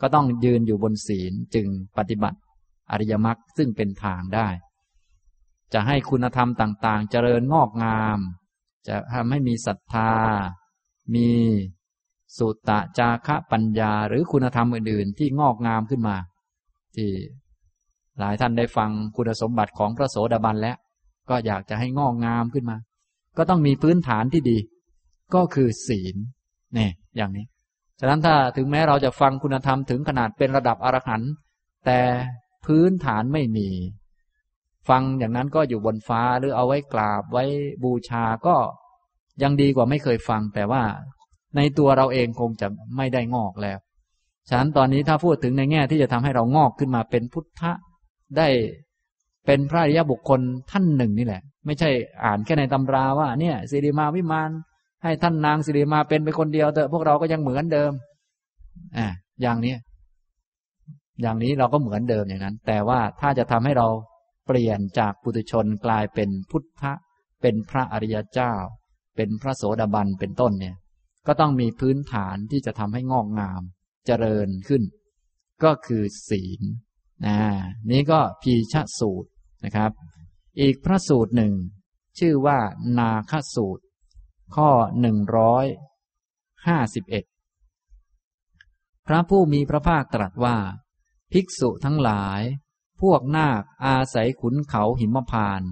[0.00, 1.66] ก็ต้องยืนอยู่บนศีลจึง
[1.98, 2.38] ปฏิบัติ
[2.90, 4.48] อริยมรรคซึ่งเป็นทางได้
[5.72, 8.18] จะให้คุณธรรมต่าง ๆ เจริญงอกงาม
[8.88, 10.12] จะทำให้มีศรัทธา
[11.14, 11.30] มี
[12.38, 16.16] สุตตะจาคะปัญญา หรือคุณธรรมอื่น ๆ ที่งอกงามขึ้นมา
[16.96, 17.10] ที่
[18.18, 20.76] หลายท่านได้ฟังคุณสมบัติของพระโสดาบันแล้ว
[21.30, 22.76] ก็อยากจะให้งอกงามขึ้นมา
[23.36, 24.58] ก็ต้องมีพื้นฐานที่ดี
[25.34, 26.16] ก็คือศีล
[26.78, 27.44] นี่ยอย่างนี้
[28.00, 31.32] ฉะนั้นถ้าถึงแม้เราจะฟังคุณธรรมถึงขนาดเป็นระดับอรหันต์
[31.86, 31.98] แต่
[32.64, 33.68] พื้นฐานไม่มี
[34.88, 37.44] ฟังอย่างนั้นก็อยู่บนฟ้าหรือเอาไว้กราบไว้
[37.84, 38.56] บูชาก็
[39.42, 40.82] ยังดีกว่าไม่เคยฟัง แต่ว่า
[41.56, 43.78] ในตัวเราเองคงจะไม่ได้งอกแล้ว
[44.48, 47.72] ฉะนั้นตอนนี้ถ้าพูดถึงในแง่ที่จะทำให้เรางอกขึ้นมาเป็นพุทธะ
[48.36, 48.48] ได้
[49.46, 51.90] เป็นพระอริยบุคคลท่านหนึ่งนี่แหละ ไม่ใช่
[52.24, 54.50] อ่านแค่ในตำราว่าเนี่ยสิริมาวิมาน
[55.04, 57.92] ให้ท่านนางสิริมาเป็นไปคนเดียวแต่พวกเราก็ยังเหมือนเดิม
[58.96, 59.06] อ่า
[59.42, 59.74] อย่างนี้
[61.22, 63.88] อย่างนี้เราก็เหมือนเดิมอย่างนั้น แต่ว่าถ้าจะทำให้เรา
[64.46, 66.92] เปลี่ยนจากปุถุชนกลายเป็นพุทธะ
[67.40, 68.52] เป็นพระอริยเจ้า
[69.16, 70.76] เป็นพระโสดาบันเป็นต้นเนี่ย
[71.26, 73.62] ก็ต้องมีพื้นฐานที่จะทำให้งอกงาม
[74.06, 74.82] เจริญขึ้น
[75.64, 76.60] ก็คือศีล
[77.26, 77.38] นะ
[77.90, 79.28] นี้ก็พีชสูตร
[79.64, 79.90] นะครับ
[80.60, 81.52] อีกพระสูตรหนึ่ง
[82.18, 82.58] ชื่อว่า
[82.98, 83.83] นาคสูตร
[84.54, 85.66] ข้อหนึ่งร้อย
[86.66, 87.24] ห้าสิบเอ็ด
[89.06, 90.56] พระผู้มีพระภาคตรัสว่า
[91.32, 92.40] ภิกษุทั้งหลาย
[93.00, 95.62] พวกนาคอาศัยขุนเขาหิมพาน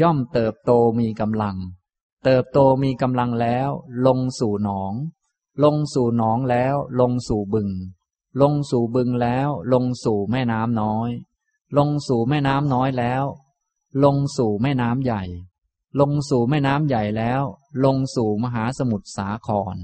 [0.00, 1.56] ย่อมเติบโตมีกำลัง
[2.24, 3.70] เติบโตมีกำลังแล้ว
[4.06, 4.94] ลงสู่หนอง
[5.64, 7.70] ลงสู่หนองแล้ว ลงสู่บึง
[8.40, 11.10] ลงสู่บึงแล้ว ลงสู่แม่น้ำน้อย
[11.76, 13.24] ลงสู่แม่น้ำน้อยแล้ว
[14.04, 15.22] ลงสู่แม่น้ำใหญ่
[16.00, 17.42] ลงสู่แม่น้ำใหญ่แล้ว
[17.84, 19.76] ลงสู่มหาสมุทรสาคร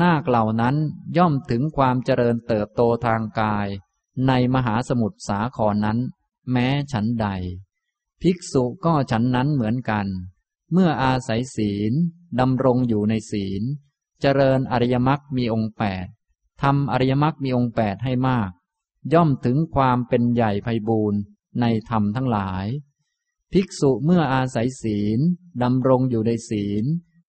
[0.00, 0.76] นาคเหล่านั้น
[1.16, 3.68] ย่อมถึงความเจริญเติบโตทางกาย
[4.28, 5.98] ในมหาสมุทรสาครนั้น
[6.52, 7.28] แม้ฉันใด
[8.22, 10.06] ภิกษุก็ฉันนั้นเหมือนกัน
[10.72, 11.92] เมื่ออาศัยศีล
[12.40, 13.62] ดำรงอยู่ในศีล
[14.20, 16.06] เจริญอริยมรรคมีองค์แปด
[16.62, 18.50] ทำอริยมรรคมีองค์แปดให้มาก
[19.12, 21.20] ย่อมถึงความเป็นใหญ่ไพบูรณ์
[21.60, 22.66] ในธรรมทั้งหลาย
[23.58, 25.20] ภิกษุเมื่ออาศัยศีล
[25.62, 26.84] ดำรงอยู่ในศีล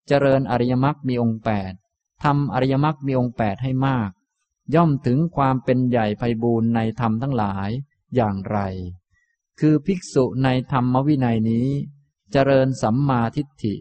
[0.08, 1.74] เจริญอริยมรรคมีองค์แปด
[2.24, 4.12] ทำอริยมรรคมีองค์แปดให้มาก
[4.76, 7.70] ย่อมถึงความเป็นใหญ่ไพบูรณ์ในธรรมทั้งหลาย
[8.16, 8.60] อย่างไร
[9.60, 11.68] คือภิกษุในธรรมวินัยนี้
[12.32, 13.76] เจริญสัมมาทิฏฐิ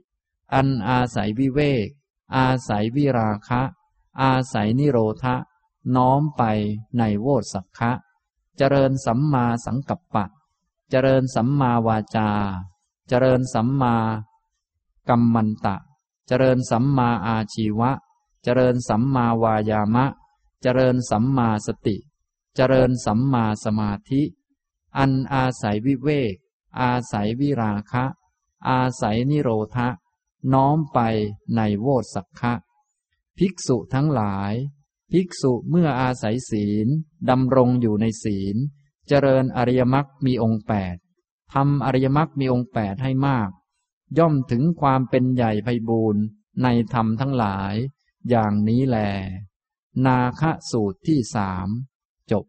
[0.55, 1.89] อันอาศัยวิเวก
[2.37, 3.63] อาศัยวิราคะ
[4.23, 5.37] อาศัยนิโรธะ
[5.97, 6.43] น้อมไป
[6.99, 7.93] ในโวสักคะ
[8.57, 10.27] เจริญสัมมาสังกัปปะ
[10.91, 12.31] เจริญสัมมาวาจา
[13.09, 13.97] เจริญสัมมา
[15.09, 15.77] กัมมันตะ
[16.27, 17.91] เจริญสัมมาอาชีวะ
[18.43, 20.07] เจริญสัมมาวายามะ
[20.63, 21.97] เจริญสัมมาสติ
[22.55, 24.23] เจริญสัมมาสมาธิ
[24.99, 26.35] อันอาศัยวิเวก
[26.81, 28.05] อาศัยวิราคะ
[28.69, 29.89] อาศัยนิโรธะ
[30.53, 30.99] น้อมไป
[31.57, 32.55] ในโวสักคะ
[33.39, 34.53] ภิกษุทั้งหลาย
[35.13, 36.89] ภิกษุเมื่ออาศัยศีล
[37.31, 38.57] ดำรงอยู่ในศีล
[39.09, 40.97] เจริญอริยมรรคมีองค์แปด
[41.55, 43.51] ทำอริยมรรคมีองค์แปดให้มาก
[44.19, 46.23] ย่อมถึงความเป็นใหญ่ไพบูรณ์
[46.63, 47.75] ในธรรมทั้งหลาย
[48.31, 48.99] อย่างนี้แล
[50.07, 51.69] นาคสูตรที่สาม
[52.31, 52.45] จบ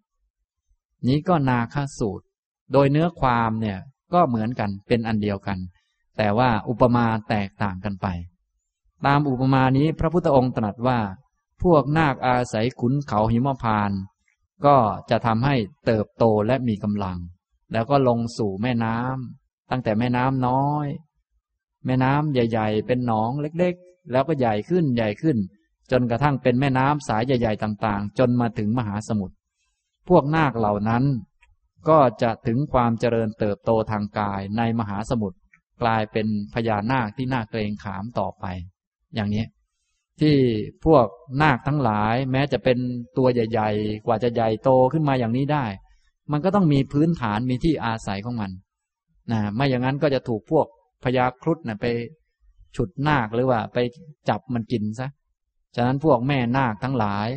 [1.08, 2.26] นี้ก็นาคสูตร
[2.72, 3.80] โดยเนื้อความเนี่ย
[4.14, 5.60] ก็เหมือนกันเป็นอันเดียวกัน
[6.18, 8.08] แต่ว่าอุปมาแตกต่างกันไป
[9.06, 11.00] ตามอุปมานี้พระพุทธองค์ตรัสว่า
[11.64, 13.92] พวกนาคอาศัยขุนเขาหิมพาน
[14.66, 14.78] ก็
[15.10, 15.56] จะทำให้
[15.86, 17.18] เติบโตและมีกำลัง
[17.74, 20.88] แล้วก็ลงสู่แม่น้ำตั้งแต่แม่น้ำน้อย
[21.86, 25.38] แม่น้ำใหญ่ ๆ เป็นหนองเล็กๆ แล้วก็ใหญ่ขึ้นใหญ่ขึ้น
[25.92, 29.36] จนกระทั่งเป็นแม่น้ำสายใหญ่ ๆ ต่างๆ จนมาถึงมหาสมุทร
[30.08, 31.04] พวกนาคเหล่านั้น
[31.90, 35.38] ก็จะถึงความเจริญเติบโตทางกายในมหาสมุทร
[35.82, 38.46] กลายเป็นพญานาคที่น่าเกรงขามต่อไป
[39.16, 39.44] อย่างนี้
[40.22, 40.36] ที่
[40.86, 41.06] พวก
[41.42, 42.78] นาคทั้งหลาย แม้จะเป็น
[43.18, 45.66] ตัวใหญ่ ๆ กว่าจะใหญ่โตขึ้นมาอย่างนี้ได้
[46.32, 48.52] มันก็ต้องมีพื้นฐานมีที่อาศัยของมัน
[49.32, 50.66] นะไม่อย่างนั้นก็จะถูกพวก
[51.04, 51.86] พญาครุฑนะไป
[52.76, 53.78] ฉุดนาคหรือว่า ไป
[54.30, 55.10] จับมันกินซะ
[55.76, 57.28] ฉะนั้นพวกแม่นาคทั้งหลาย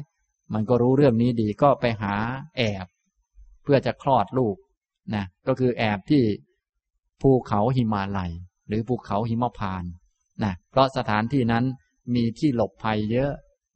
[0.55, 2.15] มันก็รู้เรื่องนี้ดีก็ไปหา
[2.57, 2.86] แอบ
[3.62, 4.57] เพื่อจะคลอดลูก
[5.15, 6.23] นะก็คือแอบที่
[7.20, 8.32] ภูเขาหิมาลัย
[8.69, 9.85] หรือภูเขาหิมพาน
[10.44, 11.65] นะเพราะสถานที่นั้น
[12.14, 13.31] มีที่หลบภัยเยอะ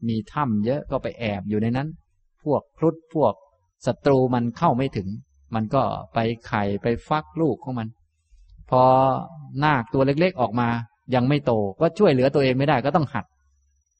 [0.09, 1.88] มีถ้ำเยอะก็ไปแอบอยู่ในนั้น
[2.44, 3.34] พวกครุฑพวก
[3.86, 5.09] ศัตรูมันเข้าไม่ถึง
[5.55, 5.82] มันก็
[6.14, 7.88] ไปไข่ไปฟักลูกของมัน
[8.70, 8.82] พอ
[9.64, 10.68] นาคตัวเล็กๆออกมา
[11.14, 13.26] ยังไม่โตก็ช่วยเหลือตัวเองไม่ได้ก็ต้องหัด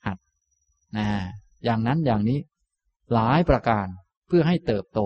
[0.07, 0.19] หัด
[0.97, 1.09] นะ
[1.65, 2.39] อย่างนั้นอย่างนี้
[3.13, 3.87] หลายประการ
[4.27, 5.01] เพื่อให้เติบโต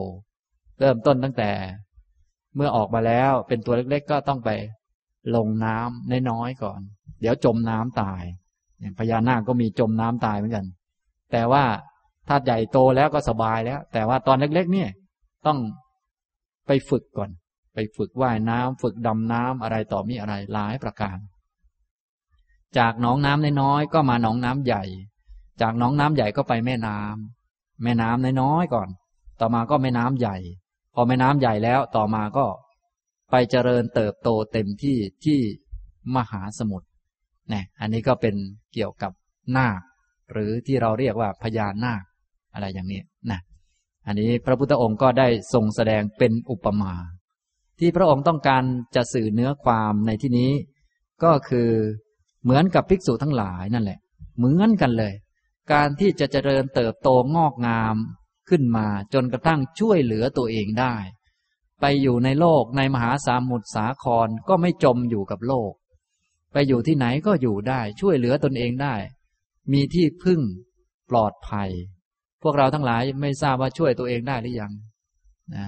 [0.80, 1.50] เริ่มต้นตั้งแต่
[2.56, 4.50] เมื่อออกมาแล้วเป็นตัวเล็กๆก็ต้องไป
[5.34, 6.80] ลงน้ำน้อยๆก่อน
[7.20, 8.22] เดี๋ยวจมน้ำตาย
[8.80, 10.66] อย่างพญานาคก็มีจมน้ำตายเหมือนกัน
[11.32, 11.64] แต่ว่า
[12.28, 14.90] ถ้าใหญ่โตแล้วก็สบายแล้ว แต่ว่าตอนเล็ก ๆ เนี่ย
[15.46, 15.58] ต้อง
[16.66, 17.30] ไปฝึกก่อน
[17.74, 21.16] ไปฝึกว่ายน้ำฝึกดำน้ำอะไรต่อมีอะไรหลายประการ
[22.78, 24.82] จากหนองน้ำน้อยๆก็มาหนองน้ำใหญ่
[25.60, 28.88] จากหนองน้ำใหญ่ก็ไปแม่น้ำแม่น้ำน้อยๆก่อน
[29.40, 30.36] ต่อมาก็แม่น้ำใหญ่
[30.94, 32.46] พอแม่น้ำใหญ่แล้วต่อมาก็
[33.30, 35.40] ไปเจริญเติบโตเต็มที่ที่
[36.16, 36.87] มหาสมุทร
[37.52, 38.34] นี่อันนี้ก็เป็น
[38.74, 39.12] เกี่ยวกับ
[39.56, 39.80] นาค
[40.32, 42.02] หรือที่เราเรียกว่าพญานาค
[42.54, 43.00] อะไรอย่างนี้
[43.30, 43.40] นะ
[44.06, 46.94] อันนี้พระพุทธองค์ก็ได้ทรงแสดงเป็นอุปมา
[47.78, 48.62] ที่พระองค์ต้องการ
[48.96, 50.50] จะสื่อเนื้อความในที่นี้
[51.22, 51.70] ก็คือ
[52.42, 53.98] เหมือนกับภิกษุทั้งหลายนั่นแหละ
[54.36, 55.14] เหมือนกันเลย
[55.72, 57.96] การที่จะเจริญเติบโตงอกงาม
[58.48, 60.94] ขึ้นมาจนกระทั่งช่วยเหลือตัวเองได้
[61.80, 65.72] ไปอยู่ในโลกในมหาสามุทรสาครก็ไม่จมอยู่กับโลก
[66.52, 68.94] ไปอยู่ที่ไหนก็อยู่ได้ ช่วยเหลือตนเองได้
[69.72, 70.40] มีที่พึ่ง
[71.10, 71.70] ปลอดภัย
[72.42, 74.72] พวกเราทั้งหลายไม่ทราบว่าช่วยตัวเองได้หรือยัง
[75.54, 75.66] นะ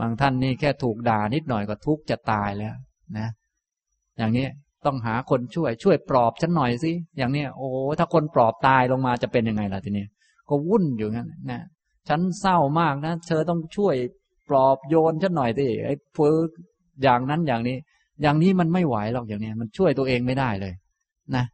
[0.00, 2.74] บางท่านนี่แค่ถูกด่านิดหน่อยก็ทุกข์จะตายแล้ว
[3.18, 3.28] นะ
[4.18, 4.46] อย่างนี้
[4.86, 7.68] ต้องหาคนช่วยช่วยปลอบฉันหน่อยสิอย่างนี้โอ้
[7.98, 10.06] ถ้าคนปลอบตายลงมาจะเป็นยังไงล่ะทีนี้
[10.48, 11.62] ก็วุ่นอยู่งั้นนะ
[12.08, 13.94] ฉันเศร้ามากนะเธอต้องช่วย
[14.48, 16.32] ปลอบโยนฉันหน่อยสิไอ้เพื่อ
[17.02, 17.76] อย่างนั้นอย่างนี้
[18.22, 20.74] อย่างนี้มันไม่ไหวหรอกอย่างนี้มันช่วยตัวเองไม่ได้เลย
[21.34, 21.44] นะ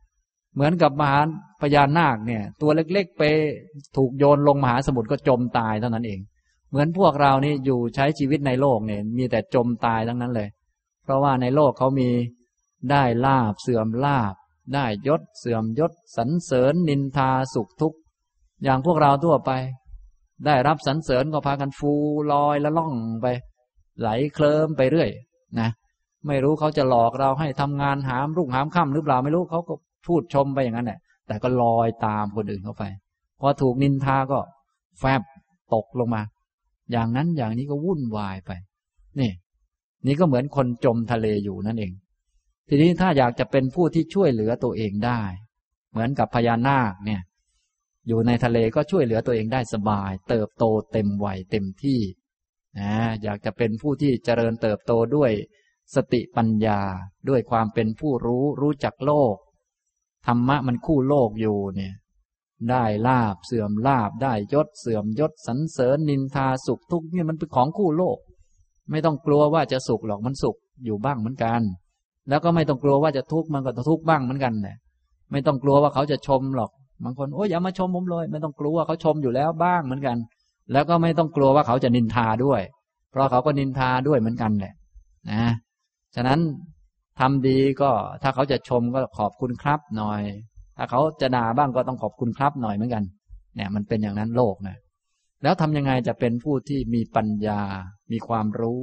[0.54, 1.20] เหมือนกับมหา
[1.60, 3.22] พญานาคเนี่ย ตัวเล็กๆไป
[3.96, 6.20] ถูกโยนลงมหาสมุทรก็จมตายเท่านั้นเอง
[6.70, 10.48] เหมือนพวกเรานี่อยู่ใช้ชีวิตในโลกเนี่ย มีแต่จมตายทั้งนั้นเลย
[11.04, 12.10] เพราะว่าในโลกเขามี
[12.90, 14.34] ได้ลาบเสื่อมลาบ
[14.74, 17.98] ได้ยศเสื่อมยศสรรเสริญนินทาสุขทุกข์
[18.64, 19.50] อย่างพวกเราทั่วไป
[20.46, 21.92] ได้รับสรรเสริญก็พากันฟู
[22.32, 23.26] ลอยละล่องไป
[23.98, 25.10] ไหลเคลิ้มไปเรื่อย
[25.60, 25.68] นะ
[26.26, 29.74] ไม่รู้เขาจะหลอกเราให้ทำงานหามรุ่งหามค่ำหรือเปล่าไม่รู้เขาก็
[30.06, 32.84] พูดชมไปอย่างนั้นแหละแต่ก็ลอยตามคนอื่นเข้าไป
[33.40, 34.38] พอถูกนินทาก็
[34.98, 35.22] แฟบ
[35.74, 36.22] ตกลงมา
[36.92, 38.50] อย่างนั้นอย่างนี้ก็วุ่นวายไป
[39.20, 39.30] นี่
[40.06, 41.92] นี่ก็เหมือนคนจมทะเลอยู่นั่นเอง
[42.68, 45.20] ทีนี้ถ้าอยากจะเป็นผู้ที่ช่วยเหลือตัวเองได้
[45.90, 47.22] เหมือนกับพญานาคเนี่ย
[48.08, 52.00] อยู่ในทะเลก็ช่วยเหลือตัวเองได้สบาย เติบโตเต็มวัยเต็มที่
[52.80, 52.92] นะ
[53.22, 55.30] อยากจะเป็นผู้ที่เจริญเติบโตด้วย
[55.94, 56.80] สติปัญญา
[57.28, 59.36] ด้วยความเป็นผู้รู้รู้จักโลก
[60.26, 61.94] ธรรมะมันคู่โลกอยู่เนี่ย
[62.70, 68.18] ได้ลาบเสื่อมลาบได้ยศเสื่อมยศสันเสริญนินทาสุขทุกข์เนี่ยมันเป็นของคู่โลก
[68.90, 71.60] ไม่ต้องกลัวว่าจะสุขหรอกมันสุขอยู่บ้างเหมือนกัน
[72.28, 74.76] แล้วก็ไม่ต้องกลัวว่าจะทุกข์มันก็ทุกข์บ้างเหมือนกันแหละ
[75.30, 76.70] ไม่ต้องกลัวว่าเขาจะชมหรอก
[77.04, 80.16] บางคนโอ้ยอย่ามาชมผมเลย ไม่ต้องกลัวว่าเขาชมอยู่แล้วบ้างเหมือนกัน
[80.72, 82.60] แล้วก็ไม่ต้องกลัวว่าเขาจะนินทาด้วย
[83.10, 84.74] เพราะเขาก็นินทาด้วยเหมือนกันแหละ
[85.30, 85.44] นะ
[86.14, 86.40] ฉะนั้น
[87.20, 87.90] ทำดีก็
[88.22, 90.22] ถ้าเขาจะชมก็ขอบคุณครับหน่อย
[90.76, 93.04] ถ้าเขาจะด่าบ้างก็ต้องขอบคุณครับหน่อยเหมือนกัน
[93.56, 94.76] เนี่ย มันเป็นอย่างนั้นโลกนะ
[95.42, 97.60] แล้วทำยังไงจะเป็นผู้ที่มีปัญญา
[98.12, 98.82] มีความรู้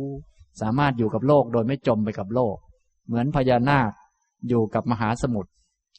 [0.61, 2.56] สามารถอยู่กับโลกโดยไม่จมไปกับโลก
[3.07, 3.91] เหมือนพญานาค
[4.49, 5.51] อยู่กับมหาสมุทร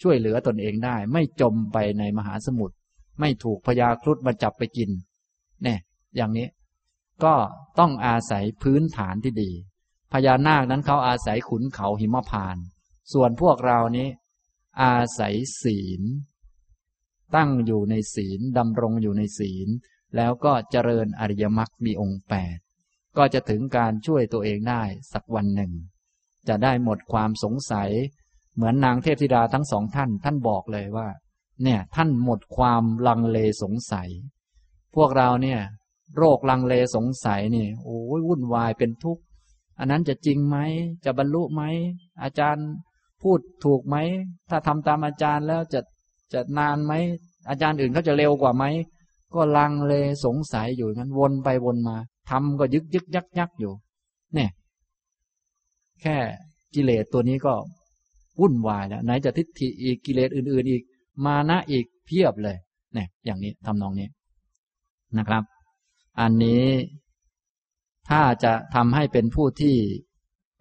[0.03, 2.75] ช่วยเหลือตนเองได้ ไม่จมไปในมหาสมุทร
[3.21, 4.91] ไม่ถูกพญาครุฑมาจับไปกิน
[5.63, 5.79] เนี่ย
[6.17, 6.47] อย่างนี้
[7.25, 7.35] ก็
[7.79, 9.51] ต้องอาศัยพื้นฐานที่ดี
[10.13, 12.57] พญานาคนั้นเขาอาศัยขุนเขาหิมพาน
[13.13, 14.09] ส่วนพวกเรานี้
[14.83, 16.03] อาศัยศีล
[17.35, 19.69] ตั้งอยู่ในศีลดำรงอยู่ในศีล
[20.17, 22.57] แล้วก็เจริญอริยมรรคมีองค์แปด
[23.17, 24.83] ก็จะถึงการช่วยตัวเองได้
[25.13, 25.73] สักวันหนึ่ง
[26.49, 27.91] จะได้หมดความสงสัย
[28.55, 31.09] เหมือนนางเทพธิดาทั้งสองท่าน ท่านบอกเลยว่า
[31.63, 34.09] เนี่ยท่านหมดความลังเลสงสัย
[34.95, 35.61] พวกเราเนี่ย
[36.17, 39.23] โรคลังเลสงสัยนี่โอ้ยวุ่นวายเป็นทุกข์
[39.81, 40.57] อันนั้นจะจริงไหม
[41.05, 41.63] จะบรรลุไหม
[42.23, 42.67] อาจารย์
[43.23, 43.97] พูดถูกไหม
[44.51, 45.81] ถ้าทำตามอาจารย์แล้วจะ
[46.33, 46.93] จะนานไหม
[47.49, 48.65] อาจารย์อื่นเขาจะเร็วกว่าไหม
[49.35, 49.93] ก็ลังเล
[50.25, 51.97] สงสัยอยู่นั้นวนไปวนมา
[52.31, 53.73] ทำก็ยึกยึกยักยักอยู่
[54.35, 54.51] เนี่ย
[56.03, 56.17] แค่
[56.75, 57.55] กิเลสตัวนี้ก็
[58.41, 60.83] วุ่นวายแล้วไหนจะทิฏฐิอีกกิเลสอื่น ๆ อีก
[61.27, 62.57] มานะอีกเพียบเลย
[62.95, 64.09] เนี่ย อย่างนี้ทำนองนี้
[65.19, 65.43] นะครับ
[66.21, 66.65] อันนี้
[68.11, 69.77] ถ้าจะทำให้เป็นผู้ที่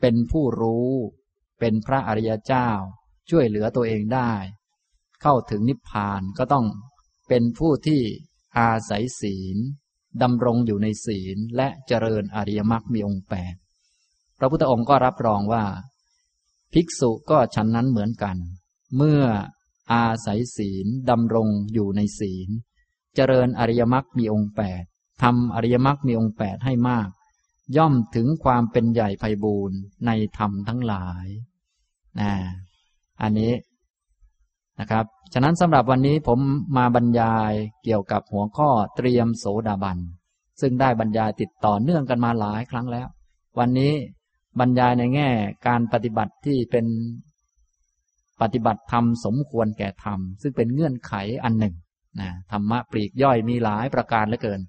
[0.02, 0.90] เป็นผู้รู้
[1.60, 2.70] เป็นพระอริยเจ้า
[3.30, 4.34] ช่วยเหลือตัวเองได้
[5.22, 6.66] เข้าถึงนิพพานก็ต้อง
[7.30, 8.02] เป็นผู้ที่
[8.60, 9.58] อาศัยศีล
[10.22, 13.56] ดำรงอยู่ในศีลและเจริญอริยมรรคมีองค์แปด
[14.40, 15.66] พระพุทธองค์ก็รับรองว่า
[16.74, 18.38] ภิกษุก็ฉันนั้นเหมือนกัน
[18.98, 19.24] เมื่อ
[19.94, 22.50] อาศัยศีลดำรงอยู่ในศีล
[23.16, 24.84] เจริญอริยมรรคมีองค์แปด
[25.24, 27.10] ทำอริยมรรคมีองค์แปดให้มาก
[27.78, 31.26] ย่อมถึงความเป็นใหญ่ไพบูรณ์ในธรรมทั้งหลาย
[32.20, 32.32] นะ
[33.22, 33.54] อันนี้
[34.80, 36.40] นะครับ ฉะนั้นสำหรับวันนี้ผม
[36.78, 37.52] มาบรรยาย
[37.84, 39.98] เกี่ยวกับหัวข้อเตรียมโสดาบัน
[40.62, 43.08] ซึ่งได้บรรยายติดต่อเนื่องกันมาหลายครั้งแล้ว
[43.60, 43.94] วันนี้
[44.60, 45.30] บรรยายในแง่
[45.68, 46.86] การปฏิบัติที่เป็น
[48.42, 51.14] ปฏิบัติธรรมสมควรแก่ธรรม ซึ่งเป็นเงื่อนไข
[51.44, 51.76] อันหนึ่ง
[52.20, 54.62] นะธรรมะปลีกย่อยมีหลายประการเหลือเกิน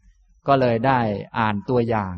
[0.47, 1.01] ก็เลยได้
[1.39, 2.17] อ่านตัวอย่าง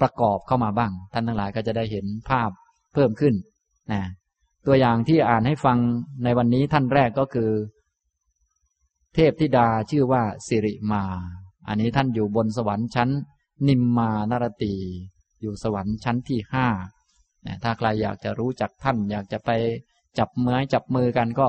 [0.00, 2.50] ประกอบเข้ามาบ้าง ท่านทั้งหลายก็จะได้เห็นภาพ
[2.94, 3.34] เพิ่มขึ้น
[3.92, 4.02] นะ
[4.66, 5.78] ตัวอย่างที่อ่านให้ฟัง
[6.24, 7.50] ในวันนี้ท่านแรกก็คือ
[9.14, 11.02] เทพธิดาชื่อว่าสิริมา
[11.68, 13.10] อันนี้ท่านอยู่บนสวรรค์ชั้น
[13.68, 14.74] นิมมานารตี
[15.40, 16.66] อยู่สวรรค์ชั้นที่ห้า
[17.62, 19.50] ถ้าใครอยากจะรู้จักท่าน อยากจะไป
[20.18, 21.48] จับมือจับมือกันก็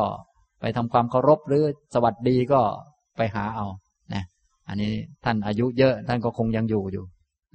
[0.62, 1.64] ไปทำความเคารพหรือ
[1.94, 2.62] สวัสดีก็
[3.18, 3.68] ไปหาเอา
[4.14, 4.24] นะ
[4.68, 4.94] อันนี้
[5.26, 7.06] ท่านอายุเยอะท่านก็คงยังอยู่อยู่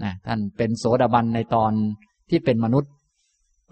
[0.02, 1.72] นะท่านเป็นโสดาบันในตอน
[2.30, 2.92] ที่เป็นมนุษย์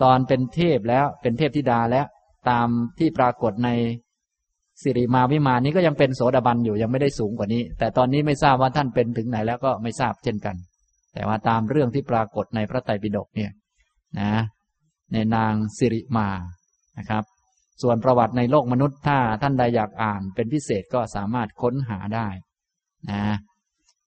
[0.02, 2.06] ตอนเป็นเทพแล้วเป็นเทพธิดาแล้ว
[2.50, 2.68] ตาม
[2.98, 3.70] ที่ปรากฏใน
[4.82, 10.56] สิริมาวิมานนี้ก็ยังเป็นโสดาบันอยู่ยังไม่ได้สูงกว่านี้ แต่ตอนนี้ไม่ทราบว่าท่านเป็นถึงไหนแล้วก็ไม่ทราบเช่นกัน
[11.14, 13.50] แต่ว่าตามเรื่องที่ปรากฏในพระไตรปิฎกเนี่ย
[14.20, 14.32] นะ
[15.12, 16.28] ในนางสิริมา
[16.98, 17.24] นะครับ
[17.82, 22.28] ส่วนประวัติในโลกมนุษย์ถ้าท่านใดอยากอ่านเป็นพิเศษก็สามารถค้นหาได้
[23.10, 23.22] นะ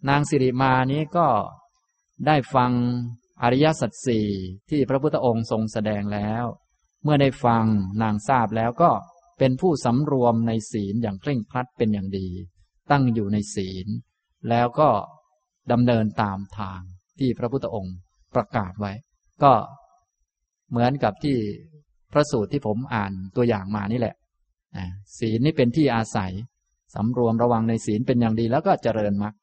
[0.09, 1.27] นางสิริมานี้ก็
[2.27, 2.71] ได้ฟัง
[3.43, 4.27] อริยสัจสี่
[4.69, 6.45] ที่พระพุทธองค์ทรงแสดงแล้ว
[7.03, 7.65] เมื่อได้ฟัง
[8.01, 8.91] นางทราบแล้วก็
[9.39, 12.27] เป็นผู้สำรวมในศีลอย่างเคร่งครัดเป็นอย่างดี
[12.91, 13.87] ตั้งอยู่ในศีล
[14.49, 14.89] แล้วก็
[15.71, 16.81] ดำเนินตามทาง
[17.19, 17.95] ที่พระพุทธองค์
[18.35, 18.93] ประกาศไว้
[19.43, 19.53] ก็
[20.69, 21.37] เหมือนกับที่
[22.13, 24.15] พระสูตรที่ผมอ่านตัวอย่างมานี่แหละ
[25.19, 26.31] ศีลนี่เป็นที่อาศัย
[26.95, 29.33] สำรวมระวังในศีลเป็นอย่างดีแล้วก็เจริญมรรค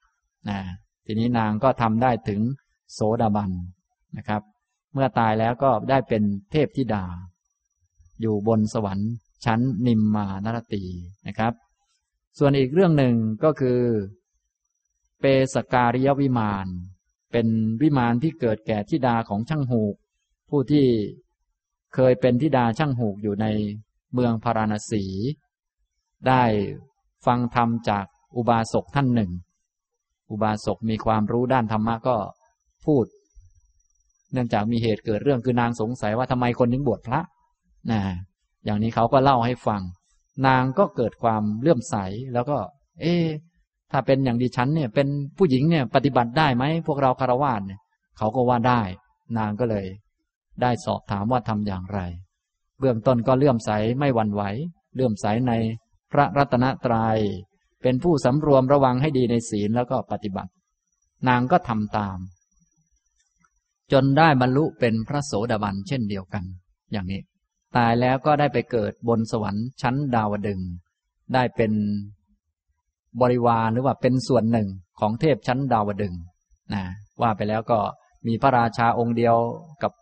[1.07, 2.41] ทีนี้นางก็ทำได้ถึง
[2.93, 3.51] โสดาบัน
[4.17, 4.43] นะครับ
[4.93, 7.05] เมื่อตายแล้วก็ได้เป็นเทพธิดา
[8.21, 9.11] อยู่บนสวรรค์
[9.45, 10.85] ชั้นนิมมานรตี
[11.27, 11.53] นะครับ
[12.39, 13.15] ส่วนอีกเรื่องหนึ่ง
[13.45, 13.81] ก็คือ
[15.21, 16.67] เปสการิยวิมาน
[17.33, 17.47] เป็น
[17.83, 19.95] วิมานที่เกิดแก่ธิดาของช่างหูก
[20.51, 20.87] ผู้ที่
[21.95, 23.47] เคยเป็นธิดาช่างหูกอยู่ใน
[24.13, 25.05] เมืองพาราณสี
[26.29, 26.43] ได้
[27.27, 28.07] ฟังธรรมจาก
[28.37, 29.31] อุบาสกท่านหนึ่ง
[30.31, 32.17] อุบาสกมีความรู้ด้านธรรมะก็
[32.87, 33.05] พูด
[34.33, 37.21] เนื่องจากมีเหตุเกิดเรื่องคือนางสงสัยว่าทำไมคนถึงบวชพระ
[37.91, 38.01] นะ
[38.65, 39.83] อย่างนี้เขาก็เล่าให้ฟัง
[40.47, 41.97] นางก็เกิดความเลื่อมใส
[42.33, 42.59] แล้วก็
[43.01, 43.15] เอ๊
[43.91, 47.81] ถ้าเป็นอย่างดิฉันเนี่ย เป็นผู้หญิงเนี่ย ปฏิบัติได้ไหมพวกเราคารวะเนี่ย
[48.19, 48.83] เขาก็ว่าได้
[49.39, 49.87] นางก็เลย
[50.63, 52.01] ได้สอบถามว่าทำอย่างไร
[52.79, 54.43] เบื้องต้นก็เลื่อมใสไม่หวั่นไหว
[54.95, 55.53] เลื่อมใสใน
[56.13, 57.19] พระรัตนตรยัย
[57.83, 60.51] เป็นผู้สำรวมระวังให้ดีในศีลแล้วก็ปฏิบัติ
[61.29, 62.19] นางก็ทำตาม
[63.93, 66.45] จนได้บรรลุเป็นพระโสดาบันเช่นเดียวกัน
[66.93, 67.21] อย่างนี้
[67.77, 70.61] ตายแล้วก็ได้ไปเกิดบนสวรรค์ชั้นดาวดึง
[71.35, 71.73] ได้เป็น
[73.21, 74.69] บริวารหรือว่าเป็นส่วนหนึ่ง
[75.01, 76.15] ของเทพชั้นดาวดึง
[76.75, 76.83] นะ
[77.23, 77.79] ว่าไปแล้วก็
[78.27, 79.37] มีพระราชาองค์เดียว
[79.83, 79.93] กับ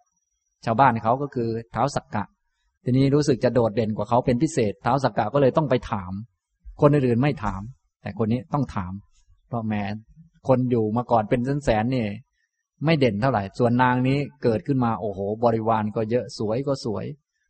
[0.65, 2.24] ชาวบ้านเขาก็คือเท้าสักกะ
[2.85, 6.12] ทีนี้รู้สึกจะโดดเด่นกว่าเขาเป็นพิเศษเท้าสักกะก็เลยต้องไปถาม
[6.81, 7.62] คนอื่นๆไม่ถาม
[8.02, 8.93] แต่คนนี้ต้องถาม
[9.48, 9.82] เพราะแม้
[10.48, 12.09] คนอยู่มาก่อนเป็นแสนๆนี่ย
[12.84, 17.05] ไม่เด่นเท่าไหร่ ส่วนนางนี้เกิดขึ้นมาโอ้โห บริวารก็เยอะสวยก็สวย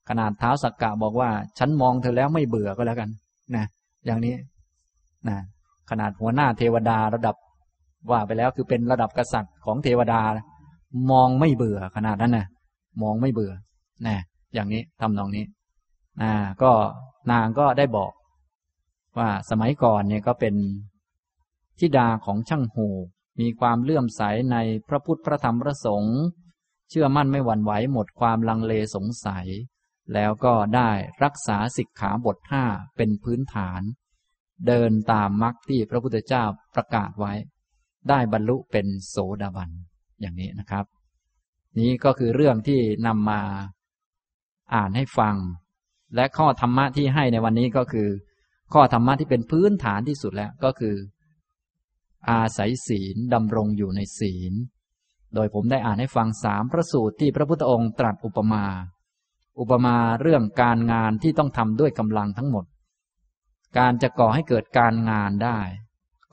[0.09, 3.11] ขนาดเท้าสักกะบอกว่า ฉันมองเธอแล้วไม่เบื่อก็แล้วกัน
[3.57, 3.65] นะ
[4.07, 4.35] อย่างนี้
[5.29, 5.39] นะ
[5.91, 7.37] ขนาดหัวหน้าเทวดาระดับ
[8.11, 10.21] ว่าไปแล้วคือเป็นระดับกษัตริย์ของเทวดา
[11.11, 12.47] มองไม่เบื่อขนาดนั้นนะ
[13.03, 13.53] มองไม่เบื่อ
[14.07, 14.17] นะ
[14.55, 15.45] อย่างนี้ทำนองนี้
[16.23, 16.33] นะ
[16.63, 16.71] ก็
[17.33, 18.13] นางก็ได้บอก
[19.19, 20.55] ว่าสมัยก่อนเนี่ยก็เป็น
[21.79, 22.89] ธิดาของช่างหู
[23.41, 24.57] มีความเลื่อมใสใน
[24.89, 26.19] พระพุทธพระธรรมพระสงฆ์
[26.91, 29.47] เชื่อมั่นไม่หวั่นไหวหมดความลังเลสงสัย
[30.15, 30.91] แล้วก็ได้
[31.25, 32.65] รักษาสิกขาบทห้า
[32.97, 33.83] เป็นพื้นฐาน
[34.67, 36.45] เดินตามมรรคที่พระพุทธเจ้า
[36.75, 37.33] ประกาศไว้
[38.09, 39.71] ได้บรรลุเป็นโสดาบัน
[40.21, 40.85] อย่างนี้นะครับ
[41.79, 43.41] นี้ก็คือเรื่องที่นำมา
[44.75, 45.37] อ่านให้ฟัง
[46.15, 48.09] และข้อธรรมะที่ให้ในวันนี้ก็คือ
[48.73, 50.95] ข้อธรรมะที่เป็นพื้นฐานที่สุดแล้วก็คือ
[52.31, 54.53] อาศัยศีลดำรงอยู่ในศีล
[55.35, 58.65] โดยผมได้อ่านให้ฟังสามพระสูตรที่พระพุทธองค์ตรัสอุปมา
[59.61, 62.65] อุปมาเรื่องการงานที่ต้องทำด้วยกำลังทั้งหมด
[63.79, 65.59] การจะก่อให้เกิดการงานได้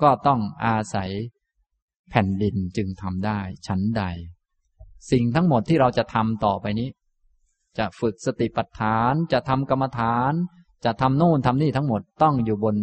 [0.02, 1.12] ก็ต้องอาศัย
[2.10, 4.04] แผ่นดินจึงทำได้ชั้นใด
[5.12, 6.90] สิ่งทั้งหมดที่เราจะทำต่อไปนี้
[7.78, 10.34] จะฝึกสติปัฏฐานจะทำกรรมฐาน
[10.86, 12.76] จะทำโน่นทำนี่ทั้งหมดต้องอยู่บน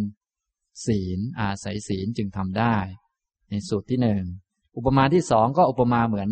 [0.85, 2.75] ศีล อาศัยศีลจึงทำได้
[3.49, 4.23] ในสูตรที่หนึ่ง
[4.75, 6.29] อุปมาที่สองก็อุปมาเหมือน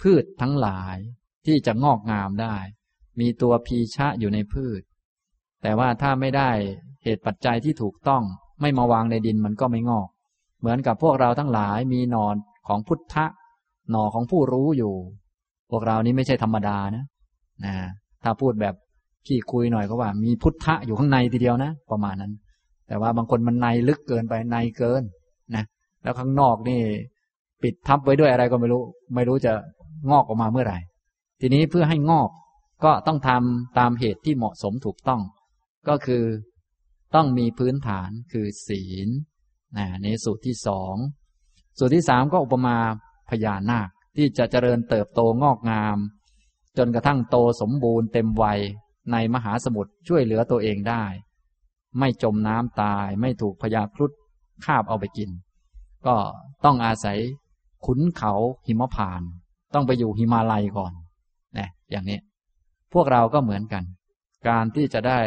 [0.00, 0.96] พืชทั้งหลาย
[1.46, 2.56] ที่จะงอกงามได้
[3.20, 4.82] มีตัวพีชะอยู่ในพืช
[5.62, 6.50] แต่ว่าถ้าไม่ได้
[7.04, 8.22] เหตุปัจจัยที่ถูกต้อง
[8.60, 10.08] ไม่มาวางในดินมันก็ไม่งอก
[10.60, 12.36] เหมือนกับพวกเราทั้งหลายมีหนอน
[12.68, 13.26] ของพุทธะ
[13.90, 14.94] หนอของผู้รู้อยู่
[15.70, 17.04] พวกเรานี้ไม่ใช่ธรรมดานะ
[17.64, 17.74] นะ
[18.22, 18.74] ถ้าพูดแบบ
[19.26, 22.32] ขี้คุยหน่อยก็ว่า มีพุทธะอยู่ข้างในทีเดียวนะ ประมาณนั้น
[22.90, 25.02] แต่ว่าบางคนมันในลึกเกินไปในเกิน
[25.54, 25.64] นะ
[26.02, 26.80] แล้วข้างนอกนี่
[27.62, 28.82] ปิดทับไว้ด้วยอะไรก็ไม่รู้
[29.14, 29.52] ไม่รู้จะ
[30.10, 30.78] งอกออกมาเมื่อไหร่
[31.40, 32.30] ทีนี้เพื่อให้งอก
[32.84, 35.20] ก็ต้องทำตามเหตุที่เหมาะสมถูกต้อง
[35.88, 36.24] ก็คือ
[37.14, 39.08] ต้องมีพื้นฐานคือศีล
[39.78, 40.94] นะในสูตรที่สอง
[41.78, 42.76] สูตรที่สามก็อุปมา
[43.30, 45.96] พญานาคที่จะเจริญเติบโตงอกงาม
[46.78, 48.60] จนกระทั่งโตสมบูรณ์เต็มวัย
[49.12, 51.04] ในมหาสมุทรช่วยเหลือตัวเองได้
[51.98, 54.12] ไม่จมน้ำตาย ไม่ถูกพญาครุฑ
[54.64, 55.30] คาบเอาไปกิน
[56.06, 56.16] ก็
[56.64, 57.18] ต้องอาศัย
[57.86, 58.32] ขุนเขา
[58.66, 59.22] หิมพาน
[59.74, 60.92] ต้องไปอยู่หิมาลัยก่อน
[61.58, 62.18] นะอย่างนี้
[62.92, 63.84] พวกเราก็เหมือนกัน
[64.48, 65.20] การที่จะได้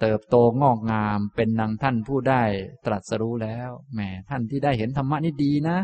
[0.00, 2.42] เติบโตงอกงามเป็นนางท่านผู้ได้
[2.86, 5.76] ตรัสรู้แล้วแหมท่านที่ได้เห็นธรรมะนี่ดีนะ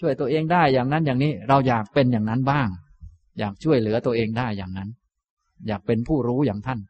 [0.00, 2.68] ช่วยตัวเองได้อย่างนั้นอย่างนี้เราอยากเป็นอย่างนั้นบ้าง
[3.38, 4.88] อยากช่วยเหลือตัวเองได้อย่างนั้น
[5.66, 6.80] อยากเป็นผู้รู้อย่างท่าน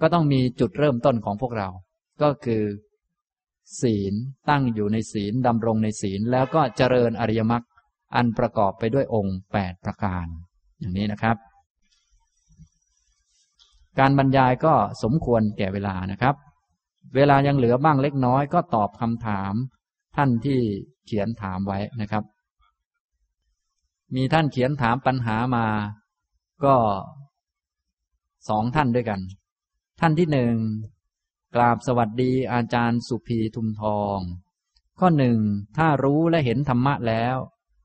[0.00, 1.68] ก็ต้องมีจุดเริ่มต้นของพวกเรา
[2.22, 2.62] ก็คือ
[3.80, 4.14] ศีล
[4.48, 7.64] ตั้งอยู่ในศีลดำรงในศีลแล้วก็เจริญอริยมรรค
[8.14, 10.26] อันประกอบไปด้วยองค์แปดประการ
[10.78, 11.36] อย่างนี้นะครับ
[13.98, 16.34] การบรรยายก็สมควรแก่เวลานะครับ
[17.14, 19.54] เวลายังเหลือบ้างเล็กน้อยก็ตอบคำถาม
[20.16, 20.60] ท่านที่
[21.06, 22.24] เขียนถามไว้นะครับ
[24.14, 25.66] มีท่านเขียนถามปัญหามา
[26.64, 26.74] ก็
[28.48, 29.20] สองท่านด้วยกัน
[30.00, 30.54] ท่านที่หนึ่ง
[31.54, 34.18] กราบสวัสดีอาจารย์สุภีทุมทอง
[34.98, 35.38] ข้อหนึ่ง
[35.76, 37.36] ถ้ารู้และเห็นธรรมะแล้ว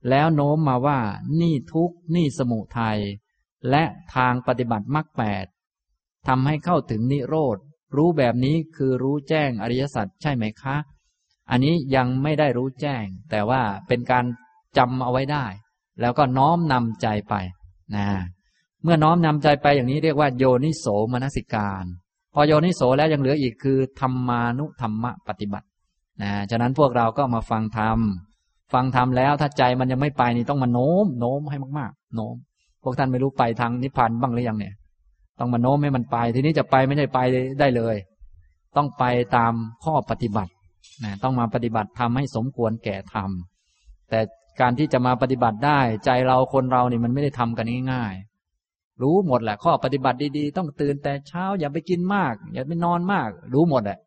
[0.09, 0.99] แล้วโน้มมาว่า
[1.41, 2.99] นี่ทุกนี่สมุทัย
[3.69, 3.83] และ
[4.15, 5.45] ทางปฏิบัติมรรคแปด
[6.27, 7.57] ทำให้เข้าถึงนิโรธ
[7.95, 10.75] รู้แบบนี้คือรู้แจ้งอริยสัจใช่ไหมคะ
[11.49, 14.25] อันนี้ยังไม่ได้รู้แจ้ง แต่ว่าเป็นการ
[14.77, 15.45] จำเอาไว้ได้
[15.99, 17.35] แล้วก็น้อมนำใจไป
[17.95, 18.07] นะ
[18.83, 21.85] เมื่อน้อมนำใจไปอย่างนี้เรียกว่าโยนิโสมนสิการ
[22.35, 25.67] พอโยนิโสแล้วยังเหลืออีกคือธรรมานุธรรมปฏิบัติ
[26.21, 27.97] นะฉะนั้นพวกเราก็มาฟังธรรม
[28.73, 32.35] ฟังทำแล้วถ้าใจมันยังไม่ไปนี่ต้องมาโน้มโน้มให้มากๆ โน้ม
[32.83, 34.73] พวกท่านไม่รู้ไปทางนิพพานบ้างหรือยังเนี่ย
[35.39, 37.19] ต้องมาโน้มให้มันไป ทีนี้จะไปไม่ใช่ไป
[37.59, 37.95] ได้เลย
[38.77, 39.03] ต้องไป
[39.35, 39.53] ตาม
[39.83, 40.51] ข้อปฏิบัติ
[41.03, 43.29] นะต้องมาปฏิบัติทำให้สมควรแก่ธรรม
[44.09, 44.19] แต่
[44.61, 48.13] การที่จะมาปฏิบัติได้ ใจเราคนเรานี่มันไม่ได้ทำกันง่าย
[49.01, 53.99] รู้หมดแหละข้อปฏิบัติดีๆ ต้องตื่นแต่เช้าอย่าไปกินมาก อย่าไปนอนมาก รู้หมดแหละ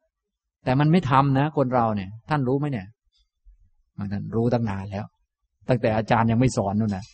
[0.64, 2.86] แต่มันไม่ทำนะ คนเราเนี่ย ท่านรู้ไหมเนี่ย
[3.98, 4.06] มัน
[4.36, 5.04] รู้ตั้งนานแล้ว
[5.68, 7.04] ตั้งแต่อาจารย์ยังไม่สอนนู่นนะ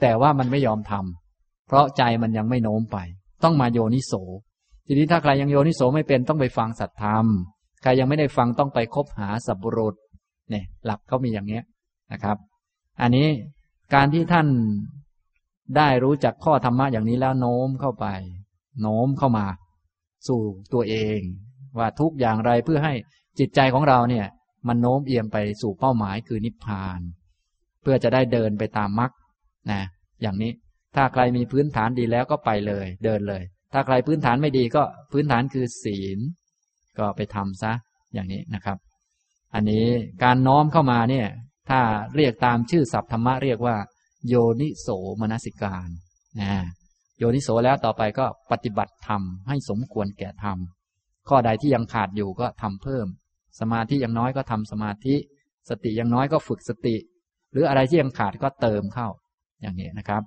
[0.00, 2.98] แต่ว่ามันไม่ยอมทำเพราะใจมันยังไม่โน้มไป
[3.44, 4.12] ต้องมาโยนิโส
[4.86, 7.26] ทีนี้ถ้าใครยังโยนิโสไม่เป็นต้องไปฟังสัตธรรม
[7.82, 9.94] ใครยังไม่ได้ฟังต้องไปคบหาสัพบุรุษ
[10.50, 11.62] เนี่ยหลักเขามีอย่างเนี้ย
[12.12, 12.36] นะครับ
[13.02, 13.26] อันนี้
[13.94, 14.46] การที่ท่าน
[15.76, 18.06] ได้รู้จักข้อธรรมะอย่างนี้แล้วโน้มเข้าไป
[18.80, 19.46] โน้มเข้ามา
[20.28, 20.40] สู่
[20.72, 21.20] ตัวเอง
[21.78, 22.94] ว่าทุกอย่างไรเพื่อให้
[23.38, 24.26] จิตใจของเราเนี่ย
[24.68, 27.00] มันโน้มเอียงไปสู่เป้าหมายคือนิพพาน
[27.82, 29.10] เพื่อจะได้เดินไปตามมรรค
[29.70, 29.82] นะ
[30.22, 30.52] อย่างนี้
[30.96, 33.42] ถ้าใครมีพื้นฐานดีแล้วก็ไปเลย เดินเลย
[33.72, 34.82] ถ้าใครพื้นฐานไม่ดีก็
[35.12, 36.18] พื้นฐานคือศีล
[36.98, 37.72] ก็ไปทำซะ
[38.14, 38.78] อย่างนี้นะครับ
[39.54, 39.86] อันนี้
[40.24, 41.26] การน้อมเข้ามาเนี่ย
[41.70, 41.80] ถ้า
[42.16, 43.76] เรียกตามชื่อศัพท์ธรรมะเรียกว่า
[44.28, 44.88] โยนิโส
[45.20, 45.88] มนสิการ
[46.40, 46.52] นะ
[47.18, 50.58] โยนิโสแล้วต่อไปก็ปฏิบัติธรรมให้สมควรแก่ธรรม
[51.28, 53.06] ข้อใดที่ยังขาดอยู่ก็ทำเพิ่ม
[53.60, 55.14] สมาธิยังน้อยก็ทำสมาธิ
[55.68, 56.96] สติยังน้อยก็ฝึกสติ
[57.52, 59.08] หรืออะไรที่ยังขาดก็เติมเข้า
[59.60, 60.22] อย่างนี้นะครับ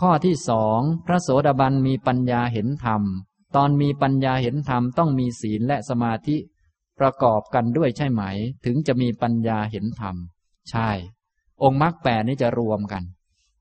[0.00, 3.02] ข้อที่สองพระโสดาบันมีปัญญาเห็นธรรม
[3.56, 6.36] ตอนมีปัญญาเห็นธรรมต้องมีศีลและสมาธิ
[7.00, 8.22] ประกอบกันด้วยใช่ไหม
[8.64, 10.16] ถึงจะมีปัญญาเห็นธรรม
[10.70, 10.90] ใช่
[11.62, 13.02] องค์มรรคแปดนี้จะรวมกัน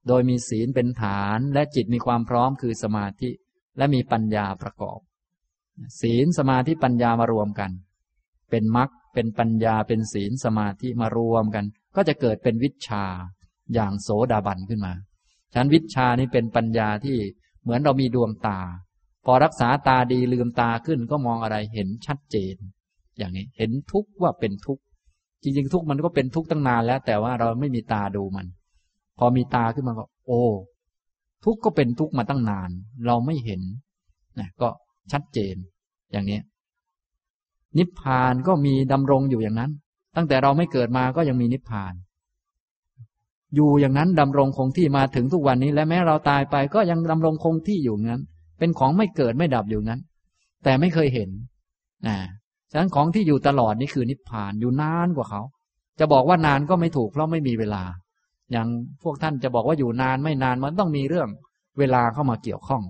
[0.08, 3.30] โดยมีศีลเป็นฐานและจิตมีความพร้อมคือสมาธิ
[3.78, 5.00] และมีปัญญาประกอบ
[6.02, 7.72] ศีลสมาธิปัญญามารวมกัน
[8.50, 11.66] เป็นมรรคเป็นปัญญาเป็นศีลสมาธิมารวมกัน
[11.96, 13.06] ก็จะเกิดเป็นวิชา
[13.74, 14.94] อย่างโสดาบันขึ้นมา
[15.54, 17.18] ฉันวิชานี้เป็นปัญญาที่
[17.62, 18.60] เหมือนเรามีดวงตา
[19.26, 22.56] พอรักษาตาดีลืมตาขึ้นก็มองอะไรเห็นชัดเจน
[23.18, 24.84] อย่างนี้เห็นทุกข์ว่าเป็นทุกข์
[25.44, 28.48] จริง ๆ ทุกมันก็เป็นทุกตั้งนานแล้ว แต่ว่าเราไม่มีตาดูมัน
[29.20, 30.44] พอมีตาขึ้นมาก็ โอ้
[31.44, 32.70] ทุกก็เป็นทุกมาตั้งนาน
[33.06, 33.62] เราไม่เห็น
[34.40, 34.70] นะก็
[35.12, 35.56] ชัดเจน
[36.12, 36.40] อย่างนี้
[37.78, 39.72] นิพพานก็มีดำรงอยู่อย่างนั้น
[40.16, 41.94] ตั้งแต่เราไม่เกิดมาก็ยังมีนิพพาน
[43.56, 48.22] อยู่อย่างนั้นดำรงคงที่มาถึงทุกวันนี้ และแม้เราตายไปก็ยังดำรงคงที่อยู่งั้น
[48.60, 50.02] เป็นของไม่เกิดไม่ดับอยู่งั้น
[50.64, 51.30] แต่ไม่เคยเห็น
[52.08, 52.18] นะ
[52.72, 55.42] ฉะนั้นของที่อยู่ตลอดนี่คือนิพพานอยู่นานกว่าเขา
[56.00, 57.84] จะบอกว่านานก็ไม่ถูกเพราะไม่มีเวลา
[58.52, 58.68] อย่าง
[59.04, 61.30] พวกท่านจะบอกว่าอยู่นานไม่นานมันต้องมีเรื่อง
[61.80, 62.84] เวลาเข้ามาเกี่ยวข้อง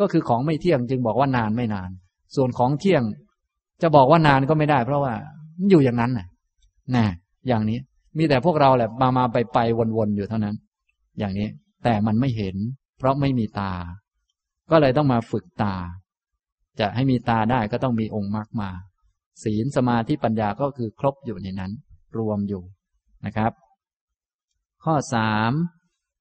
[0.00, 1.90] ก็คือของไม่เที่ยงจึงบอกว่านานไม่นาน
[2.36, 3.02] ส่วนของเที่ยง
[3.82, 5.12] จะบอกว่านานก็ไม่ได้ เพราะว่า
[5.58, 6.26] มันอยู่อย่างนั้นน่ะ
[6.96, 7.06] นะ
[7.48, 7.78] อย่างนี้
[8.18, 9.58] มีแต่พวกเราแหละมามาไปไป
[9.96, 10.56] วนๆอยู่เท่านั้น
[11.18, 11.48] อย่างนี้
[11.84, 12.56] แต่มันไม่เห็น
[12.98, 13.72] เพราะไม่มีตา
[14.70, 15.74] ก็เลยต้องมาฝึกตา
[16.80, 18.70] จะให้มีตาได้ก็ต้องมีองค์มรรคมา
[19.42, 21.72] ศีลสมาธิปัญญาก็คือครบอยู่ในนั้น
[22.18, 22.62] รวมอยู่
[23.24, 23.52] นะครับ
[24.84, 25.52] ข้อสาม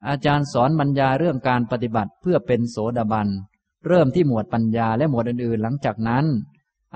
[0.07, 3.27] อาจารย์สอนบรรยาเรื่องการปฏิบัติเพื่อเป็นโสดาบัน
[3.87, 6.25] เริ่มที่หมวดปัญญาและหมวดอื่นๆ หลังจากนั้น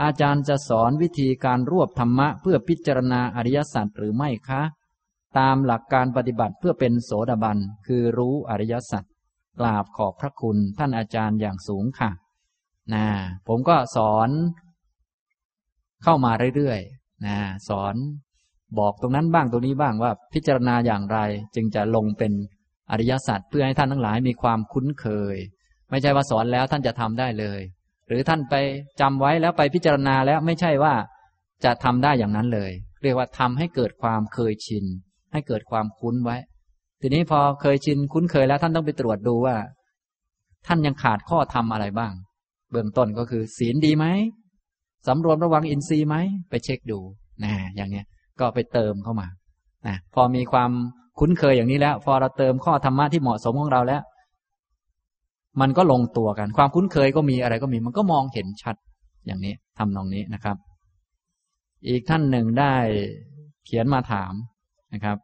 [0.01, 4.61] อาจารย์จะสอนวิธีการรวบธรรมะเพื่อพิจารณาอริยสัจหรือไม่คะ
[5.37, 7.57] ตามหลักการปฏิบัติเพื่อเป็นโสดาบัน
[7.87, 9.03] คือรู้อริยสัจ
[9.59, 12.09] กราบขอบพระคุณท่านอาจารย์อย่างสูงค่ะ
[12.93, 13.05] นะ
[13.47, 14.29] ผมก็สอน
[16.03, 17.37] เข้ามาเรื่อยๆนะ
[17.67, 17.95] สอน
[18.79, 21.19] บอกตรงนั้นบ้างตรงนี้บ้างว่าพิจารณาอย่างไร
[21.55, 22.31] จึงจะลงเป็น
[22.91, 25.35] อริยสัจเพื่อให้ท่านทั้งหลายมีความคุ้นเคย
[25.89, 27.59] ไม่ใช่ว่าสอนแล้วท่านจะทำได้เลย
[28.07, 28.55] หรือท่านไป
[29.01, 30.93] จำไว้แล้วไปพิจารณาแล้วไม่ใช่ว่า
[31.65, 32.71] จะทำได้อย่างนั้นเลย
[33.03, 34.85] เรียกว่าทำให้เกิดความเคยชิน
[35.33, 36.37] ให้เกิดความคุ้นไว้
[37.01, 39.55] ทีนี้พอเคยชินคุ้นเคยแล้วท่านต้องไปตรวจดูว่า
[40.67, 42.13] ท่านยังขาดข้อธรรมอะไรบ้าง
[42.71, 44.05] เบื้องต้นก็คือ ศีลดีไหม
[45.07, 46.15] สำรวมระวังอินทรีย์ไหม
[46.49, 46.99] ไปเช็คดู
[47.43, 48.05] นะอย่างเนี้ย
[48.39, 49.27] ก็ไปเติมเข้ามา
[49.87, 50.71] นะพอมีความ
[51.19, 54.01] คุ้นเคยอย่างนี้แล้ว พอเราเติมข้อธรรมะที่เหมาะสมของเราแล้ว
[55.61, 58.75] มันก็ลงตัวกัน ความคุ้นเคยก็มีอะไรก็มี มันก็มองเห็นชัด
[59.25, 60.57] อย่างนี้ทำนองนี้นะครับ
[61.87, 62.73] อีกท่านหนึ่งได้
[63.65, 64.33] เขียนมาถาม
[64.93, 65.17] นะครับ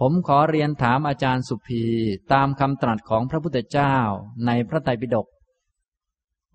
[0.00, 1.82] ผมขอเรียนถามอาจารย์สุภี
[2.32, 3.94] ตามคำตรัสของพระพุทธเจ้า
[4.46, 5.26] ในพระไตรปิฎก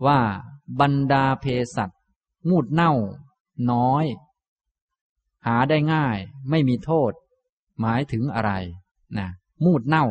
[0.05, 0.19] ว่า
[0.79, 1.45] บรรดาเพ
[1.75, 1.89] สัต
[2.49, 2.93] มูดเน่า
[3.71, 4.05] น้อย
[5.45, 6.17] หาได้ง่าย
[6.49, 7.11] ไม่มีโทษ
[7.79, 8.51] หมายถึงอะไร
[9.17, 9.29] นะ
[9.65, 10.05] มูดเน่า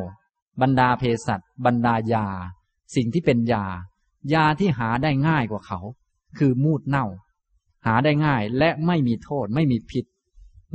[0.60, 2.26] บรรดาเพสัตบรรดายา
[2.94, 3.64] สิ่งที่เป็นยา
[4.32, 5.80] ยาที่หาได้ง่ายกว่าเขา
[6.38, 7.06] คือมูดเน่า
[7.86, 10.04] หาได้ง่ายและไม่มีโทษไม่มีพิษ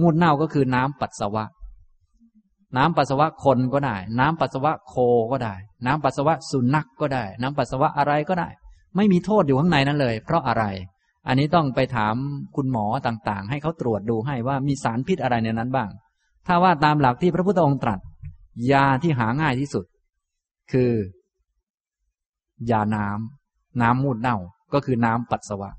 [0.01, 1.45] มูดเน่าก็คือน้ำปัสสาวะ
[2.75, 4.93] น้ำปัสสาวะคนก็ได้ น้ำปัสสาวะโค
[5.31, 8.49] ก็ได้ น้ำปัสสาวะสุนัขกก็ได้ น้ำปัสสาวะอะไรก็ได้
[8.95, 10.63] ไม่มีโทษอยู่ข้างในนั้นเลย เพราะอะไร
[11.27, 12.15] อันนี้ต้องไปถาม
[12.55, 15.89] คุณหมอต่างๆ ให้เขาตรวจดูให้ว่ามีสารพิษอะไรในนั้นบ้าง
[16.47, 17.99] ถ้าว่าตามหลักที่พระพุทธองค์ตรัส
[18.71, 19.85] ยาที่หาง่ายที่สุด
[20.71, 20.91] คือ
[22.71, 24.37] ยาน้ำน้ำมูดเน่า
[24.73, 25.69] ก็คือน้ำปัสสาวะ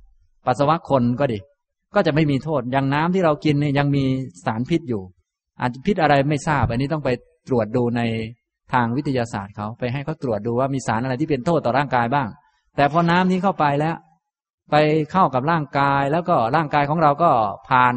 [0.46, 1.38] ปัสสาวะคนก็ดี
[1.94, 4.04] ก็จะไม่มีโทษอย่างน้ำที่เรากินเนี่ยยังมี
[4.44, 5.02] สารพิษอยู่
[5.60, 7.10] อาจจะพิษอะไรไม่ทราบ อันนี้ต้องไป
[7.48, 8.02] ตรวจดูใน
[8.72, 12.28] ทางวิทยาศาสตร์เขาไปให้เขาตรวจดูว่ามีสารอะไรที่เป็นโทษต่อร่างกายบ้าง
[12.76, 13.96] แต่พอน้ำนี้เข้าไปแล้ว
[14.70, 14.76] ไป
[15.12, 17.30] เข้ากับร่างกายแล้วก็ร่างกายของเราก็
[17.68, 17.94] ผ่าน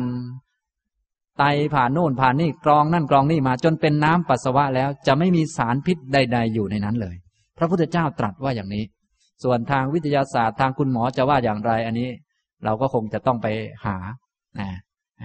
[1.38, 1.44] ไต
[1.76, 7.16] ผ่านโน่นผ่านนี่กรองนั่นกรองนี่มาจนเป็นน้ำปัสสาวะแล้ว จะไม่มีสารพิษใด ๆ อยู่ในนั้นเลย
[7.58, 8.84] พระพุทธเจ้าตรัสว่าอย่างนี้
[9.44, 12.10] ส่วนทางวิทยาศาสตร์ทางคุณหมอจะว่าอย่างไรอันนี้
[12.66, 13.48] เราก็คงจะต้องไป
[13.86, 13.96] หา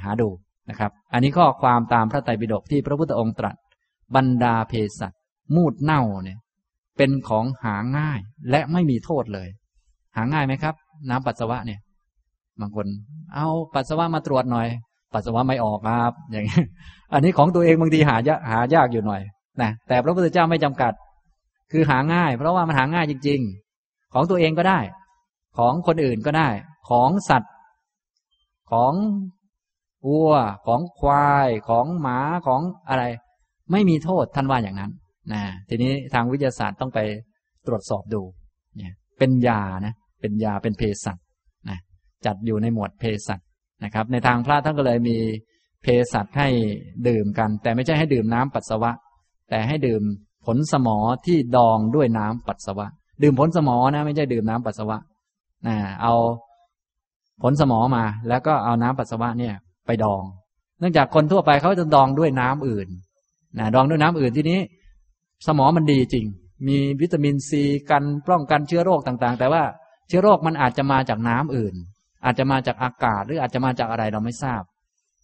[0.04, 0.28] หาดู
[0.70, 3.56] นะครับ อันนี้ข้อความตามพระไตรปิฎกที่พระพุทธองค์ตรัส
[4.14, 5.12] บรรดาเพสัต
[5.54, 6.38] มูดเน่าเนี่ย
[6.96, 8.20] เป็นของหาง่าย
[8.50, 9.48] และไม่มีโทษเลย
[10.16, 10.74] หาง่ายไหมครับ
[11.10, 11.80] น้ำปัสสาวะเนี่ย
[12.60, 12.86] บางคน
[13.34, 14.68] เอาปัสสาวะมาตรวจหน่อย
[15.14, 16.60] ปัสสาวะไม่ออกครับ อย่างนี้
[17.12, 19.22] อันนี้ของตัวเองบางทีหายากหายากอยู่หน่อย
[19.62, 20.92] นะแต่พระพุทธเจ้าไม่จำกัด
[21.72, 23.40] คือหาง่าย เพราะว่ามันหาง่ายจริง
[23.76, 24.78] ๆ ของตัวเองก็ได้
[25.58, 26.48] ของคนอื่นก็ได้
[26.90, 27.52] ของสัตว์
[28.70, 28.92] ของ
[30.08, 30.32] วัว
[30.66, 33.04] ของควายของหมาของอะไร
[33.72, 34.92] ไม่มีโทษท่านว่าอย่างนั้น
[35.32, 37.00] นะทีนี้ทางวิทยาศาสตร์ต้องไป
[37.66, 38.22] ตรวจสอบดู
[38.76, 41.18] เนี่ยเป็นยานะเป็นยาเป็นเภสัช
[41.68, 41.78] นะ
[42.26, 43.40] จัดอยู่ในหมวดเภสัช
[43.84, 45.16] นะครับ ในทางพระท่านก็เลยมี
[45.82, 46.48] เภสัชให้
[47.08, 48.90] ดื่มกัน แต่ไม่ใช่ให้ดื่มน้ำปัสสาวะ
[49.50, 50.02] แต่ให้ดื่ม
[50.46, 52.86] ผลสมอที่ดองด้วยน้ำปัสสาวะ
[53.22, 54.98] ดื่มผลสมอนะ ไม่ใช่ดื่มน้ำปัสสาวะ
[55.66, 56.14] นะเอา
[57.42, 59.54] ผลสมอมา แล้วก็เอาน้ำปัสสาวะเนี่ย
[59.86, 60.22] ไปดอง
[60.78, 62.88] เนื่องจากคนทั่วไปเขาจะดองด้วยน้ำอื่น
[63.58, 64.60] นะดองด้วยน้ำอื่นที่นี้
[65.46, 66.26] สมอมันดีจริง
[66.68, 69.62] มีวิตามินซีกันป้องกันเชื้อโรคต่างๆ แต่ว่า
[70.08, 71.74] เชื้อโรคมันอาจจะมาจากน้ำอื่น
[72.24, 74.62] อาจจะมาจากอากาศหรืออาจจะมาจากอะไรเราไม่ทราบ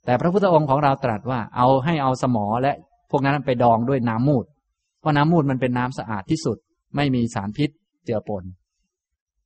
[0.04, 2.72] แต่พระพุทธองค์ของเราตรัสว่าเอาให้เอาสมอและ
[3.10, 4.44] พวกนั้นไปดองด้วยน้ำมูด
[5.00, 6.56] เพราะน้ำมูดมันเป็นน้ำสะอาดที่สุด
[6.96, 7.70] ไม่มีสารพิษ
[8.04, 8.44] เจือปน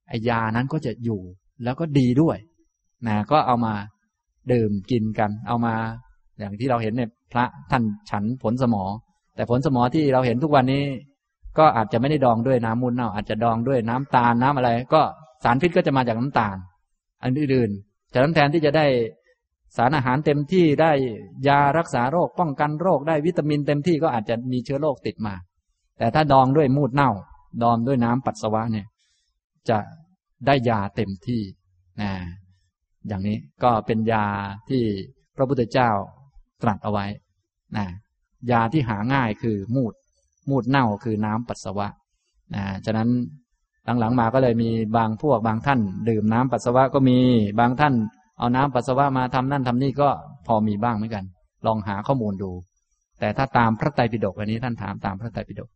[0.09, 1.21] ไอยานั้นก็จะอยู่
[1.65, 2.37] แล้วก็ดีด้วย
[3.07, 3.75] นะก็เอามา
[4.53, 5.75] ดื่มกินกัน เอามา
[6.39, 8.85] อย่างที่เราเห็นเนี่ยพระท่านฉันผลสมอ
[9.37, 10.85] แต่ผลสมอที่เราเห็นทุกวันนี้
[11.59, 15.03] ก็อาจจะไม่ได้ดองด้วยน้ำมูลเน่าอาจจะดองด้วยน้ำตาลน้ำอะไร ก็
[15.45, 16.57] สารพิษก็จะมาจากน้ำตาล
[17.23, 18.87] อันอื่นๆจากนั้นแทนที่จะได้
[19.77, 20.93] สารอาหารเต็มที่ได้
[21.49, 25.35] ยารักษาโรคป้องกันโรคได้วิตามินเต็มที่ก็อาจจะมีเชื้อโรคติดมา
[25.99, 27.11] แต่ถ้าดองด้วยมูดเน่า
[27.63, 28.87] ดองด้วยน้ำปัสสาวะเนี่ย
[29.69, 29.79] จะ
[30.47, 31.43] ได้ยาเต็มที่
[32.01, 32.11] นะ
[33.09, 34.27] อย่างนี้ก็เป็นยา
[34.69, 34.83] ที่
[35.37, 35.91] พระพุทธเจ้า
[36.63, 37.07] ตรัสเอาไว้
[37.77, 37.87] นะ
[38.51, 39.93] ยาที่หาง่ายคือมูด
[40.51, 41.89] มูดเน่าคือน้ำปัสสาวะ
[42.55, 43.09] นะฉะนั้น
[44.01, 47.19] หลังๆมาก็เลยมีบางพวกบางท่าน ดื่มน้ำปัสสาวะก็มี
[47.61, 47.95] บางท่าน
[48.39, 50.09] เอาน้ำปัสสาวะมาทำนั่นทำนี่ก็
[50.47, 51.25] พอมีบ้างเหมือนกัน
[51.67, 52.51] ลองหาข้อมูลดู
[53.21, 55.69] แต่ถ้าตามพระไตรปิฎกอันนี้ท่านถามตามพระไตรปิฎก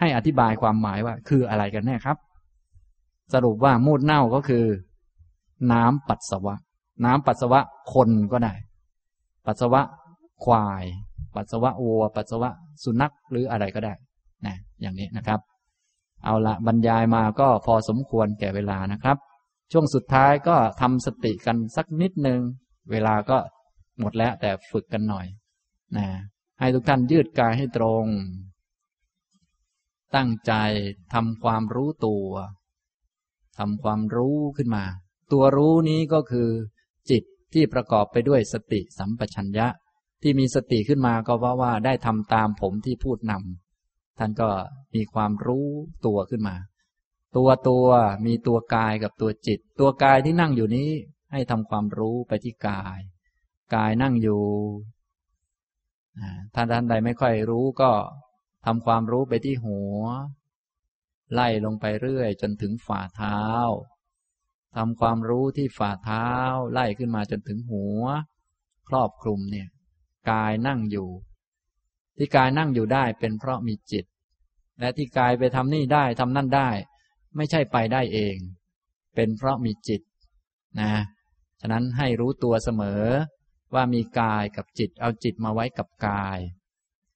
[0.00, 2.16] ให้อธิบายความหมายว่าคืออะไรกันแน่ครับ
[3.34, 4.64] สรุปว่ามูดเน่าก็คือ
[5.72, 6.54] น้ำปัสสาวะ
[7.04, 7.60] น้ำปัสสาวะ
[7.92, 8.54] คนก็ได้
[9.46, 9.82] ปัสสาวะ
[10.44, 10.84] ควาย
[11.34, 12.50] ปัสสาวะวัว ปัสสาวะ
[12.82, 13.94] สุนัขหรืออะไรก็ได้
[14.46, 15.40] นะอย่างนี้นะครับ
[16.24, 19.16] เอาละบรรยายมาก็พอสมควรแก่เวลานะครับ
[19.72, 22.40] ช่วงสุดท้ายก็ทำสติกันสักนิดหนึ่ง
[22.90, 23.38] เวลาก็
[24.00, 25.26] หมดแล้วแต่ฝึกกันหน่อย
[25.96, 26.06] นะ
[26.60, 28.04] ให้ทุกท่านยืดกายให้ตรง
[30.16, 30.52] ตั้งใจ
[31.14, 32.28] ทำความรู้ตัว
[33.58, 34.84] ทำความรู้ขึ้นมา
[35.32, 36.48] ตัวรู้นี้ก็คือ
[37.10, 37.22] จิต
[37.54, 39.66] ที่ประกอบไปด้วยสติสัมปชัญญะ
[40.22, 44.48] ที่มีสติขึ้นมาก็เพราะว่าได้ทำตามผมที่พูดนำท่านก็
[44.94, 45.66] มีความรู้
[46.06, 46.56] ตัวขึ้นมา
[47.36, 47.86] ตัวตัว
[48.26, 50.90] มีตัวกายกับตัวจิต ตัวกายที่นั่งอยู่นี้
[51.32, 52.98] ให้ทำความรู้ไปที่กาย
[53.74, 54.42] กายนั่งอยู่
[56.54, 57.90] ถ้าท่านใดไม่ค่อยรู้ก็
[58.66, 60.02] ทำความรู้ไปที่หัว
[61.32, 63.40] ไล่ลงไปเรื่อยจนถึงฝ่าเท้า
[64.76, 66.26] ทำความรู้ที่ฝ่าเท้า
[66.72, 68.04] ไล่ขึ้นมาจนถึงหัว
[68.88, 69.68] ครอบคลุมเนี่ย
[70.30, 71.08] กายนั่งอยู่
[72.16, 74.04] ที่กายนั่งอยู่ได้เป็นเพราะมีจิต
[74.80, 76.70] และที่กายไปทำนี่ได้ทำนั่นได้
[77.36, 78.36] ไม่ใช่ไปได้เอง
[79.14, 80.02] เป็นเพราะมีจิต
[80.80, 80.92] นะ
[81.60, 83.02] ฉะนั้นให้รู้ตัวเสมอ
[83.74, 86.38] ว่ามีกายกับจิต เอาจิตมาไว้กับกาย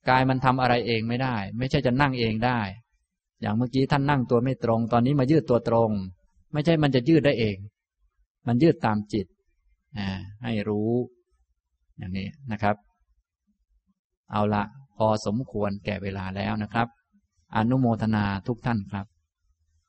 [0.08, 2.60] กายมันทำอะไรเองไม่ได้ ไม่ใช่จะนั่งเองได้
[3.40, 5.90] อย่างเมื่อกี้ท่านนั่งตัวไม่ตรง ตอนนี้มายืดตัวตรง
[6.52, 7.56] ไม่ใช่มันจะยืดได้เอง
[8.46, 9.26] มันยืดตามจิต
[10.44, 10.90] ให้รู้
[11.98, 12.76] อย่างนี้นะครับ
[14.32, 14.64] เอาละ
[14.96, 16.88] พอสมควรแก่เวลาแล้วนะครับ
[17.56, 19.06] อนุโมทนาทุกท่านครับ